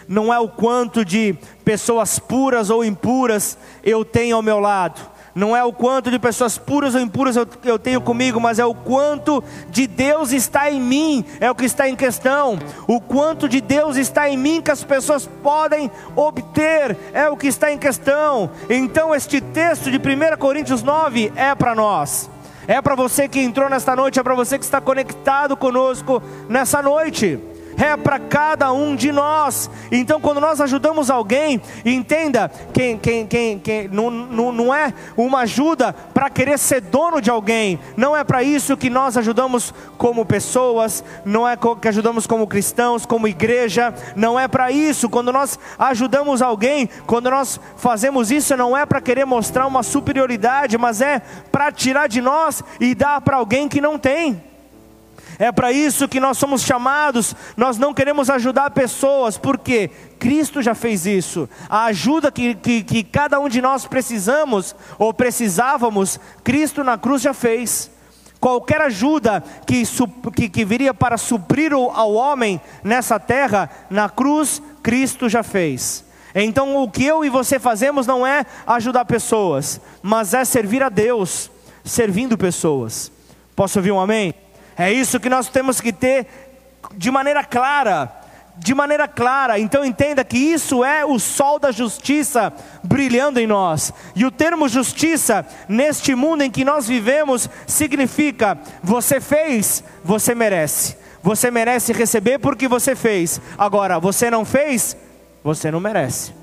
não 0.08 0.34
é 0.34 0.38
o 0.40 0.48
quanto 0.48 1.04
de 1.04 1.36
pessoas 1.64 2.18
puras 2.18 2.70
ou 2.70 2.84
impuras 2.84 3.56
eu 3.84 4.04
tenho 4.04 4.36
ao 4.36 4.42
meu 4.42 4.58
lado 4.58 5.11
não 5.34 5.56
é 5.56 5.64
o 5.64 5.72
quanto 5.72 6.10
de 6.10 6.18
pessoas 6.18 6.58
puras 6.58 6.94
ou 6.94 7.00
impuras 7.00 7.36
eu, 7.36 7.46
eu, 7.64 7.78
tenho 7.78 8.00
comigo, 8.00 8.40
mas 8.40 8.58
é 8.58 8.64
o 8.64 8.74
quanto 8.74 9.42
de 9.70 9.86
Deus 9.86 10.32
está 10.32 10.70
em 10.70 10.80
mim, 10.80 11.24
é 11.40 11.50
o 11.50 11.54
que 11.54 11.64
está 11.64 11.88
em 11.88 11.96
questão. 11.96 12.58
O 12.86 13.00
quanto 13.00 13.48
de 13.48 13.60
Deus 13.60 13.96
está 13.96 14.28
em 14.28 14.36
mim 14.36 14.60
que 14.60 14.70
as 14.70 14.84
pessoas 14.84 15.26
podem 15.42 15.90
obter, 16.14 16.96
é 17.12 17.28
o 17.28 17.36
que 17.36 17.46
está 17.46 17.72
em 17.72 17.78
questão. 17.78 18.50
Então, 18.68 19.14
este 19.14 19.40
texto 19.40 19.90
de 19.90 19.96
1 19.96 20.36
Coríntios 20.38 20.82
9 20.82 21.32
é 21.34 21.54
para 21.54 21.74
nós. 21.74 22.28
É 22.68 22.80
para 22.80 22.94
você 22.94 23.26
que 23.26 23.40
entrou 23.40 23.68
nesta 23.68 23.96
noite, 23.96 24.20
é 24.20 24.22
para 24.22 24.34
você 24.34 24.58
que 24.58 24.64
está 24.64 24.80
conectado 24.80 25.56
conosco 25.56 26.22
nessa 26.48 26.80
noite 26.80 27.38
é 27.76 27.96
para 27.96 28.18
cada 28.18 28.72
um 28.72 28.94
de 28.94 29.12
nós. 29.12 29.70
Então, 29.90 30.20
quando 30.20 30.40
nós 30.40 30.60
ajudamos 30.60 31.10
alguém, 31.10 31.60
entenda 31.84 32.50
quem, 32.72 32.98
quem, 32.98 33.26
quem, 33.26 33.58
quem 33.58 33.88
não, 33.88 34.10
não, 34.10 34.52
não 34.52 34.74
é 34.74 34.92
uma 35.16 35.40
ajuda 35.40 35.92
para 35.92 36.30
querer 36.30 36.58
ser 36.58 36.80
dono 36.80 37.20
de 37.20 37.30
alguém, 37.30 37.78
não 37.96 38.16
é 38.16 38.24
para 38.24 38.42
isso 38.42 38.76
que 38.76 38.90
nós 38.90 39.16
ajudamos 39.16 39.74
como 39.96 40.24
pessoas, 40.24 41.04
não 41.24 41.48
é 41.48 41.56
que 41.80 41.88
ajudamos 41.88 42.26
como 42.26 42.46
cristãos, 42.46 43.06
como 43.06 43.28
igreja, 43.28 43.94
não 44.16 44.38
é 44.38 44.46
para 44.48 44.70
isso. 44.70 45.08
Quando 45.08 45.32
nós 45.32 45.58
ajudamos 45.78 46.42
alguém, 46.42 46.88
quando 47.06 47.30
nós 47.30 47.60
fazemos 47.76 48.30
isso, 48.30 48.56
não 48.56 48.76
é 48.76 48.84
para 48.86 49.00
querer 49.00 49.24
mostrar 49.24 49.66
uma 49.66 49.82
superioridade, 49.82 50.78
mas 50.78 51.00
é 51.00 51.20
para 51.50 51.70
tirar 51.72 52.08
de 52.08 52.20
nós 52.20 52.62
e 52.80 52.94
dar 52.94 53.20
para 53.20 53.36
alguém 53.36 53.68
que 53.68 53.80
não 53.80 53.98
tem. 53.98 54.51
É 55.42 55.50
para 55.50 55.72
isso 55.72 56.06
que 56.06 56.20
nós 56.20 56.38
somos 56.38 56.62
chamados. 56.62 57.34
Nós 57.56 57.76
não 57.76 57.92
queremos 57.92 58.30
ajudar 58.30 58.70
pessoas, 58.70 59.36
porque 59.36 59.90
Cristo 60.16 60.62
já 60.62 60.72
fez 60.72 61.04
isso. 61.04 61.48
A 61.68 61.86
ajuda 61.86 62.30
que, 62.30 62.54
que, 62.54 62.84
que 62.84 63.02
cada 63.02 63.40
um 63.40 63.48
de 63.48 63.60
nós 63.60 63.84
precisamos 63.84 64.72
ou 65.00 65.12
precisávamos, 65.12 66.20
Cristo 66.44 66.84
na 66.84 66.96
cruz 66.96 67.22
já 67.22 67.34
fez. 67.34 67.90
Qualquer 68.38 68.82
ajuda 68.82 69.42
que, 69.66 69.82
que, 70.32 70.48
que 70.48 70.64
viria 70.64 70.94
para 70.94 71.18
suprir 71.18 71.72
ao 71.72 72.12
homem 72.12 72.60
nessa 72.84 73.18
terra, 73.18 73.68
na 73.90 74.08
cruz, 74.08 74.62
Cristo 74.80 75.28
já 75.28 75.42
fez. 75.42 76.04
Então, 76.36 76.76
o 76.76 76.88
que 76.88 77.04
eu 77.04 77.24
e 77.24 77.28
você 77.28 77.58
fazemos 77.58 78.06
não 78.06 78.24
é 78.24 78.46
ajudar 78.64 79.04
pessoas, 79.06 79.80
mas 80.00 80.34
é 80.34 80.44
servir 80.44 80.84
a 80.84 80.88
Deus, 80.88 81.50
servindo 81.82 82.38
pessoas. 82.38 83.10
Posso 83.56 83.80
ouvir 83.80 83.90
um 83.90 83.98
amém? 83.98 84.32
É 84.76 84.92
isso 84.92 85.20
que 85.20 85.28
nós 85.28 85.48
temos 85.48 85.80
que 85.80 85.92
ter 85.92 86.26
de 86.94 87.10
maneira 87.10 87.44
clara. 87.44 88.20
De 88.54 88.74
maneira 88.74 89.08
clara, 89.08 89.58
então 89.58 89.82
entenda 89.82 90.22
que 90.22 90.36
isso 90.36 90.84
é 90.84 91.06
o 91.06 91.18
sol 91.18 91.58
da 91.58 91.72
justiça 91.72 92.52
brilhando 92.84 93.40
em 93.40 93.46
nós. 93.46 93.94
E 94.14 94.26
o 94.26 94.30
termo 94.30 94.68
justiça, 94.68 95.46
neste 95.66 96.14
mundo 96.14 96.42
em 96.42 96.50
que 96.50 96.62
nós 96.62 96.86
vivemos, 96.86 97.48
significa: 97.66 98.58
você 98.82 99.22
fez, 99.22 99.82
você 100.04 100.34
merece. 100.34 100.98
Você 101.22 101.50
merece 101.50 101.94
receber 101.94 102.38
porque 102.40 102.68
você 102.68 102.94
fez. 102.94 103.40
Agora, 103.56 103.98
você 103.98 104.30
não 104.30 104.44
fez, 104.44 104.96
você 105.42 105.70
não 105.70 105.80
merece. 105.80 106.41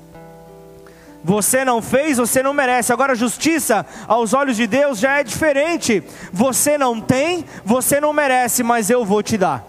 Você 1.22 1.64
não 1.64 1.82
fez, 1.82 2.16
você 2.18 2.42
não 2.42 2.54
merece. 2.54 2.92
Agora, 2.92 3.14
justiça 3.14 3.84
aos 4.08 4.32
olhos 4.32 4.56
de 4.56 4.66
Deus 4.66 4.98
já 4.98 5.20
é 5.20 5.24
diferente. 5.24 6.02
Você 6.32 6.78
não 6.78 7.00
tem, 7.00 7.44
você 7.64 8.00
não 8.00 8.12
merece, 8.12 8.62
mas 8.62 8.88
eu 8.88 9.04
vou 9.04 9.22
te 9.22 9.36
dar. 9.36 9.64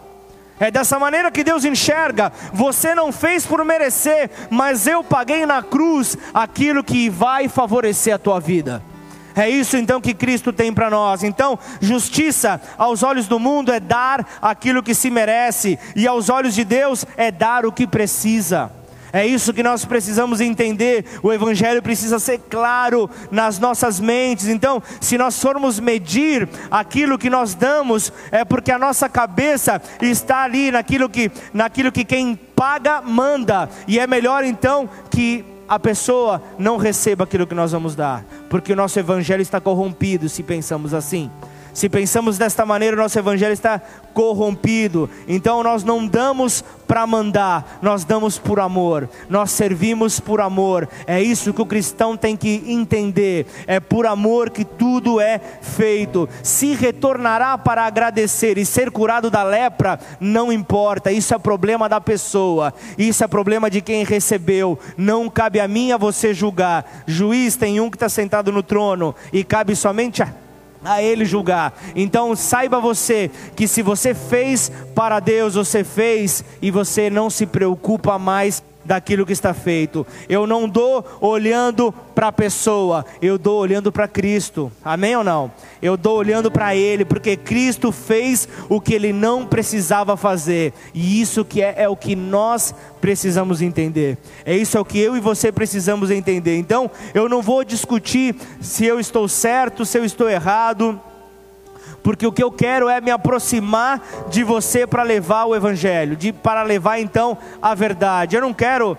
É 0.59 0.69
dessa 0.69 0.99
maneira 0.99 1.31
que 1.31 1.43
Deus 1.43 1.65
enxerga. 1.65 2.31
Você 2.53 2.93
não 2.93 3.11
fez 3.11 3.45
por 3.45 3.65
merecer, 3.65 4.29
mas 4.49 4.85
eu 4.85 5.03
paguei 5.03 5.45
na 5.45 5.63
cruz 5.63 6.17
aquilo 6.33 6.83
que 6.83 7.09
vai 7.09 7.49
favorecer 7.49 8.13
a 8.13 8.19
tua 8.19 8.39
vida. 8.39 8.81
É 9.35 9.49
isso 9.49 9.77
então 9.77 10.01
que 10.01 10.13
Cristo 10.13 10.53
tem 10.53 10.73
para 10.73 10.89
nós. 10.89 11.23
Então, 11.23 11.57
justiça 11.79 12.61
aos 12.77 13.01
olhos 13.01 13.27
do 13.27 13.39
mundo 13.39 13.71
é 13.71 13.79
dar 13.79 14.25
aquilo 14.41 14.83
que 14.83 14.93
se 14.93 15.09
merece, 15.09 15.79
e 15.95 16.07
aos 16.07 16.29
olhos 16.29 16.53
de 16.53 16.63
Deus 16.63 17.05
é 17.17 17.31
dar 17.31 17.65
o 17.65 17.71
que 17.71 17.87
precisa. 17.87 18.71
É 19.13 19.25
isso 19.25 19.53
que 19.53 19.63
nós 19.63 19.83
precisamos 19.85 20.39
entender. 20.39 21.05
O 21.21 21.33
Evangelho 21.33 21.81
precisa 21.81 22.19
ser 22.19 22.39
claro 22.49 23.09
nas 23.29 23.59
nossas 23.59 23.99
mentes. 23.99 24.47
Então, 24.47 24.81
se 24.99 25.17
nós 25.17 25.39
formos 25.41 25.79
medir 25.79 26.47
aquilo 26.69 27.17
que 27.17 27.29
nós 27.29 27.53
damos, 27.53 28.11
é 28.31 28.45
porque 28.45 28.71
a 28.71 28.79
nossa 28.79 29.09
cabeça 29.09 29.81
está 30.01 30.43
ali 30.43 30.71
naquilo 30.71 31.09
que, 31.09 31.31
naquilo 31.53 31.91
que 31.91 32.05
quem 32.05 32.35
paga 32.55 33.01
manda. 33.01 33.69
E 33.87 33.99
é 33.99 34.07
melhor 34.07 34.43
então 34.43 34.89
que 35.09 35.43
a 35.67 35.79
pessoa 35.79 36.41
não 36.59 36.75
receba 36.77 37.23
aquilo 37.23 37.47
que 37.47 37.55
nós 37.55 37.71
vamos 37.71 37.95
dar, 37.95 38.25
porque 38.49 38.73
o 38.73 38.75
nosso 38.75 38.99
Evangelho 38.99 39.41
está 39.41 39.59
corrompido 39.61 40.27
se 40.27 40.43
pensamos 40.43 40.93
assim. 40.93 41.31
Se 41.73 41.87
pensamos 41.87 42.37
desta 42.37 42.65
maneira, 42.65 42.95
o 42.95 42.99
nosso 42.99 43.17
evangelho 43.17 43.53
está 43.53 43.81
corrompido. 44.13 45.09
Então 45.27 45.63
nós 45.63 45.83
não 45.83 46.05
damos 46.05 46.63
para 46.87 47.07
mandar, 47.07 47.79
nós 47.81 48.03
damos 48.03 48.37
por 48.37 48.59
amor. 48.59 49.09
Nós 49.29 49.51
servimos 49.51 50.19
por 50.19 50.41
amor. 50.41 50.89
É 51.07 51.21
isso 51.21 51.53
que 51.53 51.61
o 51.61 51.65
cristão 51.65 52.17
tem 52.17 52.35
que 52.35 52.63
entender. 52.67 53.45
É 53.65 53.79
por 53.79 54.05
amor 54.05 54.49
que 54.49 54.65
tudo 54.65 55.21
é 55.21 55.39
feito. 55.61 56.27
Se 56.43 56.73
retornará 56.73 57.57
para 57.57 57.85
agradecer 57.85 58.57
e 58.57 58.65
ser 58.65 58.91
curado 58.91 59.29
da 59.29 59.43
lepra, 59.43 59.99
não 60.19 60.51
importa. 60.51 61.11
Isso 61.11 61.33
é 61.33 61.37
problema 61.37 61.87
da 61.87 62.01
pessoa. 62.01 62.73
Isso 62.97 63.23
é 63.23 63.27
problema 63.27 63.69
de 63.69 63.79
quem 63.81 64.03
recebeu. 64.03 64.77
Não 64.97 65.29
cabe 65.29 65.61
a 65.61 65.67
mim 65.67 65.93
a 65.93 65.97
você 65.97 66.33
julgar. 66.33 67.03
Juiz 67.07 67.55
tem 67.55 67.79
um 67.79 67.89
que 67.89 67.95
está 67.95 68.09
sentado 68.09 68.51
no 68.51 68.61
trono 68.61 69.15
e 69.31 69.43
cabe 69.45 69.75
somente 69.75 70.21
a 70.21 70.33
a 70.83 71.01
Ele 71.01 71.25
julgar. 71.25 71.73
Então 71.95 72.35
saiba 72.35 72.79
você 72.79 73.29
que 73.55 73.67
se 73.67 73.81
você 73.81 74.13
fez 74.13 74.71
para 74.95 75.19
Deus, 75.19 75.55
você 75.55 75.83
fez 75.83 76.43
e 76.61 76.71
você 76.71 77.09
não 77.09 77.29
se 77.29 77.45
preocupa 77.45 78.17
mais 78.17 78.63
daquilo 78.83 79.25
que 79.25 79.33
está 79.33 79.53
feito. 79.53 80.05
Eu 80.27 80.45
não 80.45 80.67
dou 80.67 81.05
olhando 81.19 81.93
para 82.13 82.27
a 82.27 82.31
pessoa, 82.31 83.05
eu 83.21 83.37
dou 83.37 83.59
olhando 83.59 83.91
para 83.91 84.07
Cristo. 84.07 84.71
Amém 84.83 85.15
ou 85.15 85.23
não? 85.23 85.51
Eu 85.81 85.97
dou 85.97 86.17
olhando 86.17 86.51
para 86.51 86.75
Ele, 86.75 87.05
porque 87.05 87.35
Cristo 87.35 87.91
fez 87.91 88.47
o 88.69 88.79
que 88.79 88.93
Ele 88.93 89.13
não 89.13 89.45
precisava 89.45 90.15
fazer. 90.15 90.73
E 90.93 91.21
isso 91.21 91.43
que 91.43 91.61
é, 91.61 91.75
é 91.77 91.89
o 91.89 91.95
que 91.95 92.15
nós 92.15 92.73
precisamos 92.99 93.61
entender. 93.61 94.17
É 94.45 94.55
isso 94.55 94.77
é 94.77 94.79
o 94.79 94.85
que 94.85 94.99
eu 94.99 95.15
e 95.15 95.19
você 95.19 95.51
precisamos 95.51 96.11
entender. 96.11 96.57
Então, 96.57 96.89
eu 97.13 97.27
não 97.27 97.41
vou 97.41 97.63
discutir 97.63 98.35
se 98.59 98.85
eu 98.85 98.99
estou 98.99 99.27
certo, 99.27 99.85
se 99.85 99.97
eu 99.97 100.05
estou 100.05 100.29
errado 100.29 100.99
porque 102.03 102.25
o 102.25 102.31
que 102.31 102.43
eu 102.43 102.51
quero 102.51 102.89
é 102.89 102.99
me 102.99 103.11
aproximar 103.11 104.01
de 104.29 104.43
você 104.43 104.87
para 104.87 105.03
levar 105.03 105.45
o 105.45 105.55
Evangelho, 105.55 106.15
de, 106.15 106.33
para 106.33 106.63
levar 106.63 106.99
então 106.99 107.37
a 107.61 107.75
verdade. 107.75 108.35
Eu 108.35 108.41
não 108.41 108.53
quero 108.53 108.97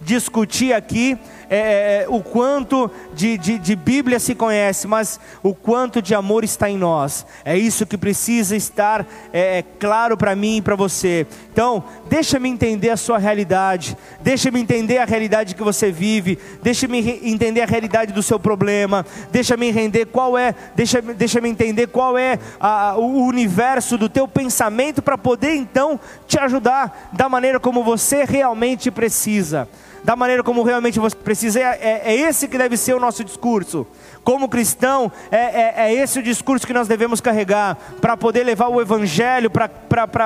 discutir 0.00 0.72
aqui 0.72 1.18
é, 1.50 1.56
é, 1.56 2.02
é, 2.04 2.06
o 2.08 2.22
quanto 2.22 2.88
de, 3.12 3.36
de, 3.36 3.58
de 3.58 3.74
Bíblia 3.74 4.20
se 4.20 4.36
conhece, 4.36 4.86
mas 4.86 5.18
o 5.42 5.52
quanto 5.52 6.00
de 6.00 6.14
amor 6.14 6.44
está 6.44 6.70
em 6.70 6.78
nós. 6.78 7.26
É 7.44 7.58
isso 7.58 7.84
que 7.84 7.98
precisa 7.98 8.54
estar 8.54 9.04
é, 9.32 9.58
é 9.58 9.62
claro 9.62 10.16
para 10.16 10.36
mim 10.36 10.58
e 10.58 10.62
para 10.62 10.76
você. 10.76 11.26
Então, 11.52 11.82
deixa-me 12.08 12.48
entender 12.48 12.90
a 12.90 12.96
sua 12.96 13.18
realidade, 13.18 13.96
deixa-me 14.20 14.60
entender 14.60 14.98
a 14.98 15.04
realidade 15.04 15.56
que 15.56 15.62
você 15.64 15.90
vive, 15.90 16.38
deixa-me 16.62 17.20
entender 17.24 17.62
a 17.62 17.66
realidade 17.66 18.12
do 18.12 18.22
seu 18.22 18.38
problema, 18.38 19.04
deixa-me 19.32 19.68
entender 19.68 20.06
qual 20.06 20.38
é, 20.38 20.54
deixa, 20.76 21.02
deixa-me 21.02 21.48
entender 21.48 21.88
qual 21.88 22.16
é 22.16 22.38
a, 22.60 22.94
o 22.96 23.24
universo 23.24 23.98
do 23.98 24.08
teu 24.08 24.28
pensamento 24.28 25.02
para 25.02 25.18
poder 25.18 25.56
então 25.56 25.98
te 26.28 26.38
ajudar 26.38 27.10
da 27.12 27.28
maneira 27.28 27.58
como 27.58 27.82
você 27.82 28.24
realmente 28.24 28.88
precisa 28.88 29.68
da 30.02 30.16
maneira 30.16 30.42
como 30.42 30.62
realmente 30.62 30.98
você 30.98 31.16
precisa. 31.16 31.60
É, 31.60 31.62
é, 31.62 32.02
é 32.04 32.14
esse 32.14 32.48
que 32.48 32.58
deve 32.58 32.76
ser 32.76 32.94
o 32.94 33.00
nosso 33.00 33.22
discurso. 33.24 33.86
Como 34.22 34.48
cristão, 34.48 35.10
é, 35.30 35.36
é, 35.36 35.74
é 35.76 35.94
esse 35.94 36.18
o 36.18 36.22
discurso 36.22 36.66
que 36.66 36.72
nós 36.72 36.86
devemos 36.86 37.20
carregar 37.20 37.76
para 38.00 38.16
poder 38.16 38.44
levar 38.44 38.68
o 38.68 38.80
Evangelho 38.80 39.50
para 39.50 39.70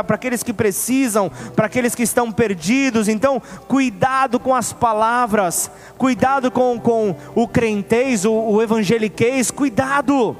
aqueles 0.08 0.42
que 0.42 0.52
precisam, 0.52 1.30
para 1.54 1.66
aqueles 1.66 1.94
que 1.94 2.02
estão 2.02 2.30
perdidos. 2.32 3.08
Então, 3.08 3.40
cuidado 3.68 4.40
com 4.40 4.54
as 4.54 4.72
palavras, 4.72 5.70
cuidado 5.96 6.50
com, 6.50 6.78
com 6.78 7.14
o 7.34 7.46
crentez, 7.46 8.24
o, 8.24 8.32
o 8.32 8.62
evangeliquez, 8.62 9.50
cuidado, 9.50 10.36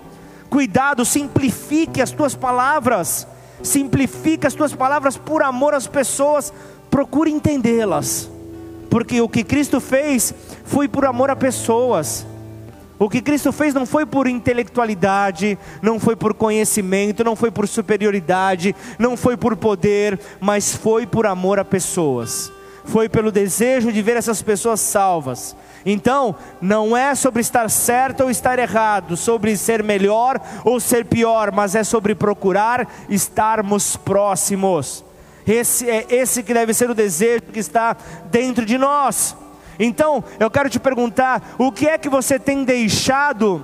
cuidado, 0.51 1.05
simplifique 1.05 2.03
as 2.03 2.11
tuas 2.11 2.35
palavras, 2.35 3.27
simplifique 3.63 4.47
as 4.47 4.55
tuas 4.55 4.75
palavras 4.75 5.17
por 5.17 5.43
amor 5.43 5.75
às 5.75 5.87
pessoas, 5.87 6.53
procure 6.91 7.31
entendê-las 7.31 8.34
porque 8.95 9.21
o 9.21 9.29
que 9.29 9.43
Cristo 9.43 9.81
fez 9.81 10.33
foi 10.67 10.87
por 10.87 11.05
amor 11.05 11.29
a 11.29 11.35
pessoas. 11.35 12.25
O 12.97 13.11
que 13.11 13.21
Cristo 13.21 13.51
fez 13.51 13.75
não 13.75 13.85
foi 13.85 14.07
por 14.07 14.29
intelectualidade, 14.29 15.59
não 15.83 15.99
foi 15.99 16.15
por 16.15 16.33
conhecimento, 16.33 17.25
não 17.25 17.35
foi 17.35 17.51
por 17.51 17.67
superioridade, 17.67 18.73
não 18.97 19.17
foi 19.17 19.37
por 19.37 19.57
poder, 19.57 20.21
mas 20.41 20.77
foi 20.77 21.09
por 21.09 21.27
amor 21.27 21.59
a 21.59 21.65
pessoas. 21.65 22.53
Foi 22.85 23.09
pelo 23.09 23.33
desejo 23.33 23.91
de 23.91 24.01
ver 24.01 24.17
essas 24.17 24.41
pessoas 24.41 24.79
salvas. 24.79 25.57
Então, 25.85 26.37
não 26.63 26.97
é 26.97 27.17
sobre 27.17 27.41
estar 27.41 27.69
certo 27.71 28.23
ou 28.23 28.31
estar 28.31 28.61
errado, 28.61 29.17
sobre 29.17 29.57
ser 29.57 29.83
melhor 29.83 30.41
ou 30.65 30.79
ser 30.79 31.05
pior, 31.05 31.51
mas 31.51 31.75
é 31.75 31.83
sobre 31.83 32.15
procurar 32.15 32.89
estarmos 33.09 33.97
próximos. 33.97 35.05
Esse 35.47 35.89
é 35.89 36.07
esse 36.09 36.43
que 36.43 36.55
deve 36.55 36.73
ser 36.73 36.91
o 36.91 36.95
desejo 36.95 37.43
que 37.53 37.59
está 37.59 37.97
dentro 38.31 38.65
de 38.65 38.79
nós. 38.79 39.37
Então, 39.79 40.25
eu 40.39 40.51
quero 40.51 40.71
te 40.71 40.81
perguntar: 40.81 41.55
o 41.59 41.71
que 41.71 41.87
é 41.87 41.99
que 41.99 42.09
você 42.09 42.39
tem 42.39 42.65
deixado 42.65 43.63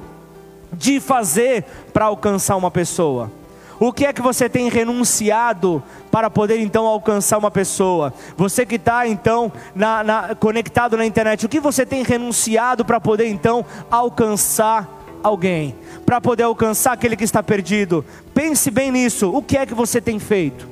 de 0.73 1.01
fazer 1.01 1.65
para 1.93 2.07
alcançar 2.07 2.57
uma 2.57 2.71
pessoa? 2.71 3.31
O 3.79 3.95
que 3.95 4.05
é 4.05 4.13
que 4.13 4.21
você 4.21 4.47
tem 4.47 4.69
renunciado 4.69 5.83
para 6.11 6.29
poder 6.29 6.61
então 6.61 6.85
alcançar 6.87 7.39
uma 7.39 7.51
pessoa? 7.51 8.13
Você 8.37 8.67
que 8.67 8.75
está 8.75 9.09
então 9.09 9.51
na, 9.75 10.05
na, 10.05 10.35
conectado 10.35 10.99
na 10.99 11.07
internet, 11.07 11.47
o 11.47 11.49
que 11.49 11.59
você 11.59 11.87
tem 11.87 12.03
renunciado 12.03 12.85
para 12.85 13.01
poder 13.01 13.29
então 13.29 13.65
alcançar 13.91 14.87
alguém? 15.23 15.75
Para 16.05 16.21
poder 16.21 16.43
alcançar 16.43 16.93
aquele 16.93 17.17
que 17.17 17.25
está 17.25 17.43
perdido? 17.43 18.05
Pense 18.35 18.71
bem 18.71 18.93
nisso. 18.93 19.35
O 19.35 19.43
que 19.43 19.57
é 19.57 19.65
que 19.65 19.73
você 19.73 19.99
tem 19.99 20.19
feito? 20.19 20.70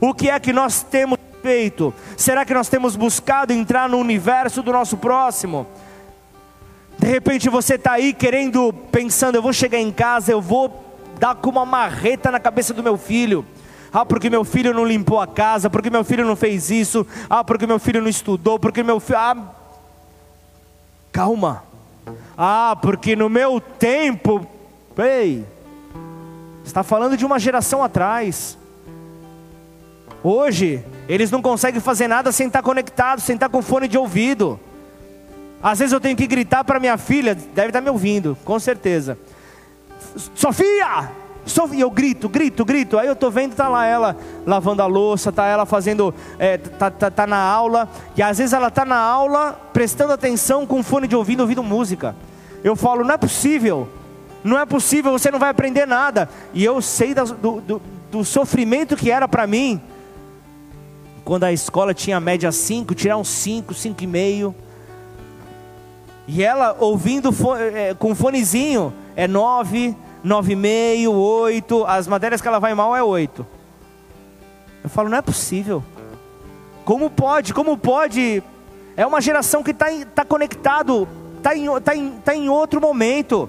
O 0.00 0.14
que 0.14 0.30
é 0.30 0.40
que 0.40 0.52
nós 0.52 0.82
temos 0.82 1.18
feito? 1.42 1.92
Será 2.16 2.44
que 2.44 2.54
nós 2.54 2.68
temos 2.68 2.96
buscado 2.96 3.52
entrar 3.52 3.88
no 3.88 3.98
universo 3.98 4.62
do 4.62 4.72
nosso 4.72 4.96
próximo? 4.96 5.66
De 6.98 7.06
repente 7.06 7.48
você 7.48 7.74
está 7.74 7.92
aí 7.92 8.12
querendo, 8.12 8.72
pensando, 8.92 9.36
eu 9.36 9.42
vou 9.42 9.52
chegar 9.52 9.78
em 9.78 9.90
casa, 9.90 10.32
eu 10.32 10.40
vou 10.40 10.84
dar 11.18 11.34
com 11.34 11.50
uma 11.50 11.66
marreta 11.66 12.30
na 12.30 12.40
cabeça 12.40 12.72
do 12.72 12.82
meu 12.82 12.96
filho. 12.96 13.44
Ah, 13.92 14.06
porque 14.06 14.30
meu 14.30 14.44
filho 14.44 14.72
não 14.72 14.84
limpou 14.84 15.20
a 15.20 15.26
casa, 15.26 15.68
porque 15.68 15.90
meu 15.90 16.04
filho 16.04 16.24
não 16.24 16.36
fez 16.36 16.70
isso, 16.70 17.06
ah, 17.28 17.42
porque 17.42 17.66
meu 17.66 17.78
filho 17.78 18.00
não 18.00 18.08
estudou, 18.08 18.58
porque 18.58 18.82
meu 18.82 19.00
filho. 19.00 19.18
Ah, 19.18 19.36
calma. 21.10 21.64
Ah, 22.36 22.76
porque 22.80 23.16
no 23.16 23.28
meu 23.28 23.60
tempo. 23.60 24.46
Ei, 24.96 25.44
está 26.64 26.82
falando 26.82 27.16
de 27.16 27.24
uma 27.24 27.38
geração 27.38 27.82
atrás. 27.82 28.56
Hoje, 30.22 30.84
eles 31.08 31.30
não 31.30 31.40
conseguem 31.40 31.80
fazer 31.80 32.06
nada 32.06 32.30
sem 32.30 32.46
estar 32.46 32.62
conectado, 32.62 33.20
sem 33.20 33.34
estar 33.34 33.48
com 33.48 33.62
fone 33.62 33.88
de 33.88 33.96
ouvido. 33.96 34.60
Às 35.62 35.78
vezes 35.78 35.92
eu 35.92 36.00
tenho 36.00 36.16
que 36.16 36.26
gritar 36.26 36.62
para 36.62 36.78
minha 36.78 36.98
filha, 36.98 37.34
deve 37.34 37.68
estar 37.68 37.80
me 37.80 37.90
ouvindo, 37.90 38.36
com 38.44 38.58
certeza. 38.58 39.18
Sofia! 40.34 41.10
Sofia, 41.46 41.80
eu 41.80 41.90
grito, 41.90 42.28
grito, 42.28 42.64
grito. 42.66 42.98
Aí 42.98 43.06
eu 43.06 43.14
estou 43.14 43.30
vendo, 43.30 43.54
tá 43.54 43.66
lá 43.66 43.86
ela 43.86 44.16
lavando 44.46 44.82
a 44.82 44.86
louça, 44.86 45.32
tá 45.32 45.46
ela 45.46 45.64
fazendo, 45.64 46.14
é, 46.38 46.58
tá, 46.58 46.90
tá, 46.90 47.10
tá 47.10 47.26
na 47.26 47.38
aula. 47.38 47.88
E 48.14 48.22
às 48.22 48.38
vezes 48.38 48.52
ela 48.52 48.68
está 48.68 48.84
na 48.84 48.98
aula, 48.98 49.58
prestando 49.72 50.12
atenção 50.12 50.66
com 50.66 50.82
fone 50.82 51.08
de 51.08 51.16
ouvido, 51.16 51.40
ouvindo 51.40 51.62
música. 51.62 52.14
Eu 52.62 52.76
falo, 52.76 53.04
não 53.04 53.14
é 53.14 53.16
possível, 53.16 53.88
não 54.44 54.58
é 54.58 54.66
possível, 54.66 55.12
você 55.12 55.30
não 55.30 55.38
vai 55.38 55.48
aprender 55.48 55.86
nada. 55.86 56.28
E 56.52 56.62
eu 56.62 56.80
sei 56.82 57.14
do, 57.14 57.60
do, 57.60 57.82
do 58.10 58.24
sofrimento 58.24 58.94
que 58.94 59.10
era 59.10 59.26
para 59.26 59.46
mim 59.46 59.80
quando 61.30 61.44
a 61.44 61.52
escola 61.52 61.94
tinha 61.94 62.18
média 62.18 62.50
5, 62.50 62.92
tirar 62.92 63.16
um 63.16 63.22
5, 63.22 63.72
5,5. 63.72 64.52
E 66.26 66.42
ela 66.42 66.76
ouvindo 66.80 67.30
é, 67.72 67.94
com 67.94 68.16
fonezinho 68.16 68.92
é 69.14 69.28
9, 69.28 69.94
9,5, 70.26 71.08
8. 71.08 71.84
As 71.86 72.08
matérias 72.08 72.40
que 72.40 72.48
ela 72.48 72.58
vai 72.58 72.74
mal 72.74 72.96
é 72.96 73.02
8. 73.04 73.46
Eu 74.82 74.90
falo, 74.90 75.08
não 75.08 75.18
é 75.18 75.22
possível. 75.22 75.84
Como 76.84 77.08
pode? 77.08 77.54
Como 77.54 77.78
pode? 77.78 78.42
É 78.96 79.06
uma 79.06 79.20
geração 79.20 79.62
que 79.62 79.70
está 79.70 79.86
tá 80.12 80.24
conectado, 80.24 81.06
está 81.36 81.54
em, 81.54 81.80
tá 81.80 81.94
em, 81.94 82.10
tá 82.24 82.34
em 82.34 82.48
outro 82.48 82.80
momento 82.80 83.48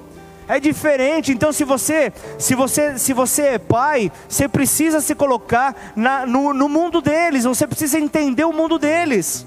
é 0.52 0.60
diferente. 0.60 1.32
Então, 1.32 1.54
se 1.54 1.64
você, 1.64 2.12
se 2.38 2.56
você, 2.56 3.00
se 3.00 3.14
você 3.14 3.42
é 3.44 3.58
pai, 3.58 4.12
você 4.28 4.50
precisa 4.50 5.00
se 5.00 5.16
colocar 5.16 5.94
na, 5.96 6.26
no, 6.26 6.54
no 6.54 6.68
mundo 6.68 7.02
deles. 7.02 7.46
Você 7.46 7.66
precisa 7.66 7.98
entender 7.98 8.44
o 8.44 8.52
mundo 8.52 8.78
deles. 8.78 9.46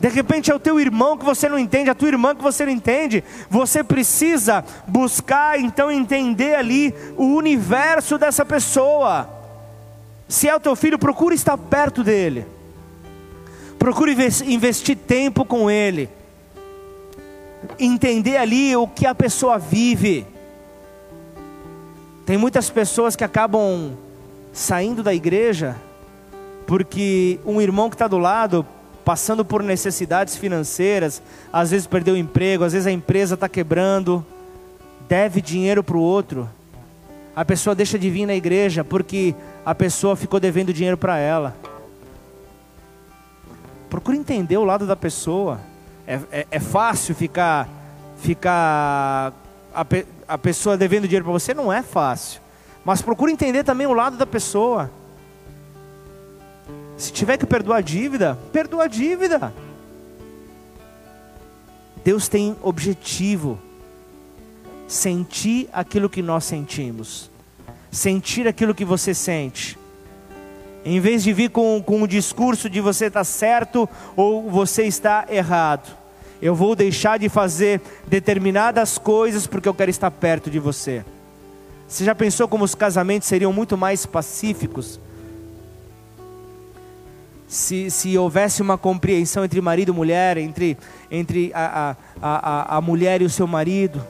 De 0.00 0.08
repente 0.08 0.50
é 0.50 0.54
o 0.54 0.58
teu 0.58 0.80
irmão 0.80 1.18
que 1.18 1.24
você 1.24 1.50
não 1.50 1.58
entende, 1.58 1.90
a 1.90 1.94
tua 1.94 2.08
irmã 2.08 2.34
que 2.34 2.42
você 2.42 2.64
não 2.64 2.72
entende. 2.72 3.22
Você 3.50 3.84
precisa 3.84 4.64
buscar 4.88 5.60
então 5.60 5.92
entender 5.92 6.54
ali 6.54 6.94
o 7.18 7.34
universo 7.34 8.16
dessa 8.16 8.42
pessoa. 8.42 9.28
Se 10.26 10.48
é 10.48 10.56
o 10.56 10.60
teu 10.60 10.74
filho, 10.74 10.98
procure 10.98 11.34
estar 11.34 11.58
perto 11.58 12.02
dele. 12.02 12.46
Procure 13.78 14.16
investir 14.46 14.96
tempo 14.96 15.44
com 15.44 15.70
ele 15.70 16.08
entender 17.78 18.36
ali 18.36 18.74
o 18.76 18.86
que 18.86 19.06
a 19.06 19.14
pessoa 19.14 19.58
vive. 19.58 20.26
Tem 22.24 22.36
muitas 22.36 22.70
pessoas 22.70 23.16
que 23.16 23.24
acabam 23.24 23.96
saindo 24.52 25.02
da 25.02 25.14
igreja 25.14 25.76
porque 26.70 27.40
um 27.44 27.60
irmão 27.60 27.90
que 27.90 27.96
está 27.96 28.06
do 28.06 28.16
lado, 28.16 28.64
passando 29.04 29.44
por 29.44 29.60
necessidades 29.60 30.36
financeiras, 30.36 31.20
às 31.52 31.72
vezes 31.72 31.84
perdeu 31.84 32.14
o 32.14 32.16
emprego, 32.16 32.62
às 32.62 32.72
vezes 32.72 32.86
a 32.86 32.92
empresa 32.92 33.34
está 33.34 33.48
quebrando, 33.48 34.24
deve 35.08 35.40
dinheiro 35.40 35.82
para 35.82 35.96
o 35.96 36.00
outro. 36.00 36.48
A 37.34 37.44
pessoa 37.44 37.74
deixa 37.74 37.98
de 37.98 38.08
vir 38.08 38.24
na 38.24 38.36
igreja 38.36 38.84
porque 38.84 39.34
a 39.66 39.74
pessoa 39.74 40.14
ficou 40.14 40.38
devendo 40.38 40.72
dinheiro 40.72 40.96
para 40.96 41.18
ela. 41.18 41.56
Procure 43.88 44.16
entender 44.16 44.56
o 44.56 44.64
lado 44.64 44.86
da 44.86 44.94
pessoa. 44.94 45.60
É, 46.10 46.40
é, 46.40 46.46
é 46.50 46.58
fácil 46.58 47.14
ficar, 47.14 47.68
ficar 48.16 49.32
a, 49.72 49.84
pe, 49.84 50.04
a 50.26 50.36
pessoa 50.36 50.76
devendo 50.76 51.04
dinheiro 51.04 51.24
para 51.24 51.32
você? 51.32 51.54
Não 51.54 51.72
é 51.72 51.84
fácil. 51.84 52.40
Mas 52.84 53.00
procure 53.00 53.30
entender 53.30 53.62
também 53.62 53.86
o 53.86 53.92
lado 53.92 54.16
da 54.16 54.26
pessoa. 54.26 54.90
Se 56.96 57.12
tiver 57.12 57.36
que 57.36 57.46
perdoar 57.46 57.76
a 57.76 57.80
dívida, 57.80 58.36
perdoa 58.52 58.84
a 58.84 58.88
dívida. 58.88 59.54
Deus 62.04 62.26
tem 62.26 62.56
objetivo. 62.60 63.56
Sentir 64.88 65.68
aquilo 65.72 66.10
que 66.10 66.22
nós 66.22 66.42
sentimos. 66.42 67.30
Sentir 67.88 68.48
aquilo 68.48 68.74
que 68.74 68.84
você 68.84 69.14
sente. 69.14 69.78
Em 70.84 70.98
vez 70.98 71.22
de 71.22 71.32
vir 71.32 71.50
com, 71.50 71.80
com 71.80 72.02
o 72.02 72.08
discurso 72.08 72.68
de 72.68 72.80
você 72.80 73.04
está 73.04 73.22
certo 73.22 73.88
ou 74.16 74.50
você 74.50 74.82
está 74.82 75.24
errado 75.30 75.99
eu 76.40 76.54
vou 76.54 76.74
deixar 76.74 77.18
de 77.18 77.28
fazer 77.28 77.80
determinadas 78.06 78.98
coisas 78.98 79.46
porque 79.46 79.68
eu 79.68 79.74
quero 79.74 79.90
estar 79.90 80.10
perto 80.10 80.50
de 80.50 80.58
você. 80.58 81.04
Você 81.86 82.04
já 82.04 82.14
pensou 82.14 82.48
como 82.48 82.64
os 82.64 82.74
casamentos 82.74 83.28
seriam 83.28 83.52
muito 83.52 83.76
mais 83.76 84.06
pacíficos? 84.06 85.00
se, 87.50 87.90
se 87.90 88.16
houvesse 88.16 88.62
uma 88.62 88.78
compreensão 88.78 89.44
entre 89.44 89.60
marido 89.60 89.90
e 89.90 89.94
mulher, 89.94 90.38
entre, 90.38 90.78
entre 91.10 91.50
a, 91.52 91.96
a, 92.22 92.76
a, 92.76 92.76
a 92.76 92.80
mulher 92.80 93.20
e 93.20 93.24
o 93.24 93.28
seu 93.28 93.44
marido, 93.44 94.00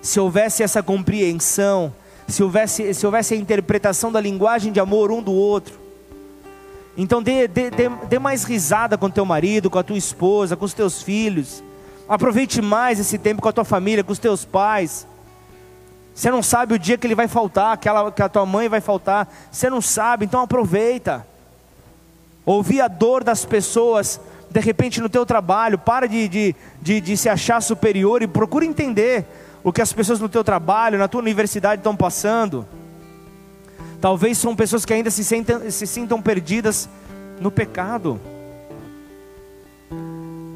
se 0.00 0.20
houvesse 0.20 0.62
essa 0.62 0.80
compreensão, 0.80 1.92
se 2.28 2.44
houvesse, 2.44 2.94
se 2.94 3.04
houvesse 3.04 3.34
a 3.34 3.36
interpretação 3.36 4.12
da 4.12 4.20
linguagem 4.20 4.70
de 4.70 4.78
amor 4.78 5.10
um 5.10 5.20
do 5.20 5.32
outro, 5.32 5.74
então 6.96 7.22
dê, 7.22 7.46
dê, 7.46 7.70
dê, 7.70 7.88
dê 8.08 8.18
mais 8.18 8.44
risada 8.44 8.96
com 8.96 9.10
teu 9.10 9.24
marido, 9.24 9.68
com 9.68 9.78
a 9.78 9.82
tua 9.82 9.98
esposa, 9.98 10.56
com 10.56 10.64
os 10.64 10.72
teus 10.72 11.02
filhos. 11.02 11.62
Aproveite 12.08 12.62
mais 12.62 12.98
esse 12.98 13.18
tempo 13.18 13.42
com 13.42 13.48
a 13.48 13.52
tua 13.52 13.64
família, 13.64 14.02
com 14.02 14.12
os 14.12 14.18
teus 14.18 14.44
pais. 14.44 15.06
Você 16.14 16.30
não 16.30 16.42
sabe 16.42 16.72
o 16.72 16.78
dia 16.78 16.96
que 16.96 17.06
ele 17.06 17.14
vai 17.14 17.28
faltar, 17.28 17.76
que, 17.76 17.88
que 18.14 18.22
a 18.22 18.28
tua 18.28 18.46
mãe 18.46 18.68
vai 18.68 18.80
faltar. 18.80 19.28
Você 19.50 19.68
não 19.68 19.82
sabe, 19.82 20.24
então 20.24 20.40
aproveita. 20.40 21.26
Ouvir 22.46 22.80
a 22.80 22.88
dor 22.88 23.22
das 23.22 23.44
pessoas, 23.44 24.18
de 24.50 24.60
repente 24.60 25.00
no 25.00 25.10
teu 25.10 25.26
trabalho, 25.26 25.76
para 25.76 26.06
de, 26.06 26.26
de, 26.28 26.56
de, 26.80 27.00
de 27.02 27.16
se 27.16 27.28
achar 27.28 27.60
superior 27.60 28.22
e 28.22 28.26
procura 28.26 28.64
entender 28.64 29.26
o 29.62 29.72
que 29.72 29.82
as 29.82 29.92
pessoas 29.92 30.20
no 30.20 30.28
teu 30.28 30.42
trabalho, 30.42 30.96
na 30.98 31.08
tua 31.08 31.20
universidade 31.20 31.80
estão 31.80 31.94
passando. 31.94 32.64
Talvez 34.06 34.38
são 34.38 34.54
pessoas 34.54 34.84
que 34.84 34.94
ainda 34.94 35.10
se, 35.10 35.24
sentem, 35.24 35.68
se 35.68 35.84
sintam 35.84 36.22
perdidas 36.22 36.88
no 37.40 37.50
pecado. 37.50 38.20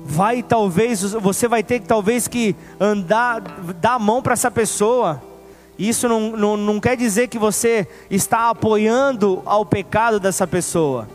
Vai 0.04 0.40
talvez, 0.40 1.02
você 1.14 1.48
vai 1.48 1.60
ter 1.64 1.80
que 1.80 1.88
talvez 1.88 2.28
que 2.28 2.54
andar, 2.78 3.40
dar 3.80 3.94
a 3.94 3.98
mão 3.98 4.22
para 4.22 4.34
essa 4.34 4.52
pessoa. 4.52 5.20
Isso 5.76 6.08
não, 6.08 6.30
não, 6.30 6.56
não 6.56 6.78
quer 6.78 6.96
dizer 6.96 7.26
que 7.26 7.40
você 7.40 7.88
está 8.08 8.50
apoiando 8.50 9.42
ao 9.44 9.66
pecado 9.66 10.20
dessa 10.20 10.46
pessoa. 10.46 11.08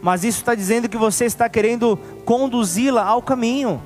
Mas 0.00 0.24
isso 0.24 0.38
está 0.38 0.54
dizendo 0.54 0.88
que 0.88 0.96
você 0.96 1.26
está 1.26 1.50
querendo 1.50 1.98
conduzi-la 2.24 3.04
ao 3.04 3.20
caminho. 3.20 3.78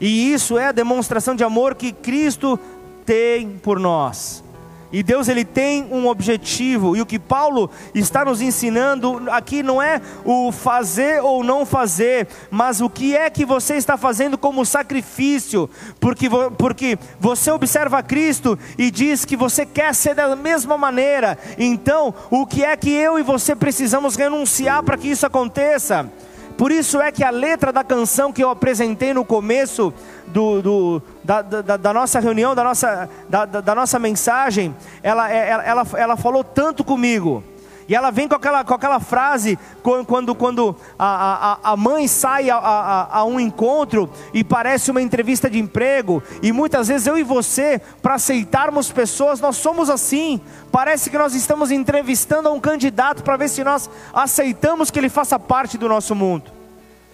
E 0.00 0.32
isso 0.32 0.56
é 0.56 0.66
a 0.66 0.72
demonstração 0.72 1.34
de 1.34 1.42
amor 1.42 1.74
que 1.74 1.90
Cristo 1.90 2.56
tem 3.04 3.48
por 3.48 3.80
nós. 3.80 4.44
E 4.92 5.02
Deus 5.02 5.28
ele 5.28 5.44
tem 5.44 5.88
um 5.90 6.06
objetivo, 6.06 6.94
e 6.94 7.00
o 7.00 7.06
que 7.06 7.18
Paulo 7.18 7.70
está 7.94 8.24
nos 8.24 8.42
ensinando 8.42 9.22
aqui 9.30 9.62
não 9.62 9.80
é 9.80 10.00
o 10.24 10.52
fazer 10.52 11.22
ou 11.22 11.42
não 11.42 11.64
fazer, 11.64 12.28
mas 12.50 12.80
o 12.80 12.90
que 12.90 13.16
é 13.16 13.30
que 13.30 13.44
você 13.44 13.74
está 13.76 13.96
fazendo 13.96 14.36
como 14.36 14.66
sacrifício, 14.66 15.70
porque, 15.98 16.28
porque 16.58 16.98
você 17.18 17.50
observa 17.50 18.02
Cristo 18.02 18.58
e 18.76 18.90
diz 18.90 19.24
que 19.24 19.36
você 19.36 19.64
quer 19.64 19.94
ser 19.94 20.14
da 20.14 20.36
mesma 20.36 20.76
maneira, 20.76 21.38
então 21.58 22.14
o 22.30 22.46
que 22.46 22.62
é 22.62 22.76
que 22.76 22.90
eu 22.90 23.18
e 23.18 23.22
você 23.22 23.56
precisamos 23.56 24.14
renunciar 24.14 24.82
para 24.82 24.98
que 24.98 25.08
isso 25.08 25.24
aconteça? 25.24 26.10
Por 26.56 26.70
isso 26.70 27.00
é 27.00 27.10
que 27.10 27.24
a 27.24 27.30
letra 27.30 27.72
da 27.72 27.82
canção 27.82 28.32
que 28.32 28.42
eu 28.42 28.50
apresentei 28.50 29.12
no 29.14 29.24
começo 29.24 29.92
do, 30.28 30.62
do 30.62 31.02
da, 31.24 31.42
da, 31.42 31.76
da, 31.76 31.92
nossa 31.92 32.20
reunião, 32.20 32.54
da 32.54 32.64
nossa, 32.64 33.08
da, 33.28 33.44
da 33.44 33.74
nossa 33.74 33.98
mensagem, 33.98 34.74
ela, 35.02 35.32
é, 35.32 35.48
ela, 35.48 35.64
ela, 35.64 35.86
ela 35.94 36.16
falou 36.16 36.42
tanto 36.44 36.84
comigo. 36.84 37.42
E 37.88 37.94
ela 37.94 38.10
vem 38.10 38.28
com 38.28 38.34
aquela, 38.34 38.64
com 38.64 38.74
aquela 38.74 39.00
frase 39.00 39.58
quando, 40.06 40.34
quando 40.34 40.76
a, 40.98 41.58
a, 41.64 41.72
a 41.72 41.76
mãe 41.76 42.06
sai 42.06 42.50
a, 42.50 42.56
a, 42.56 43.18
a, 43.18 43.24
um 43.24 43.40
encontro 43.40 44.10
e 44.32 44.44
parece 44.44 44.90
uma 44.90 45.02
entrevista 45.02 45.50
de 45.50 45.58
emprego, 45.58 46.22
e 46.42 46.52
muitas 46.52 46.88
vezes 46.88 47.06
eu 47.06 47.18
e 47.18 47.22
você, 47.22 47.80
para 48.00 48.14
aceitarmos 48.14 48.90
pessoas, 48.90 49.40
nós 49.40 49.56
somos 49.56 49.90
assim. 49.90 50.40
Parece 50.70 51.10
que 51.10 51.18
nós 51.18 51.34
estamos 51.34 51.70
entrevistando 51.70 52.52
um 52.52 52.60
candidato 52.60 53.22
para 53.22 53.36
ver 53.36 53.48
se 53.48 53.62
nós 53.62 53.90
aceitamos 54.12 54.90
que 54.90 54.98
ele 54.98 55.08
faça 55.08 55.38
parte 55.38 55.76
do 55.76 55.88
nosso 55.88 56.14
mundo. 56.14 56.62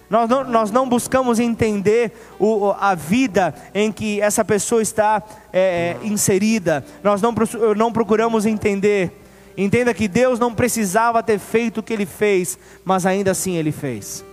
Nós 0.09 0.27
não, 0.27 0.43
nós 0.43 0.71
não 0.71 0.89
buscamos 0.89 1.39
entender 1.39 2.11
o, 2.39 2.73
a 2.79 2.95
vida 2.95 3.53
em 3.75 3.91
que 3.91 4.19
essa 4.19 4.43
pessoa 4.43 4.81
está 4.81 5.21
é 5.53 5.97
inserida, 6.01 6.83
nós 7.03 7.21
não, 7.21 7.33
não 7.75 7.91
procuramos 7.91 8.45
entender. 8.45 9.18
Entenda 9.61 9.93
que 9.93 10.07
Deus 10.07 10.39
não 10.39 10.53
precisava 10.53 11.21
ter 11.21 11.37
feito 11.39 11.79
o 11.79 11.83
que 11.83 11.91
ele 11.91 12.05
fez, 12.05 12.57
mas 12.85 13.05
ainda 13.05 13.31
assim 13.31 13.57
ele 13.57 13.71
fez. 13.71 14.23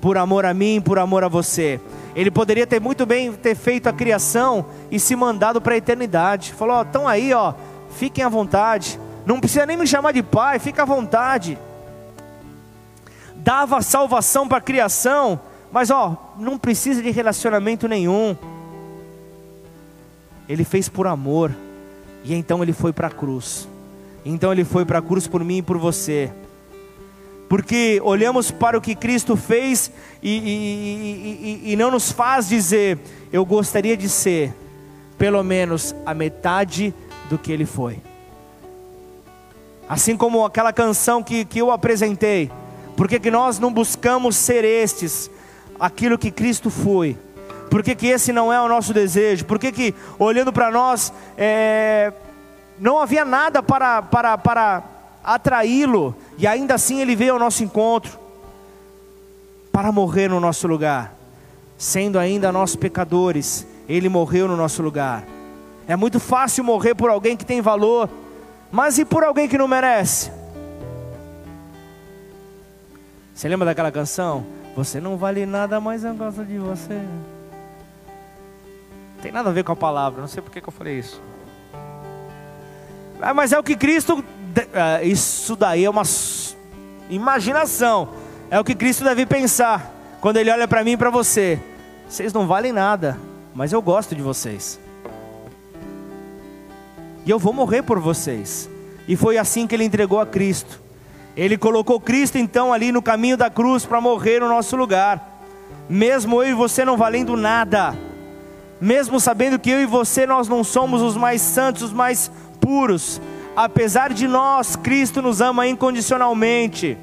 Por 0.00 0.18
amor 0.18 0.44
a 0.44 0.52
mim, 0.52 0.80
por 0.80 0.98
amor 0.98 1.24
a 1.24 1.28
você. 1.28 1.80
Ele 2.14 2.30
poderia 2.30 2.66
ter 2.66 2.80
muito 2.80 3.06
bem 3.06 3.32
ter 3.32 3.54
feito 3.54 3.88
a 3.88 3.92
criação 3.92 4.66
e 4.90 5.00
se 5.00 5.16
mandado 5.16 5.60
para 5.60 5.74
a 5.74 5.78
eternidade. 5.78 6.52
Falou: 6.52 6.82
estão 6.82 7.08
aí, 7.08 7.32
ó, 7.32 7.54
fiquem 7.96 8.22
à 8.22 8.28
vontade. 8.28 9.00
Não 9.24 9.40
precisa 9.40 9.64
nem 9.64 9.76
me 9.76 9.86
chamar 9.86 10.12
de 10.12 10.22
pai, 10.22 10.58
fica 10.58 10.82
à 10.82 10.84
vontade 10.84 11.58
dava 13.44 13.82
salvação 13.82 14.48
para 14.48 14.56
a 14.56 14.62
criação, 14.62 15.38
mas 15.70 15.90
ó, 15.90 16.32
não 16.38 16.56
precisa 16.56 17.02
de 17.02 17.10
relacionamento 17.10 17.86
nenhum. 17.86 18.34
Ele 20.48 20.64
fez 20.64 20.88
por 20.88 21.06
amor, 21.06 21.54
e 22.24 22.34
então 22.34 22.62
ele 22.62 22.72
foi 22.72 22.90
para 22.92 23.08
a 23.08 23.10
cruz. 23.10 23.68
Então 24.24 24.52
ele 24.52 24.64
foi 24.64 24.84
para 24.84 24.98
a 24.98 25.02
cruz 25.02 25.26
por 25.26 25.44
mim 25.44 25.58
e 25.58 25.62
por 25.62 25.78
você. 25.78 26.32
Porque 27.48 28.00
olhamos 28.02 28.50
para 28.50 28.78
o 28.78 28.80
que 28.80 28.94
Cristo 28.94 29.36
fez 29.36 29.90
e, 30.22 30.30
e, 30.30 31.60
e, 31.66 31.72
e 31.72 31.76
não 31.76 31.90
nos 31.90 32.10
faz 32.10 32.48
dizer, 32.48 32.98
eu 33.32 33.44
gostaria 33.44 33.96
de 33.96 34.08
ser 34.08 34.54
pelo 35.18 35.42
menos 35.42 35.94
a 36.04 36.14
metade 36.14 36.94
do 37.28 37.38
que 37.38 37.52
ele 37.52 37.66
foi. 37.66 37.98
Assim 39.88 40.16
como 40.16 40.44
aquela 40.44 40.72
canção 40.72 41.22
que, 41.22 41.44
que 41.44 41.60
eu 41.60 41.70
apresentei, 41.70 42.50
por 42.96 43.08
que, 43.08 43.30
nós 43.30 43.58
não 43.58 43.72
buscamos 43.72 44.36
ser 44.36 44.64
estes, 44.64 45.30
aquilo 45.78 46.16
que 46.16 46.30
Cristo 46.30 46.70
foi? 46.70 47.16
Por 47.70 47.82
que, 47.82 47.94
que 47.94 48.06
esse 48.06 48.32
não 48.32 48.52
é 48.52 48.60
o 48.60 48.68
nosso 48.68 48.92
desejo? 48.92 49.44
Por 49.44 49.58
que, 49.58 49.72
que 49.72 49.94
olhando 50.18 50.52
para 50.52 50.70
nós, 50.70 51.12
é, 51.36 52.12
não 52.78 52.98
havia 52.98 53.24
nada 53.24 53.62
para, 53.62 54.02
para, 54.02 54.38
para 54.38 54.82
atraí-lo, 55.22 56.14
e 56.36 56.46
ainda 56.46 56.74
assim 56.74 57.00
ele 57.00 57.16
veio 57.16 57.34
ao 57.34 57.38
nosso 57.38 57.62
encontro, 57.62 58.18
para 59.72 59.90
morrer 59.90 60.28
no 60.28 60.38
nosso 60.38 60.68
lugar, 60.68 61.14
sendo 61.76 62.18
ainda 62.18 62.52
nós 62.52 62.76
pecadores, 62.76 63.66
ele 63.88 64.08
morreu 64.08 64.46
no 64.46 64.56
nosso 64.56 64.82
lugar. 64.82 65.24
É 65.86 65.96
muito 65.96 66.20
fácil 66.20 66.62
morrer 66.62 66.94
por 66.94 67.10
alguém 67.10 67.36
que 67.36 67.44
tem 67.44 67.60
valor, 67.60 68.08
mas 68.70 68.98
e 68.98 69.04
por 69.04 69.24
alguém 69.24 69.48
que 69.48 69.58
não 69.58 69.68
merece? 69.68 70.30
Você 73.34 73.48
lembra 73.48 73.66
daquela 73.66 73.90
canção? 73.90 74.46
Você 74.76 75.00
não 75.00 75.16
vale 75.16 75.44
nada, 75.44 75.80
mas 75.80 76.04
eu 76.04 76.14
gosto 76.14 76.44
de 76.44 76.58
você. 76.58 77.00
Tem 79.20 79.32
nada 79.32 79.50
a 79.50 79.52
ver 79.52 79.64
com 79.64 79.72
a 79.72 79.76
palavra, 79.76 80.20
não 80.20 80.28
sei 80.28 80.42
por 80.42 80.50
que, 80.52 80.62
eu 80.66 80.72
falei 80.72 80.98
isso. 80.98 81.20
Ah, 83.24 83.32
mas 83.32 83.54
é 83.54 83.58
o 83.58 83.62
que 83.62 83.74
Cristo. 83.74 84.22
Ah, 84.74 85.02
isso 85.02 85.56
daí 85.56 85.82
é 85.86 85.88
uma 85.88 86.02
imaginação. 87.08 88.10
É 88.50 88.60
o 88.60 88.64
que 88.64 88.74
Cristo 88.74 89.02
deve 89.02 89.24
pensar 89.24 89.90
quando 90.20 90.36
Ele 90.36 90.50
olha 90.50 90.68
para 90.68 90.84
mim 90.84 90.92
e 90.92 90.96
para 90.98 91.08
você. 91.08 91.58
Vocês 92.06 92.34
não 92.34 92.46
valem 92.46 92.70
nada, 92.70 93.18
mas 93.54 93.72
eu 93.72 93.80
gosto 93.80 94.14
de 94.14 94.20
vocês. 94.20 94.78
E 97.24 97.30
eu 97.30 97.38
vou 97.38 97.54
morrer 97.54 97.80
por 97.80 97.98
vocês. 97.98 98.68
E 99.08 99.16
foi 99.16 99.38
assim 99.38 99.66
que 99.66 99.74
Ele 99.74 99.84
entregou 99.84 100.20
a 100.20 100.26
Cristo. 100.26 100.78
Ele 101.34 101.56
colocou 101.56 101.98
Cristo 101.98 102.36
então 102.36 102.74
ali 102.74 102.92
no 102.92 103.00
caminho 103.00 103.38
da 103.38 103.48
cruz 103.48 103.86
para 103.86 104.02
morrer 104.02 104.38
no 104.40 104.48
nosso 104.50 104.76
lugar. 104.76 105.40
Mesmo 105.88 106.42
eu 106.42 106.50
e 106.50 106.54
você 106.54 106.84
não 106.84 106.98
valendo 106.98 107.38
nada, 107.38 107.96
mesmo 108.78 109.18
sabendo 109.18 109.58
que 109.58 109.70
eu 109.70 109.80
e 109.80 109.86
você 109.86 110.26
nós 110.26 110.46
não 110.46 110.62
somos 110.62 111.00
os 111.00 111.16
mais 111.16 111.40
santos, 111.40 111.82
os 111.82 111.92
mais 111.92 112.30
puros, 112.64 113.20
apesar 113.54 114.14
de 114.14 114.26
nós, 114.26 114.74
Cristo 114.74 115.20
nos 115.20 115.42
ama 115.42 115.66
incondicionalmente. 115.66 116.96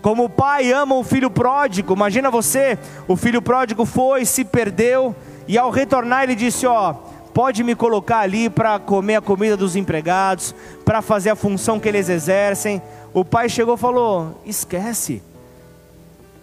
Como 0.00 0.24
o 0.24 0.28
pai 0.28 0.72
ama 0.72 0.96
o 0.96 1.04
filho 1.04 1.30
pródigo, 1.30 1.94
imagina 1.94 2.28
você, 2.28 2.76
o 3.06 3.14
filho 3.14 3.40
pródigo 3.40 3.86
foi, 3.86 4.24
se 4.24 4.44
perdeu, 4.44 5.14
e 5.46 5.56
ao 5.56 5.70
retornar 5.70 6.24
ele 6.24 6.34
disse: 6.34 6.66
Ó, 6.66 6.92
pode 7.32 7.62
me 7.62 7.76
colocar 7.76 8.18
ali 8.18 8.50
para 8.50 8.80
comer 8.80 9.16
a 9.16 9.20
comida 9.20 9.56
dos 9.56 9.76
empregados, 9.76 10.52
para 10.84 11.00
fazer 11.00 11.30
a 11.30 11.36
função 11.36 11.78
que 11.78 11.88
eles 11.88 12.08
exercem, 12.08 12.82
o 13.14 13.24
pai 13.24 13.48
chegou 13.48 13.76
e 13.76 13.78
falou: 13.78 14.42
esquece, 14.44 15.22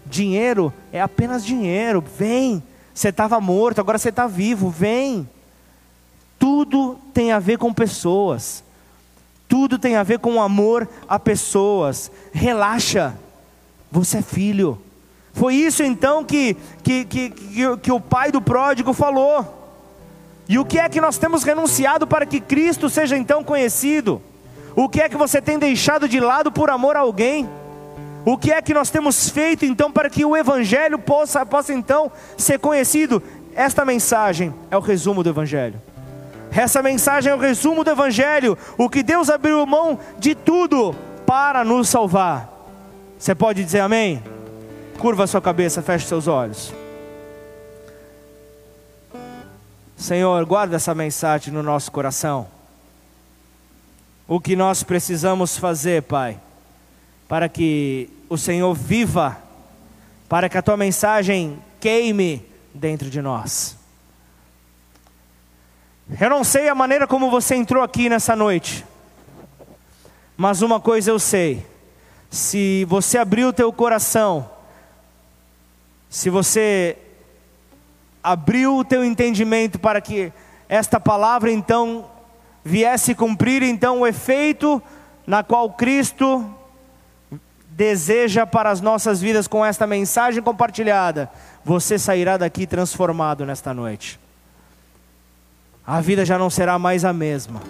dinheiro 0.06 0.72
é 0.94 1.02
apenas 1.02 1.46
dinheiro, 1.46 2.02
vem. 2.18 2.64
Você 2.94 3.10
estava 3.10 3.40
morto, 3.40 3.80
agora 3.80 3.98
você 3.98 4.10
está 4.10 4.28
vivo, 4.28 4.70
vem. 4.70 5.28
Tudo 6.40 6.98
tem 7.14 7.34
a 7.34 7.40
ver 7.40 7.58
com 7.58 7.74
pessoas, 7.74 8.64
tudo 9.48 9.78
tem 9.78 9.98
a 9.98 10.04
ver 10.04 10.20
com 10.20 10.42
amor 10.42 10.88
a 11.08 11.20
pessoas. 11.20 12.10
Relaxa, 12.32 13.16
você 13.92 14.20
é 14.20 14.22
filho. 14.22 14.82
Foi 15.34 15.54
isso 15.54 15.84
então 15.84 16.24
que, 16.24 16.56
que, 16.82 17.06
que, 17.06 17.30
que, 17.30 17.78
que 17.78 17.92
o 17.92 18.00
pai 18.00 18.32
do 18.32 18.42
pródigo 18.42 18.94
falou. 18.94 19.58
E 20.48 20.58
o 20.58 20.66
que 20.66 20.80
é 20.80 20.90
que 20.90 21.00
nós 21.00 21.18
temos 21.18 21.44
renunciado 21.44 22.08
para 22.08 22.26
que 22.26 22.40
Cristo 22.40 22.90
seja 22.90 23.18
então 23.18 23.44
conhecido? 23.44 24.22
O 24.76 24.88
que 24.88 25.02
é 25.02 25.10
que 25.10 25.18
você 25.18 25.42
tem 25.42 25.60
deixado 25.60 26.08
de 26.08 26.20
lado 26.20 26.52
por 26.52 26.70
amor 26.70 26.96
a 26.96 27.02
alguém? 27.02 27.48
O 28.26 28.38
que 28.38 28.52
é 28.52 28.62
que 28.62 28.74
nós 28.74 28.90
temos 28.90 29.30
feito 29.30 29.66
então 29.66 29.92
para 29.92 30.10
que 30.10 30.26
o 30.26 30.36
Evangelho 30.36 30.98
possa, 30.98 31.46
possa 31.46 31.74
então 31.74 32.12
ser 32.38 32.60
conhecido? 32.60 33.22
Esta 33.56 33.84
mensagem 33.84 34.54
é 34.72 34.78
o 34.78 34.82
resumo 34.82 35.24
do 35.24 35.30
Evangelho. 35.30 35.82
Essa 36.52 36.82
mensagem 36.82 37.32
é 37.32 37.36
o 37.36 37.40
resumo 37.40 37.84
do 37.84 37.92
Evangelho. 37.92 38.58
O 38.78 38.90
que 38.90 39.04
Deus 39.04 39.30
abriu 39.30 39.66
mão 39.66 40.00
de 40.18 40.34
tudo 40.34 40.96
para 41.26 41.64
nos 41.64 41.90
salvar. 41.90 42.50
Você 43.18 43.36
pode 43.36 43.64
dizer 43.64 43.82
amém? 43.82 44.24
Curva 44.98 45.28
sua 45.28 45.42
cabeça, 45.42 45.82
feche 45.82 46.08
seus 46.08 46.28
olhos. 46.28 46.74
Senhor, 49.96 50.44
guarda 50.46 50.78
essa 50.78 50.96
mensagem 50.96 51.54
no 51.54 51.62
nosso 51.62 51.92
coração. 51.92 52.48
O 54.28 54.40
que 54.40 54.56
nós 54.56 54.84
precisamos 54.84 55.58
fazer, 55.58 56.04
Pai, 56.04 56.40
para 57.28 57.50
que 57.50 58.10
o 58.30 58.38
Senhor 58.38 58.74
viva, 58.74 59.38
para 60.28 60.48
que 60.48 60.58
a 60.58 60.62
tua 60.62 60.78
mensagem 60.78 61.60
queime 61.80 62.46
dentro 62.74 63.10
de 63.10 63.22
nós. 63.22 63.79
Eu 66.18 66.30
não 66.30 66.44
sei 66.44 66.68
a 66.68 66.74
maneira 66.74 67.06
como 67.06 67.30
você 67.30 67.56
entrou 67.56 67.84
aqui 67.84 68.10
nessa 68.10 68.36
noite, 68.36 68.84
mas 70.36 70.64
uma 70.64 70.80
coisa 70.80 71.12
eu 71.12 71.20
sei: 71.20 71.64
se 72.32 72.84
você 72.86 73.20
abriu 73.20 73.50
o 73.50 73.54
teu 73.54 73.72
coração, 73.72 74.50
se 76.10 76.30
você 76.30 76.98
abriu 78.24 78.78
o 78.78 78.84
teu 78.84 79.06
entendimento 79.06 79.78
para 79.78 80.02
que 80.02 80.34
esta 80.68 81.00
palavra 81.00 81.52
então 81.52 82.10
viesse 82.66 83.14
cumprir 83.14 83.62
então 83.62 84.00
o 84.00 84.08
efeito 84.08 84.82
na 85.28 85.44
qual 85.44 85.72
Cristo 85.74 86.44
deseja 87.70 88.48
para 88.48 88.72
as 88.72 88.82
nossas 88.82 89.22
vidas 89.22 89.48
com 89.48 89.64
esta 89.64 89.86
mensagem 89.86 90.42
compartilhada, 90.42 91.30
você 91.64 92.00
sairá 92.00 92.36
daqui 92.36 92.66
transformado 92.66 93.46
nesta 93.46 93.76
noite. 93.76 94.20
A 95.90 96.02
vida 96.02 96.24
já 96.24 96.38
não 96.38 96.52
será 96.52 96.78
mais 96.78 97.04
a 97.04 97.12
mesma. 97.12 97.62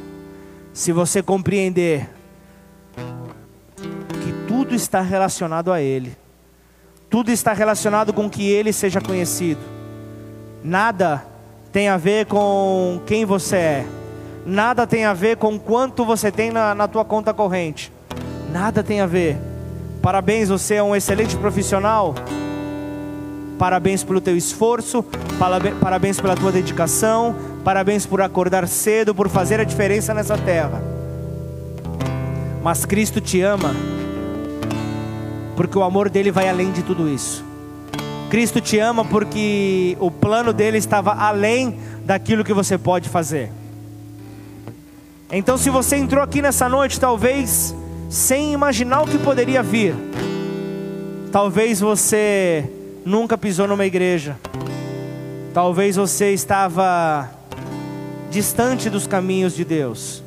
Se 0.74 0.92
você 0.92 1.24
compreender 1.24 2.10
que 4.22 4.34
tudo 4.46 4.76
está 4.76 5.00
relacionado 5.00 5.72
a 5.72 5.82
Ele, 5.82 6.18
tudo 7.10 7.32
está 7.32 7.54
relacionado 7.54 8.12
com 8.12 8.30
que 8.30 8.50
Ele 8.50 8.74
seja 8.74 9.00
conhecido 9.00 9.80
Nada 10.64 11.24
tem 11.72 11.88
a 11.88 11.96
ver 11.96 12.26
com 12.26 13.02
quem 13.06 13.24
você 13.24 13.56
é. 13.56 13.86
Nada 14.46 14.86
tem 14.86 15.06
a 15.06 15.14
ver 15.14 15.38
com 15.38 15.58
quanto 15.58 16.04
você 16.04 16.32
tem 16.32 16.52
na, 16.52 16.76
na 16.76 16.88
tua 16.88 17.06
conta 17.06 17.34
corrente. 17.34 17.92
Nada 18.52 18.84
tem 18.84 19.00
a 19.00 19.06
ver. 19.06 19.38
Parabéns, 20.02 20.50
você 20.50 20.76
é 20.76 20.84
um 20.84 20.96
excelente 20.96 21.38
profissional. 21.38 22.14
Parabéns 23.60 24.06
pelo 24.06 24.22
teu 24.22 24.38
esforço, 24.38 25.04
parabéns 25.82 26.18
pela 26.18 26.34
tua 26.34 26.50
dedicação, 26.50 27.36
parabéns 27.62 28.06
por 28.06 28.22
acordar 28.22 28.66
cedo, 28.70 29.14
por 29.14 29.28
fazer 29.28 29.60
a 29.60 29.66
diferença 29.66 30.14
nessa 30.14 30.38
terra. 30.38 30.82
Mas 32.64 32.86
Cristo 32.86 33.20
te 33.20 33.42
ama, 33.42 33.76
porque 35.58 35.78
o 35.78 35.84
amor 35.84 36.10
dele 36.10 36.32
vai 36.32 36.48
além 36.48 36.72
de 36.72 36.82
tudo 36.84 37.10
isso. 37.10 37.44
Cristo 38.30 38.62
te 38.62 38.80
ama 38.80 39.04
porque 39.04 39.98
o 40.00 40.10
plano 40.10 40.54
dele 40.54 40.78
estava 40.78 41.12
além 41.14 41.78
daquilo 42.06 42.46
que 42.46 42.54
você 42.54 42.78
pode 42.78 43.10
fazer. 43.10 43.52
Então, 45.30 45.58
se 45.58 45.70
você 45.70 45.98
entrou 45.98 46.24
aqui 46.24 46.42
nessa 46.42 46.70
noite, 46.70 46.98
talvez 46.98 47.76
sem 48.10 48.54
imaginar 48.54 49.02
o 49.02 49.08
que 49.08 49.18
poderia 49.18 49.62
vir, 49.62 49.96
talvez 51.30 51.82
você 51.82 52.72
nunca 53.06 53.38
pisou 53.38 53.68
numa 53.68 53.86
igreja, 53.86 54.38
talvez 55.54 55.96
você 55.96 56.32
estava 56.34 57.30
distante 58.30 58.90
dos 58.90 59.08
caminhos 59.08 59.56
de 59.56 59.66
Deus. 59.66 60.24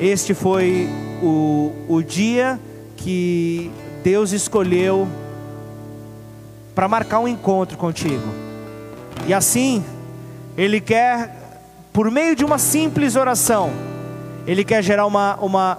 Este 0.00 0.34
foi 0.34 0.88
o, 1.22 1.72
o 1.88 2.02
dia 2.02 2.58
que 2.96 3.70
Deus 4.02 4.32
escolheu 4.32 5.08
para 6.74 6.88
marcar 6.88 7.18
um 7.18 7.28
encontro 7.28 7.76
contigo. 7.76 8.22
E 9.26 9.34
assim, 9.34 9.84
Ele 10.56 10.80
quer, 10.80 11.62
por 11.92 12.10
meio 12.10 12.36
de 12.36 12.44
uma 12.44 12.58
simples 12.58 13.16
oração, 13.16 13.70
Ele 14.46 14.64
quer 14.64 14.82
gerar 14.82 15.06
uma, 15.06 15.36
uma 15.36 15.78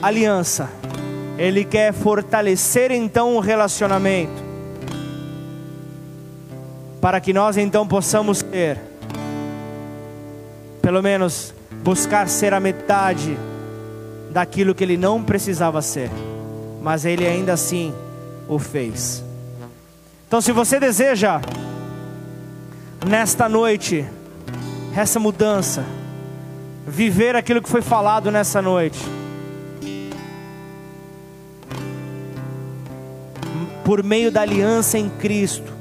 aliança, 0.00 0.70
Ele 1.38 1.64
quer 1.64 1.92
fortalecer 1.92 2.90
então 2.90 3.36
o 3.36 3.40
relacionamento, 3.40 4.42
para 7.00 7.20
que 7.20 7.32
nós 7.32 7.56
então 7.56 7.86
possamos 7.86 8.42
ter, 8.42 8.76
pelo 10.82 11.00
menos, 11.00 11.54
buscar 11.84 12.28
ser 12.28 12.52
a 12.52 12.58
metade 12.58 13.38
daquilo 14.32 14.74
que 14.74 14.82
Ele 14.82 14.96
não 14.96 15.22
precisava 15.22 15.80
ser, 15.80 16.10
mas 16.82 17.04
Ele 17.04 17.24
ainda 17.24 17.52
assim 17.52 17.94
o 18.48 18.58
fez. 18.58 19.22
Então, 20.26 20.40
se 20.40 20.50
você 20.50 20.80
deseja, 20.80 21.40
nesta 23.06 23.48
noite, 23.48 24.04
essa 24.94 25.20
mudança, 25.20 25.84
viver 26.84 27.36
aquilo 27.36 27.62
que 27.62 27.68
foi 27.68 27.80
falado 27.80 28.30
nessa 28.30 28.60
noite, 28.60 28.98
por 33.88 34.02
meio 34.02 34.30
da 34.30 34.42
aliança 34.42 34.98
em 34.98 35.08
Cristo, 35.08 35.72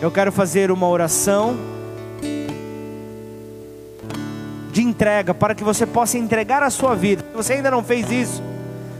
eu 0.00 0.10
quero 0.10 0.32
fazer 0.32 0.72
uma 0.72 0.88
oração 0.88 1.56
de 4.72 4.82
entrega 4.82 5.32
para 5.32 5.54
que 5.54 5.62
você 5.62 5.86
possa 5.86 6.18
entregar 6.18 6.60
a 6.64 6.70
sua 6.70 6.96
vida. 6.96 7.24
Se 7.30 7.36
você 7.36 7.52
ainda 7.52 7.70
não 7.70 7.84
fez 7.84 8.10
isso, 8.10 8.42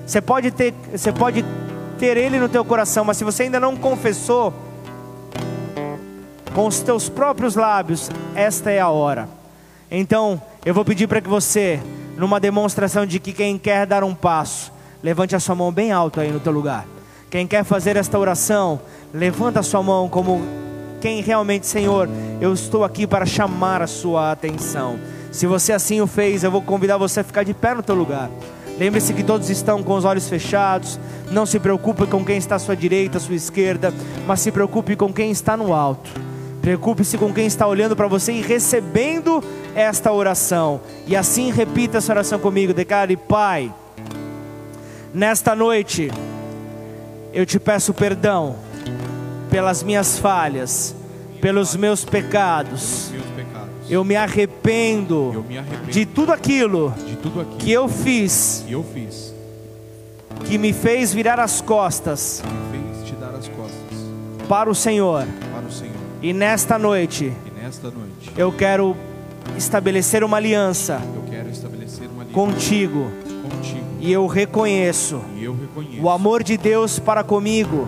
você 0.06 0.20
pode 0.20 0.52
ter, 0.52 0.72
você 0.92 1.10
pode 1.10 1.44
ter 1.98 2.16
ele 2.16 2.38
no 2.38 2.48
teu 2.48 2.64
coração, 2.64 3.04
mas 3.04 3.16
se 3.16 3.24
você 3.24 3.42
ainda 3.42 3.58
não 3.58 3.76
confessou, 3.76 4.54
com 6.54 6.64
os 6.64 6.78
teus 6.82 7.08
próprios 7.08 7.56
lábios, 7.56 8.08
esta 8.32 8.70
é 8.70 8.78
a 8.78 8.90
hora. 8.90 9.28
Então, 9.90 10.40
eu 10.64 10.72
vou 10.72 10.84
pedir 10.84 11.08
para 11.08 11.20
que 11.20 11.28
você, 11.28 11.80
numa 12.16 12.38
demonstração 12.38 13.04
de 13.04 13.18
que 13.18 13.32
quem 13.32 13.58
quer 13.58 13.88
dar 13.88 14.04
um 14.04 14.14
passo, 14.14 14.72
levante 15.02 15.34
a 15.34 15.40
sua 15.40 15.56
mão 15.56 15.72
bem 15.72 15.90
alto 15.90 16.20
aí 16.20 16.30
no 16.30 16.38
teu 16.38 16.52
lugar. 16.52 16.91
Quem 17.32 17.46
quer 17.46 17.64
fazer 17.64 17.96
esta 17.96 18.18
oração, 18.18 18.78
levanta 19.10 19.60
a 19.60 19.62
sua 19.62 19.82
mão 19.82 20.06
como 20.06 20.42
quem 21.00 21.22
realmente, 21.22 21.66
Senhor, 21.66 22.06
eu 22.42 22.52
estou 22.52 22.84
aqui 22.84 23.06
para 23.06 23.24
chamar 23.24 23.80
a 23.80 23.86
sua 23.86 24.32
atenção. 24.32 24.98
Se 25.30 25.46
você 25.46 25.72
assim 25.72 26.02
o 26.02 26.06
fez, 26.06 26.44
eu 26.44 26.50
vou 26.50 26.60
convidar 26.60 26.98
você 26.98 27.20
a 27.20 27.24
ficar 27.24 27.42
de 27.42 27.54
pé 27.54 27.74
no 27.74 27.82
teu 27.82 27.94
lugar. 27.94 28.30
Lembre-se 28.78 29.14
que 29.14 29.22
todos 29.22 29.48
estão 29.48 29.82
com 29.82 29.94
os 29.94 30.04
olhos 30.04 30.28
fechados. 30.28 31.00
Não 31.30 31.46
se 31.46 31.58
preocupe 31.58 32.06
com 32.06 32.22
quem 32.22 32.36
está 32.36 32.56
à 32.56 32.58
sua 32.58 32.76
direita, 32.76 33.16
à 33.16 33.20
sua 33.20 33.34
esquerda, 33.34 33.94
mas 34.26 34.40
se 34.40 34.52
preocupe 34.52 34.94
com 34.94 35.10
quem 35.10 35.30
está 35.30 35.56
no 35.56 35.72
alto. 35.72 36.10
Preocupe-se 36.60 37.16
com 37.16 37.32
quem 37.32 37.46
está 37.46 37.66
olhando 37.66 37.96
para 37.96 38.08
você 38.08 38.32
e 38.32 38.42
recebendo 38.42 39.42
esta 39.74 40.12
oração. 40.12 40.82
E 41.06 41.16
assim 41.16 41.50
repita 41.50 41.96
essa 41.96 42.12
oração 42.12 42.38
comigo. 42.38 42.74
Declare, 42.74 43.16
Pai, 43.16 43.72
nesta 45.14 45.56
noite 45.56 46.10
eu 47.32 47.46
te 47.46 47.58
peço 47.58 47.94
perdão 47.94 48.56
pelas 49.50 49.82
minhas 49.82 50.18
falhas, 50.18 50.94
pelos 51.40 51.74
meus 51.76 52.04
pecados. 52.04 53.10
Eu 53.88 54.04
me 54.04 54.16
arrependo, 54.16 55.44
de 55.90 56.06
tudo 56.06 56.32
aquilo, 56.32 56.94
que 57.58 57.70
eu 57.70 57.88
fiz, 57.88 58.64
que 60.46 60.56
me 60.56 60.72
fez 60.72 61.12
virar 61.12 61.38
as 61.40 61.60
costas, 61.60 62.42
para 64.48 64.70
o 64.70 64.74
Senhor 64.74 65.26
e 66.22 66.32
nesta 66.32 66.78
noite, 66.78 67.32
eu 68.36 68.52
quero 68.52 68.96
estabelecer 69.56 70.22
uma 70.22 70.36
aliança, 70.36 71.02
contigo. 72.32 73.10
E, 74.02 74.12
eu 74.12 74.26
reconheço, 74.26 75.22
e 75.36 75.44
eu 75.44 75.56
reconheço 75.56 76.02
o 76.02 76.10
amor 76.10 76.42
de 76.42 76.56
Deus 76.56 76.98
para 76.98 77.22
comigo. 77.22 77.86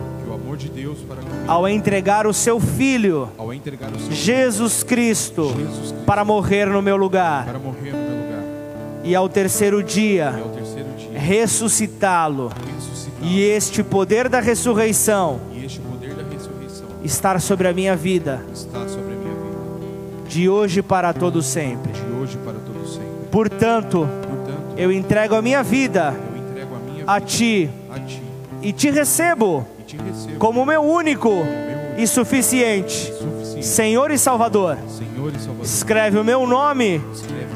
Deus 0.73 1.01
para 1.01 1.21
comigo, 1.21 1.45
ao 1.49 1.69
entregar 1.69 2.25
o 2.25 2.33
seu 2.33 2.61
filho, 2.61 3.29
o 3.37 3.99
seu 3.99 4.13
Jesus, 4.13 4.85
Cristo, 4.85 5.49
Jesus 5.49 5.91
Cristo, 5.91 6.05
para 6.07 6.25
morrer 6.25 6.67
no 6.67 6.81
meu 6.81 6.97
lugar, 6.97 7.47
no 7.47 7.73
meu 7.73 7.93
lugar. 7.93 8.45
E 9.03 9.13
ao 9.13 9.29
terceiro 9.29 9.83
dia, 9.83 10.33
dia 10.97 11.19
ressuscitá-lo. 11.19 12.49
Ressuscitá 12.49 13.27
e 13.27 13.43
este 13.43 13.83
poder 13.83 14.29
da 14.29 14.39
ressurreição 14.39 15.41
estar 17.05 17.41
sobre 17.41 17.69
a 17.69 17.73
minha 17.73 17.95
vida. 17.95 18.45
Está 18.53 18.89
sobre 18.89 19.13
a 19.13 19.17
minha 19.17 19.35
vida. 19.35 20.29
De 20.29 20.49
hoje 20.49 20.81
para 20.81 21.13
todo 21.13 21.43
sempre. 21.43 21.93
De 21.93 22.01
Portanto 23.31 24.09
eu 24.77 24.93
entrego 24.93 25.35
a 25.35 25.43
minha 25.43 25.63
vida. 25.63 26.09
A 26.09 26.79
minha 26.79 27.05
a 27.07 27.21
ti. 27.21 27.71
A 27.91 27.99
ti. 27.99 28.23
e 28.63 28.73
te 28.73 28.91
recebo 28.91 29.67
e 29.79 29.83
te 29.83 29.97
recebo 29.97 30.39
como 30.39 30.65
meu 30.65 30.83
único 30.83 31.29
meu 31.29 31.99
e 31.99 32.07
suficiente 32.07 33.13
suficiente 33.13 33.67
Senhor 33.67 34.11
e 34.11 34.19
Salvador. 34.19 34.79
Senhor 34.89 35.33
e 35.35 35.39
Salvador. 35.39 35.65
Escreve 35.65 36.19
o 36.19 36.25
meu 36.25 36.47
nome 36.47 37.01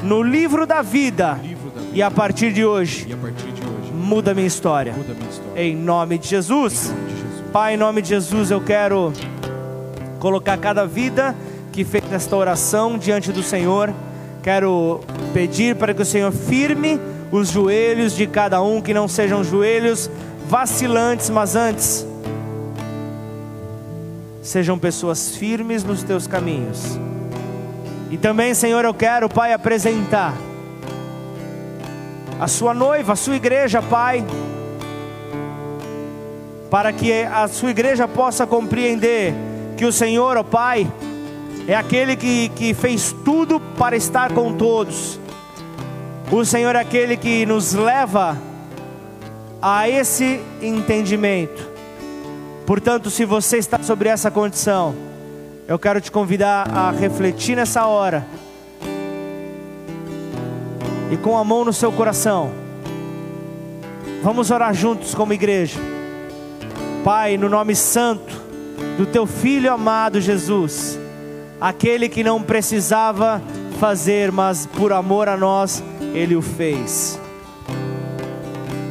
no 0.03 0.21
livro 0.21 0.65
da 0.65 0.81
vida 0.81 1.39
livro 1.43 1.69
da 1.71 1.81
e 1.81 1.85
vida 1.85 2.05
a 2.05 2.11
partir 2.11 2.53
de 2.53 2.65
hoje 2.65 3.07
e 3.09 3.15
partir 3.15 3.51
de 3.51 3.61
hoje 3.61 3.91
muda 3.91 4.33
minha 4.33 4.47
história. 4.47 4.93
muda 4.93 5.11
a 5.11 5.15
minha 5.15 5.29
história. 5.29 5.63
Em 5.63 5.75
nome 5.75 6.17
de 6.17 6.27
Jesus. 6.27 6.89
Em 6.89 6.93
nome 6.93 7.11
de 7.11 7.19
Jesus. 7.19 7.51
Pai, 7.51 7.73
em 7.73 7.77
nome 7.77 8.01
de 8.01 8.09
Jesus, 8.09 8.51
eu 8.51 8.61
quero 8.61 9.11
colocar 10.19 10.57
cada 10.57 10.85
vida 10.85 11.35
que 11.71 11.83
fez 11.83 12.03
esta 12.11 12.35
oração 12.35 12.97
diante 12.97 13.31
do 13.31 13.43
Senhor. 13.43 13.93
Quero 14.41 15.01
pedir 15.33 15.75
para 15.75 15.93
que 15.93 16.01
o 16.01 16.05
Senhor 16.05 16.31
firme 16.31 16.99
os 17.31 17.49
joelhos 17.49 18.15
de 18.15 18.25
cada 18.25 18.61
um, 18.61 18.81
que 18.81 18.93
não 18.93 19.07
sejam 19.07 19.43
joelhos 19.43 20.09
vacilantes, 20.47 21.29
mas 21.29 21.55
antes 21.55 22.05
sejam 24.41 24.79
pessoas 24.79 25.35
firmes 25.35 25.83
nos 25.83 26.01
teus 26.01 26.25
caminhos. 26.25 26.97
E 28.09 28.17
também, 28.17 28.53
Senhor, 28.53 28.83
eu 28.83 28.93
quero, 28.93 29.29
Pai, 29.29 29.53
apresentar 29.53 30.33
a 32.39 32.47
sua 32.47 32.73
noiva, 32.73 33.13
a 33.13 33.15
sua 33.15 33.35
igreja, 33.35 33.81
Pai, 33.81 34.25
para 36.71 36.93
que 36.93 37.11
a 37.23 37.47
sua 37.47 37.69
igreja 37.69 38.07
possa 38.07 38.47
compreender 38.47 39.33
que 39.75 39.85
o 39.85 39.91
Senhor, 39.91 40.37
ó 40.37 40.43
Pai, 40.43 40.89
é 41.69 41.75
aquele 41.75 42.15
que, 42.15 42.49
que 42.49 42.73
fez 42.73 43.15
tudo 43.23 43.59
para 43.59 43.95
estar 43.95 44.33
com 44.33 44.53
todos. 44.53 45.19
O 46.31 46.43
Senhor 46.43 46.75
é 46.75 46.79
aquele 46.79 47.15
que 47.15 47.45
nos 47.45 47.73
leva 47.73 48.35
a 49.61 49.87
esse 49.87 50.41
entendimento. 50.63 51.69
Portanto, 52.65 53.11
se 53.11 53.23
você 53.23 53.59
está 53.59 53.83
sobre 53.83 54.09
essa 54.09 54.31
condição, 54.31 54.95
eu 55.67 55.77
quero 55.77 56.01
te 56.01 56.11
convidar 56.11 56.67
a 56.75 56.89
refletir 56.89 57.55
nessa 57.55 57.85
hora 57.85 58.25
e 61.11 61.17
com 61.17 61.37
a 61.37 61.43
mão 61.43 61.63
no 61.63 61.71
seu 61.71 61.91
coração, 61.91 62.49
vamos 64.23 64.49
orar 64.49 64.73
juntos 64.73 65.13
como 65.13 65.33
igreja. 65.33 65.79
Pai, 67.03 67.37
no 67.37 67.47
nome 67.47 67.75
santo 67.75 68.41
do 68.97 69.05
teu 69.05 69.27
filho 69.27 69.71
amado 69.71 70.19
Jesus, 70.19 70.98
aquele 71.59 72.07
que 72.07 72.23
não 72.23 72.41
precisava 72.41 73.41
fazer, 73.79 74.31
mas 74.31 74.65
por 74.65 74.93
amor 74.93 75.27
a 75.27 75.37
nós, 75.37 75.83
ele 76.13 76.35
o 76.35 76.41
fez. 76.41 77.19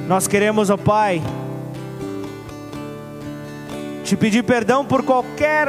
Nós 0.06 0.26
queremos, 0.26 0.70
ó 0.70 0.76
Pai, 0.76 1.22
te 4.04 4.16
pedir 4.16 4.42
perdão 4.42 4.84
por 4.84 5.02
qualquer 5.02 5.68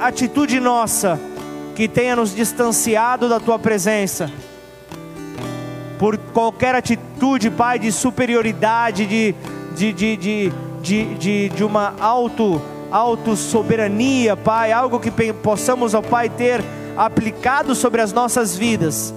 atitude 0.00 0.58
nossa 0.60 1.20
que 1.74 1.86
tenha 1.86 2.16
nos 2.16 2.34
distanciado 2.34 3.28
da 3.28 3.38
tua 3.38 3.58
presença, 3.58 4.30
por 5.98 6.16
qualquer 6.16 6.74
atitude, 6.74 7.50
Pai, 7.50 7.78
de 7.78 7.92
superioridade, 7.92 9.06
de, 9.06 9.34
de, 9.74 9.92
de, 9.92 10.16
de, 10.16 10.52
de, 10.80 11.14
de, 11.16 11.48
de 11.50 11.64
uma 11.64 11.94
auto, 12.00 12.62
auto 12.90 13.36
soberania, 13.36 14.36
Pai, 14.36 14.72
algo 14.72 15.00
que 15.00 15.10
possamos, 15.32 15.94
ó 15.94 16.02
Pai, 16.02 16.28
ter 16.28 16.62
aplicado 16.96 17.74
sobre 17.74 18.00
as 18.00 18.12
nossas 18.12 18.56
vidas, 18.56 19.14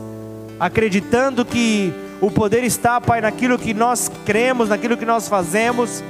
acreditando 0.59 1.45
que 1.45 1.93
o 2.21 2.29
poder 2.29 2.63
está, 2.63 2.99
Pai, 2.99 3.21
naquilo 3.21 3.57
que 3.57 3.73
nós 3.73 4.11
cremos, 4.25 4.69
naquilo 4.69 4.97
que 4.97 5.05
nós 5.05 5.27
fazemos. 5.27 6.03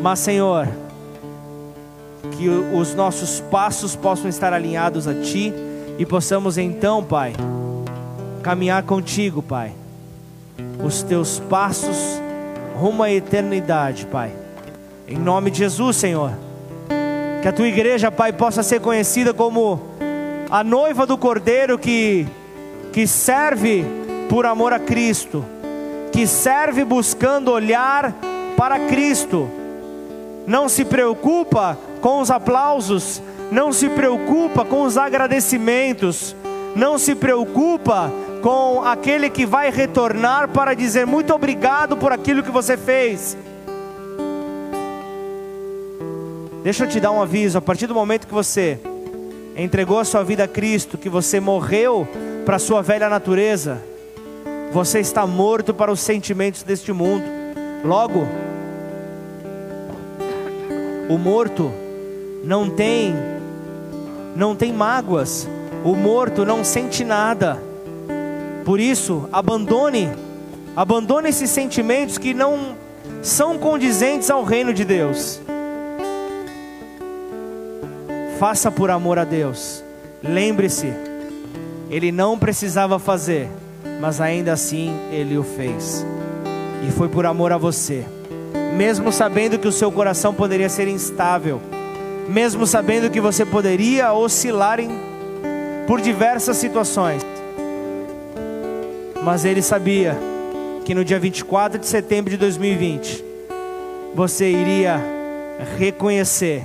Mas, 0.00 0.20
Senhor, 0.20 0.68
que 2.36 2.48
os 2.48 2.94
nossos 2.94 3.40
passos 3.50 3.96
possam 3.96 4.28
estar 4.28 4.52
alinhados 4.52 5.08
a 5.08 5.14
Ti 5.14 5.52
e 5.98 6.06
possamos 6.06 6.56
então, 6.56 7.02
Pai, 7.02 7.32
caminhar 8.42 8.84
contigo, 8.84 9.42
Pai, 9.42 9.72
os 10.84 11.02
Teus 11.02 11.40
passos 11.40 12.17
rumo 12.78 13.02
à 13.02 13.10
eternidade, 13.10 14.06
Pai. 14.06 14.30
Em 15.06 15.16
nome 15.16 15.50
de 15.50 15.58
Jesus, 15.58 15.96
Senhor, 15.96 16.32
que 17.42 17.48
a 17.48 17.52
Tua 17.52 17.66
igreja, 17.66 18.10
Pai, 18.10 18.32
possa 18.32 18.62
ser 18.62 18.80
conhecida 18.80 19.34
como 19.34 19.80
a 20.50 20.62
noiva 20.62 21.04
do 21.04 21.18
Cordeiro 21.18 21.78
que, 21.78 22.26
que 22.92 23.06
serve 23.06 23.84
por 24.28 24.46
amor 24.46 24.72
a 24.72 24.78
Cristo, 24.78 25.44
que 26.12 26.26
serve 26.26 26.84
buscando 26.84 27.50
olhar 27.50 28.14
para 28.56 28.78
Cristo 28.86 29.48
não 30.48 30.66
se 30.66 30.82
preocupa 30.82 31.78
com 32.00 32.22
os 32.22 32.30
aplausos, 32.30 33.22
não 33.52 33.70
se 33.70 33.86
preocupa 33.90 34.64
com 34.64 34.82
os 34.82 34.96
agradecimentos, 34.96 36.34
não 36.74 36.96
se 36.96 37.14
preocupa 37.14 38.10
com 38.42 38.82
aquele 38.84 39.28
que 39.28 39.44
vai 39.44 39.70
retornar 39.70 40.48
para 40.48 40.74
dizer 40.74 41.06
muito 41.06 41.34
obrigado 41.34 41.96
por 41.96 42.12
aquilo 42.12 42.42
que 42.42 42.50
você 42.50 42.76
fez. 42.76 43.36
Deixa 46.62 46.84
eu 46.84 46.88
te 46.88 47.00
dar 47.00 47.10
um 47.10 47.22
aviso: 47.22 47.58
a 47.58 47.60
partir 47.60 47.86
do 47.86 47.94
momento 47.94 48.26
que 48.26 48.34
você 48.34 48.78
entregou 49.56 49.98
a 49.98 50.04
sua 50.04 50.22
vida 50.22 50.44
a 50.44 50.48
Cristo, 50.48 50.98
que 50.98 51.08
você 51.08 51.40
morreu 51.40 52.06
para 52.44 52.56
a 52.56 52.58
sua 52.58 52.82
velha 52.82 53.08
natureza, 53.08 53.82
você 54.72 55.00
está 55.00 55.26
morto 55.26 55.72
para 55.74 55.90
os 55.90 56.00
sentimentos 56.00 56.62
deste 56.62 56.92
mundo. 56.92 57.24
Logo, 57.84 58.26
o 61.08 61.16
morto 61.16 61.72
não 62.44 62.68
tem 62.70 63.14
não 64.36 64.54
tem 64.54 64.72
mágoas. 64.72 65.48
O 65.84 65.94
morto 65.94 66.44
não 66.44 66.62
sente 66.62 67.04
nada. 67.04 67.67
Por 68.68 68.80
isso, 68.80 69.26
abandone 69.32 70.10
abandone 70.76 71.30
esses 71.30 71.48
sentimentos 71.48 72.18
que 72.18 72.34
não 72.34 72.76
são 73.22 73.56
condizentes 73.56 74.28
ao 74.28 74.44
reino 74.44 74.74
de 74.74 74.84
Deus. 74.84 75.40
Faça 78.38 78.70
por 78.70 78.90
amor 78.90 79.18
a 79.18 79.24
Deus. 79.24 79.82
Lembre-se, 80.22 80.92
ele 81.88 82.12
não 82.12 82.38
precisava 82.38 82.98
fazer, 82.98 83.48
mas 84.02 84.20
ainda 84.20 84.52
assim 84.52 84.94
ele 85.10 85.38
o 85.38 85.42
fez. 85.42 86.04
E 86.86 86.92
foi 86.92 87.08
por 87.08 87.24
amor 87.24 87.54
a 87.54 87.56
você 87.56 88.04
mesmo 88.76 89.10
sabendo 89.10 89.58
que 89.58 89.66
o 89.66 89.72
seu 89.72 89.90
coração 89.90 90.34
poderia 90.34 90.68
ser 90.68 90.88
instável, 90.88 91.58
mesmo 92.28 92.66
sabendo 92.66 93.10
que 93.10 93.18
você 93.18 93.46
poderia 93.46 94.12
oscilar 94.12 94.78
em, 94.78 94.90
por 95.86 96.02
diversas 96.02 96.58
situações. 96.58 97.24
Mas 99.22 99.44
ele 99.44 99.62
sabia 99.62 100.16
que 100.84 100.94
no 100.94 101.04
dia 101.04 101.18
24 101.18 101.78
de 101.78 101.86
setembro 101.86 102.30
de 102.30 102.36
2020, 102.36 103.24
você 104.14 104.50
iria 104.50 105.02
reconhecer 105.76 106.62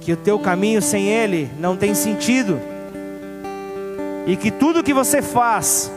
que 0.00 0.12
o 0.12 0.16
teu 0.16 0.38
caminho 0.38 0.82
sem 0.82 1.08
ele 1.08 1.50
não 1.58 1.76
tem 1.76 1.94
sentido. 1.94 2.60
E 4.26 4.36
que 4.36 4.50
tudo 4.50 4.82
que 4.82 4.92
você 4.92 5.22
faz, 5.22 5.90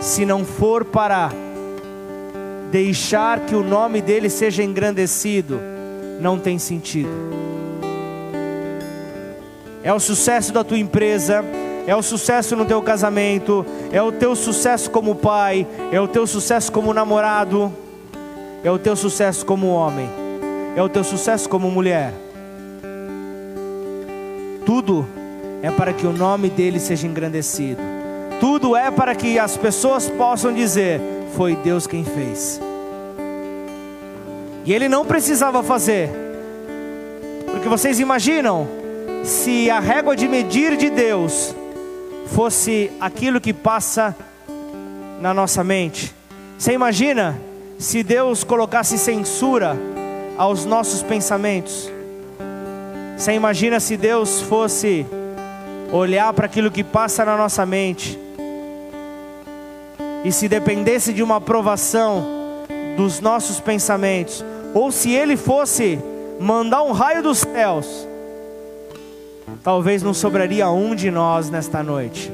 se 0.00 0.24
não 0.24 0.44
for 0.44 0.84
para 0.84 1.30
deixar 2.70 3.40
que 3.40 3.54
o 3.54 3.62
nome 3.62 4.00
dele 4.00 4.28
seja 4.28 4.62
engrandecido, 4.62 5.60
não 6.20 6.38
tem 6.38 6.58
sentido. 6.58 7.10
É 9.82 9.92
o 9.92 10.00
sucesso 10.00 10.52
da 10.52 10.64
tua 10.64 10.78
empresa, 10.78 11.44
é 11.86 11.94
o 11.94 12.02
sucesso 12.02 12.56
no 12.56 12.64
teu 12.64 12.80
casamento, 12.80 13.64
é 13.92 14.02
o 14.02 14.10
teu 14.10 14.34
sucesso 14.34 14.90
como 14.90 15.14
pai, 15.14 15.66
é 15.92 16.00
o 16.00 16.08
teu 16.08 16.26
sucesso 16.26 16.72
como 16.72 16.94
namorado, 16.94 17.72
é 18.62 18.70
o 18.70 18.78
teu 18.78 18.96
sucesso 18.96 19.44
como 19.44 19.68
homem, 19.68 20.08
é 20.74 20.82
o 20.82 20.88
teu 20.88 21.04
sucesso 21.04 21.48
como 21.48 21.70
mulher. 21.70 22.12
Tudo 24.64 25.06
é 25.62 25.70
para 25.70 25.92
que 25.92 26.06
o 26.06 26.12
nome 26.12 26.48
dele 26.48 26.80
seja 26.80 27.06
engrandecido. 27.06 27.82
Tudo 28.40 28.74
é 28.74 28.90
para 28.90 29.14
que 29.14 29.38
as 29.38 29.56
pessoas 29.56 30.08
possam 30.08 30.52
dizer: 30.52 31.00
foi 31.36 31.54
Deus 31.56 31.86
quem 31.86 32.04
fez. 32.04 32.60
E 34.64 34.72
ele 34.72 34.88
não 34.88 35.04
precisava 35.04 35.62
fazer, 35.62 36.08
porque 37.50 37.68
vocês 37.68 38.00
imaginam 38.00 38.66
se 39.22 39.70
a 39.70 39.78
régua 39.78 40.16
de 40.16 40.26
medir 40.26 40.76
de 40.78 40.88
Deus 40.88 41.54
fosse 42.26 42.90
aquilo 43.00 43.40
que 43.40 43.52
passa 43.52 44.16
na 45.20 45.32
nossa 45.32 45.62
mente. 45.62 46.14
Você 46.58 46.72
imagina 46.72 47.38
se 47.78 48.02
Deus 48.02 48.44
colocasse 48.44 48.98
censura 48.98 49.76
aos 50.36 50.64
nossos 50.64 51.02
pensamentos? 51.02 51.90
Você 53.16 53.32
imagina 53.32 53.78
se 53.80 53.96
Deus 53.96 54.40
fosse 54.42 55.06
olhar 55.92 56.32
para 56.32 56.46
aquilo 56.46 56.70
que 56.70 56.82
passa 56.82 57.24
na 57.24 57.36
nossa 57.36 57.64
mente 57.64 58.18
e 60.24 60.32
se 60.32 60.48
dependesse 60.48 61.12
de 61.12 61.22
uma 61.22 61.36
aprovação 61.36 62.24
dos 62.96 63.20
nossos 63.20 63.60
pensamentos, 63.60 64.44
ou 64.72 64.90
se 64.90 65.12
Ele 65.12 65.36
fosse 65.36 65.98
mandar 66.40 66.82
um 66.82 66.92
raio 66.92 67.22
dos 67.22 67.38
céus, 67.38 68.08
talvez 69.64 70.02
não 70.02 70.12
sobraria 70.12 70.68
um 70.68 70.94
de 70.94 71.10
nós 71.10 71.48
nesta 71.48 71.82
noite, 71.82 72.30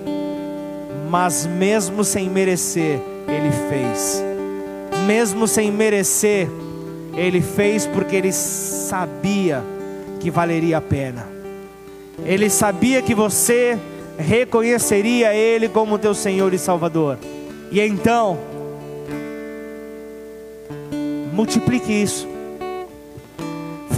mas 1.08 1.46
mesmo 1.46 2.02
sem 2.02 2.28
merecer, 2.28 3.00
Ele 3.28 3.52
fez, 3.70 4.20
mesmo 5.06 5.46
sem 5.46 5.70
merecer, 5.70 6.48
Ele 7.16 7.40
fez 7.40 7.86
porque 7.86 8.16
Ele 8.16 8.32
sabia 8.32 9.62
que 10.18 10.28
valeria 10.28 10.78
a 10.78 10.80
pena, 10.80 11.24
Ele 12.24 12.50
sabia 12.50 13.00
que 13.00 13.14
você 13.14 13.78
reconheceria 14.18 15.32
Ele 15.32 15.68
como 15.68 16.00
teu 16.00 16.14
Senhor 16.14 16.52
e 16.52 16.58
Salvador, 16.58 17.16
e 17.70 17.80
então, 17.80 18.36
multiplique 21.32 21.92
isso. 21.92 22.39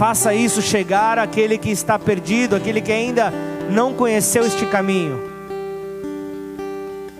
Faça 0.03 0.33
isso 0.33 0.61
chegar 0.61 1.17
àquele 1.17 1.57
que 1.57 1.71
está 1.71 1.97
perdido, 1.97 2.57
aquele 2.57 2.81
que 2.81 2.91
ainda 2.91 3.31
não 3.69 3.93
conheceu 3.93 4.45
este 4.45 4.65
caminho. 4.65 5.17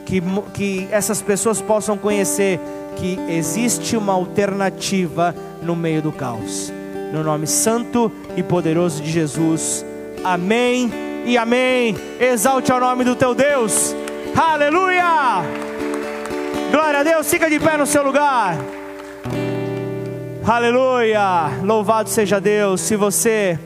Que, 0.05 0.21
que 0.53 0.89
essas 0.91 1.21
pessoas 1.21 1.61
possam 1.61 1.97
conhecer 1.97 2.59
que 2.97 3.17
existe 3.29 3.95
uma 3.95 4.11
alternativa 4.11 5.33
no 5.61 5.77
meio 5.77 6.01
do 6.01 6.11
caos. 6.11 6.73
No 7.13 7.23
nome 7.23 7.47
santo 7.47 8.11
e 8.35 8.43
poderoso 8.43 9.01
de 9.01 9.09
Jesus. 9.09 9.85
Amém 10.21 10.91
e 11.25 11.37
amém. 11.37 11.95
Exalte 12.19 12.69
ao 12.69 12.81
nome 12.81 13.05
do 13.05 13.15
teu 13.15 13.33
Deus. 13.33 13.95
Aleluia! 14.35 15.41
Glória 16.69 16.99
a 16.99 17.03
Deus, 17.03 17.29
fica 17.29 17.49
de 17.49 17.61
pé 17.61 17.77
no 17.77 17.85
seu 17.85 18.03
lugar. 18.03 18.57
Aleluia! 20.45 21.57
Louvado 21.63 22.09
seja 22.09 22.37
Deus. 22.41 22.81
Se 22.81 22.97
você 22.97 23.57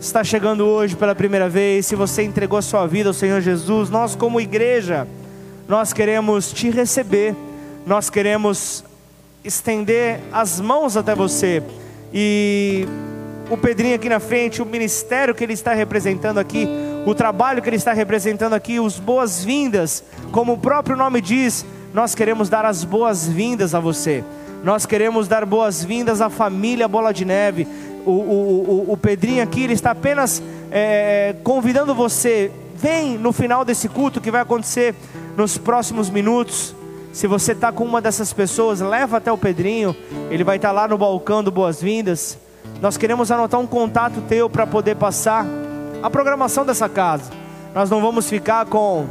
está 0.00 0.24
chegando 0.24 0.64
hoje 0.64 0.96
pela 0.96 1.14
primeira 1.14 1.46
vez, 1.46 1.84
se 1.84 1.94
você 1.94 2.22
entregou 2.22 2.58
a 2.58 2.62
sua 2.62 2.86
vida 2.86 3.10
ao 3.10 3.12
Senhor 3.12 3.42
Jesus, 3.42 3.90
nós 3.90 4.16
como 4.16 4.40
igreja, 4.40 5.06
nós 5.68 5.92
queremos 5.92 6.50
te 6.52 6.70
receber. 6.70 7.36
Nós 7.86 8.08
queremos 8.08 8.82
estender 9.44 10.20
as 10.32 10.58
mãos 10.58 10.96
até 10.96 11.14
você. 11.14 11.62
E 12.14 12.86
o 13.50 13.56
Pedrinho 13.58 13.94
aqui 13.94 14.08
na 14.08 14.20
frente, 14.20 14.62
o 14.62 14.66
ministério 14.66 15.34
que 15.34 15.44
ele 15.44 15.52
está 15.52 15.74
representando 15.74 16.38
aqui, 16.38 16.66
o 17.04 17.14
trabalho 17.14 17.60
que 17.60 17.68
ele 17.68 17.76
está 17.76 17.92
representando 17.92 18.54
aqui, 18.54 18.80
os 18.80 18.98
boas-vindas, 18.98 20.02
como 20.32 20.54
o 20.54 20.58
próprio 20.58 20.96
nome 20.96 21.20
diz, 21.20 21.66
nós 21.92 22.14
queremos 22.14 22.48
dar 22.48 22.64
as 22.64 22.84
boas-vindas 22.84 23.74
a 23.74 23.80
você. 23.80 24.24
Nós 24.62 24.84
queremos 24.84 25.28
dar 25.28 25.46
boas-vindas 25.46 26.20
à 26.20 26.28
família 26.28 26.88
Bola 26.88 27.12
de 27.12 27.24
Neve. 27.24 27.66
O, 28.04 28.10
o, 28.10 28.84
o, 28.88 28.92
o 28.92 28.96
Pedrinho 28.96 29.42
aqui, 29.42 29.62
ele 29.62 29.72
está 29.72 29.92
apenas 29.92 30.42
é, 30.70 31.36
convidando 31.44 31.94
você. 31.94 32.50
Vem 32.74 33.16
no 33.16 33.32
final 33.32 33.64
desse 33.64 33.88
culto 33.88 34.20
que 34.20 34.30
vai 34.30 34.40
acontecer 34.40 34.94
nos 35.36 35.56
próximos 35.56 36.10
minutos. 36.10 36.74
Se 37.12 37.26
você 37.26 37.52
está 37.52 37.70
com 37.70 37.84
uma 37.84 38.00
dessas 38.00 38.32
pessoas, 38.32 38.80
leva 38.80 39.18
até 39.18 39.30
o 39.30 39.38
Pedrinho. 39.38 39.96
Ele 40.30 40.42
vai 40.42 40.56
estar 40.56 40.72
lá 40.72 40.88
no 40.88 40.98
balcão 40.98 41.42
do 41.42 41.52
Boas-Vindas. 41.52 42.36
Nós 42.80 42.96
queremos 42.96 43.30
anotar 43.30 43.60
um 43.60 43.66
contato 43.66 44.20
teu 44.28 44.50
para 44.50 44.66
poder 44.66 44.96
passar 44.96 45.46
a 46.02 46.10
programação 46.10 46.64
dessa 46.64 46.88
casa. 46.88 47.30
Nós 47.74 47.90
não 47.90 48.00
vamos 48.00 48.28
ficar 48.28 48.66
com 48.66 49.06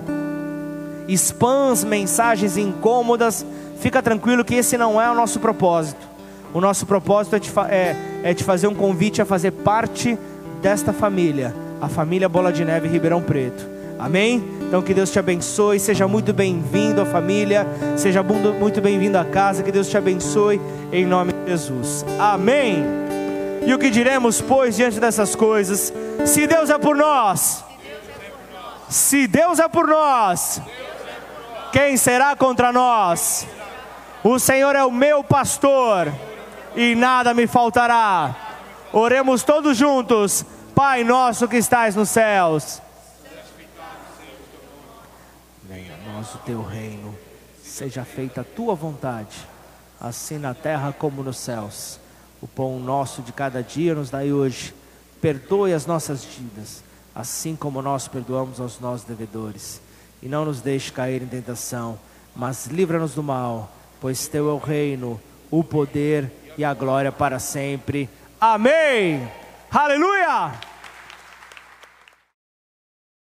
spams, 1.08 1.86
mensagens 1.86 2.58
incômodas 2.58 3.46
fica 3.80 4.02
tranquilo 4.02 4.44
que 4.44 4.56
esse 4.56 4.78
não 4.78 5.02
é 5.02 5.10
o 5.10 5.16
nosso 5.16 5.40
propósito. 5.40 6.08
O 6.54 6.62
nosso 6.62 6.86
propósito 6.86 7.36
é 7.36 7.40
te, 7.40 7.52
é, 7.70 7.96
é 8.24 8.34
te 8.34 8.44
fazer 8.44 8.68
um 8.68 8.76
convite 8.76 9.22
a 9.22 9.26
fazer 9.26 9.52
parte 9.52 10.18
desta 10.62 10.92
família, 10.92 11.54
a 11.82 11.88
família 11.88 12.28
Bola 12.28 12.52
de 12.52 12.66
Neve 12.66 12.88
Ribeirão 12.88 13.22
Preto. 13.22 13.78
Amém? 14.00 14.44
Então 14.62 14.82
que 14.82 14.94
Deus 14.94 15.12
te 15.12 15.18
abençoe, 15.18 15.80
seja 15.80 16.08
muito 16.08 16.32
bem-vindo 16.32 17.02
à 17.02 17.06
família, 17.06 17.66
seja 17.96 18.22
muito 18.22 18.80
bem-vindo 18.82 19.18
à 19.18 19.26
casa, 19.26 19.64
que 19.64 19.72
Deus 19.72 19.88
te 19.88 19.98
abençoe 19.98 20.62
em 20.92 21.06
nome 21.06 21.34
de 21.34 21.52
Jesus. 21.52 22.06
Amém. 22.20 22.84
E 23.66 23.74
o 23.74 23.80
que 23.80 23.90
diremos, 23.90 24.40
pois, 24.40 24.76
diante 24.76 25.00
dessas 25.00 25.36
coisas? 25.36 25.92
Se 26.26 26.48
Deus 26.48 26.70
é 26.70 26.78
por 26.78 26.96
nós, 26.96 27.64
se 28.88 29.28
Deus 29.28 29.60
é 29.60 29.68
por 29.68 29.88
nós, 29.88 30.62
quem 31.72 31.98
será 31.98 32.36
contra 32.36 32.72
nós? 32.72 33.48
O 34.30 34.40
Senhor 34.40 34.76
é 34.76 34.84
o 34.84 34.92
meu 34.92 35.24
pastor 35.24 36.14
e 36.76 36.96
nada 36.96 37.34
me 37.34 37.48
faltará. 37.48 38.36
Oremos 38.92 39.42
todos 39.42 39.78
juntos. 39.78 40.44
Pai 40.76 41.02
nosso 41.02 41.48
que 41.48 41.56
estais 41.56 41.96
nos 41.96 42.10
céus. 42.10 42.82
Venha 45.64 45.94
a 45.94 46.12
nós 46.12 46.36
o 46.36 46.40
teu 46.40 46.62
reino. 46.62 47.16
Seja 47.64 48.04
feita 48.04 48.42
a 48.42 48.44
tua 48.44 48.76
vontade, 48.76 49.48
assim 49.98 50.38
na 50.38 50.54
terra 50.54 50.92
como 50.92 51.24
nos 51.24 51.38
céus. 51.38 51.98
O 52.42 52.48
pão 52.50 52.82
nosso 52.82 53.22
de 53.22 53.32
cada 53.32 53.64
dia 53.64 53.96
nos 53.96 54.10
dai 54.10 54.34
hoje. 54.34 54.76
Perdoe 55.22 55.72
as 55.72 55.86
nossas 55.86 56.24
dívidas, 56.24 56.84
assim 57.16 57.56
como 57.56 57.82
nós 57.82 58.10
perdoamos 58.10 58.60
aos 58.60 58.78
nossos 58.82 59.08
devedores. 59.08 59.80
E 60.22 60.28
não 60.28 60.44
nos 60.44 60.60
deixe 60.60 60.92
cair 60.92 61.22
em 61.22 61.28
tentação, 61.28 61.98
mas 62.36 62.68
livra-nos 62.68 63.14
do 63.14 63.24
mal 63.24 63.72
pois 64.00 64.28
teu 64.28 64.50
é 64.50 64.54
o 64.54 64.58
reino, 64.58 65.20
o 65.50 65.64
poder 65.64 66.32
e 66.58 66.64
a 66.64 66.74
glória 66.74 67.12
para 67.12 67.40
sempre. 67.40 68.10
Amém. 68.40 69.28
Aleluia! 69.72 70.77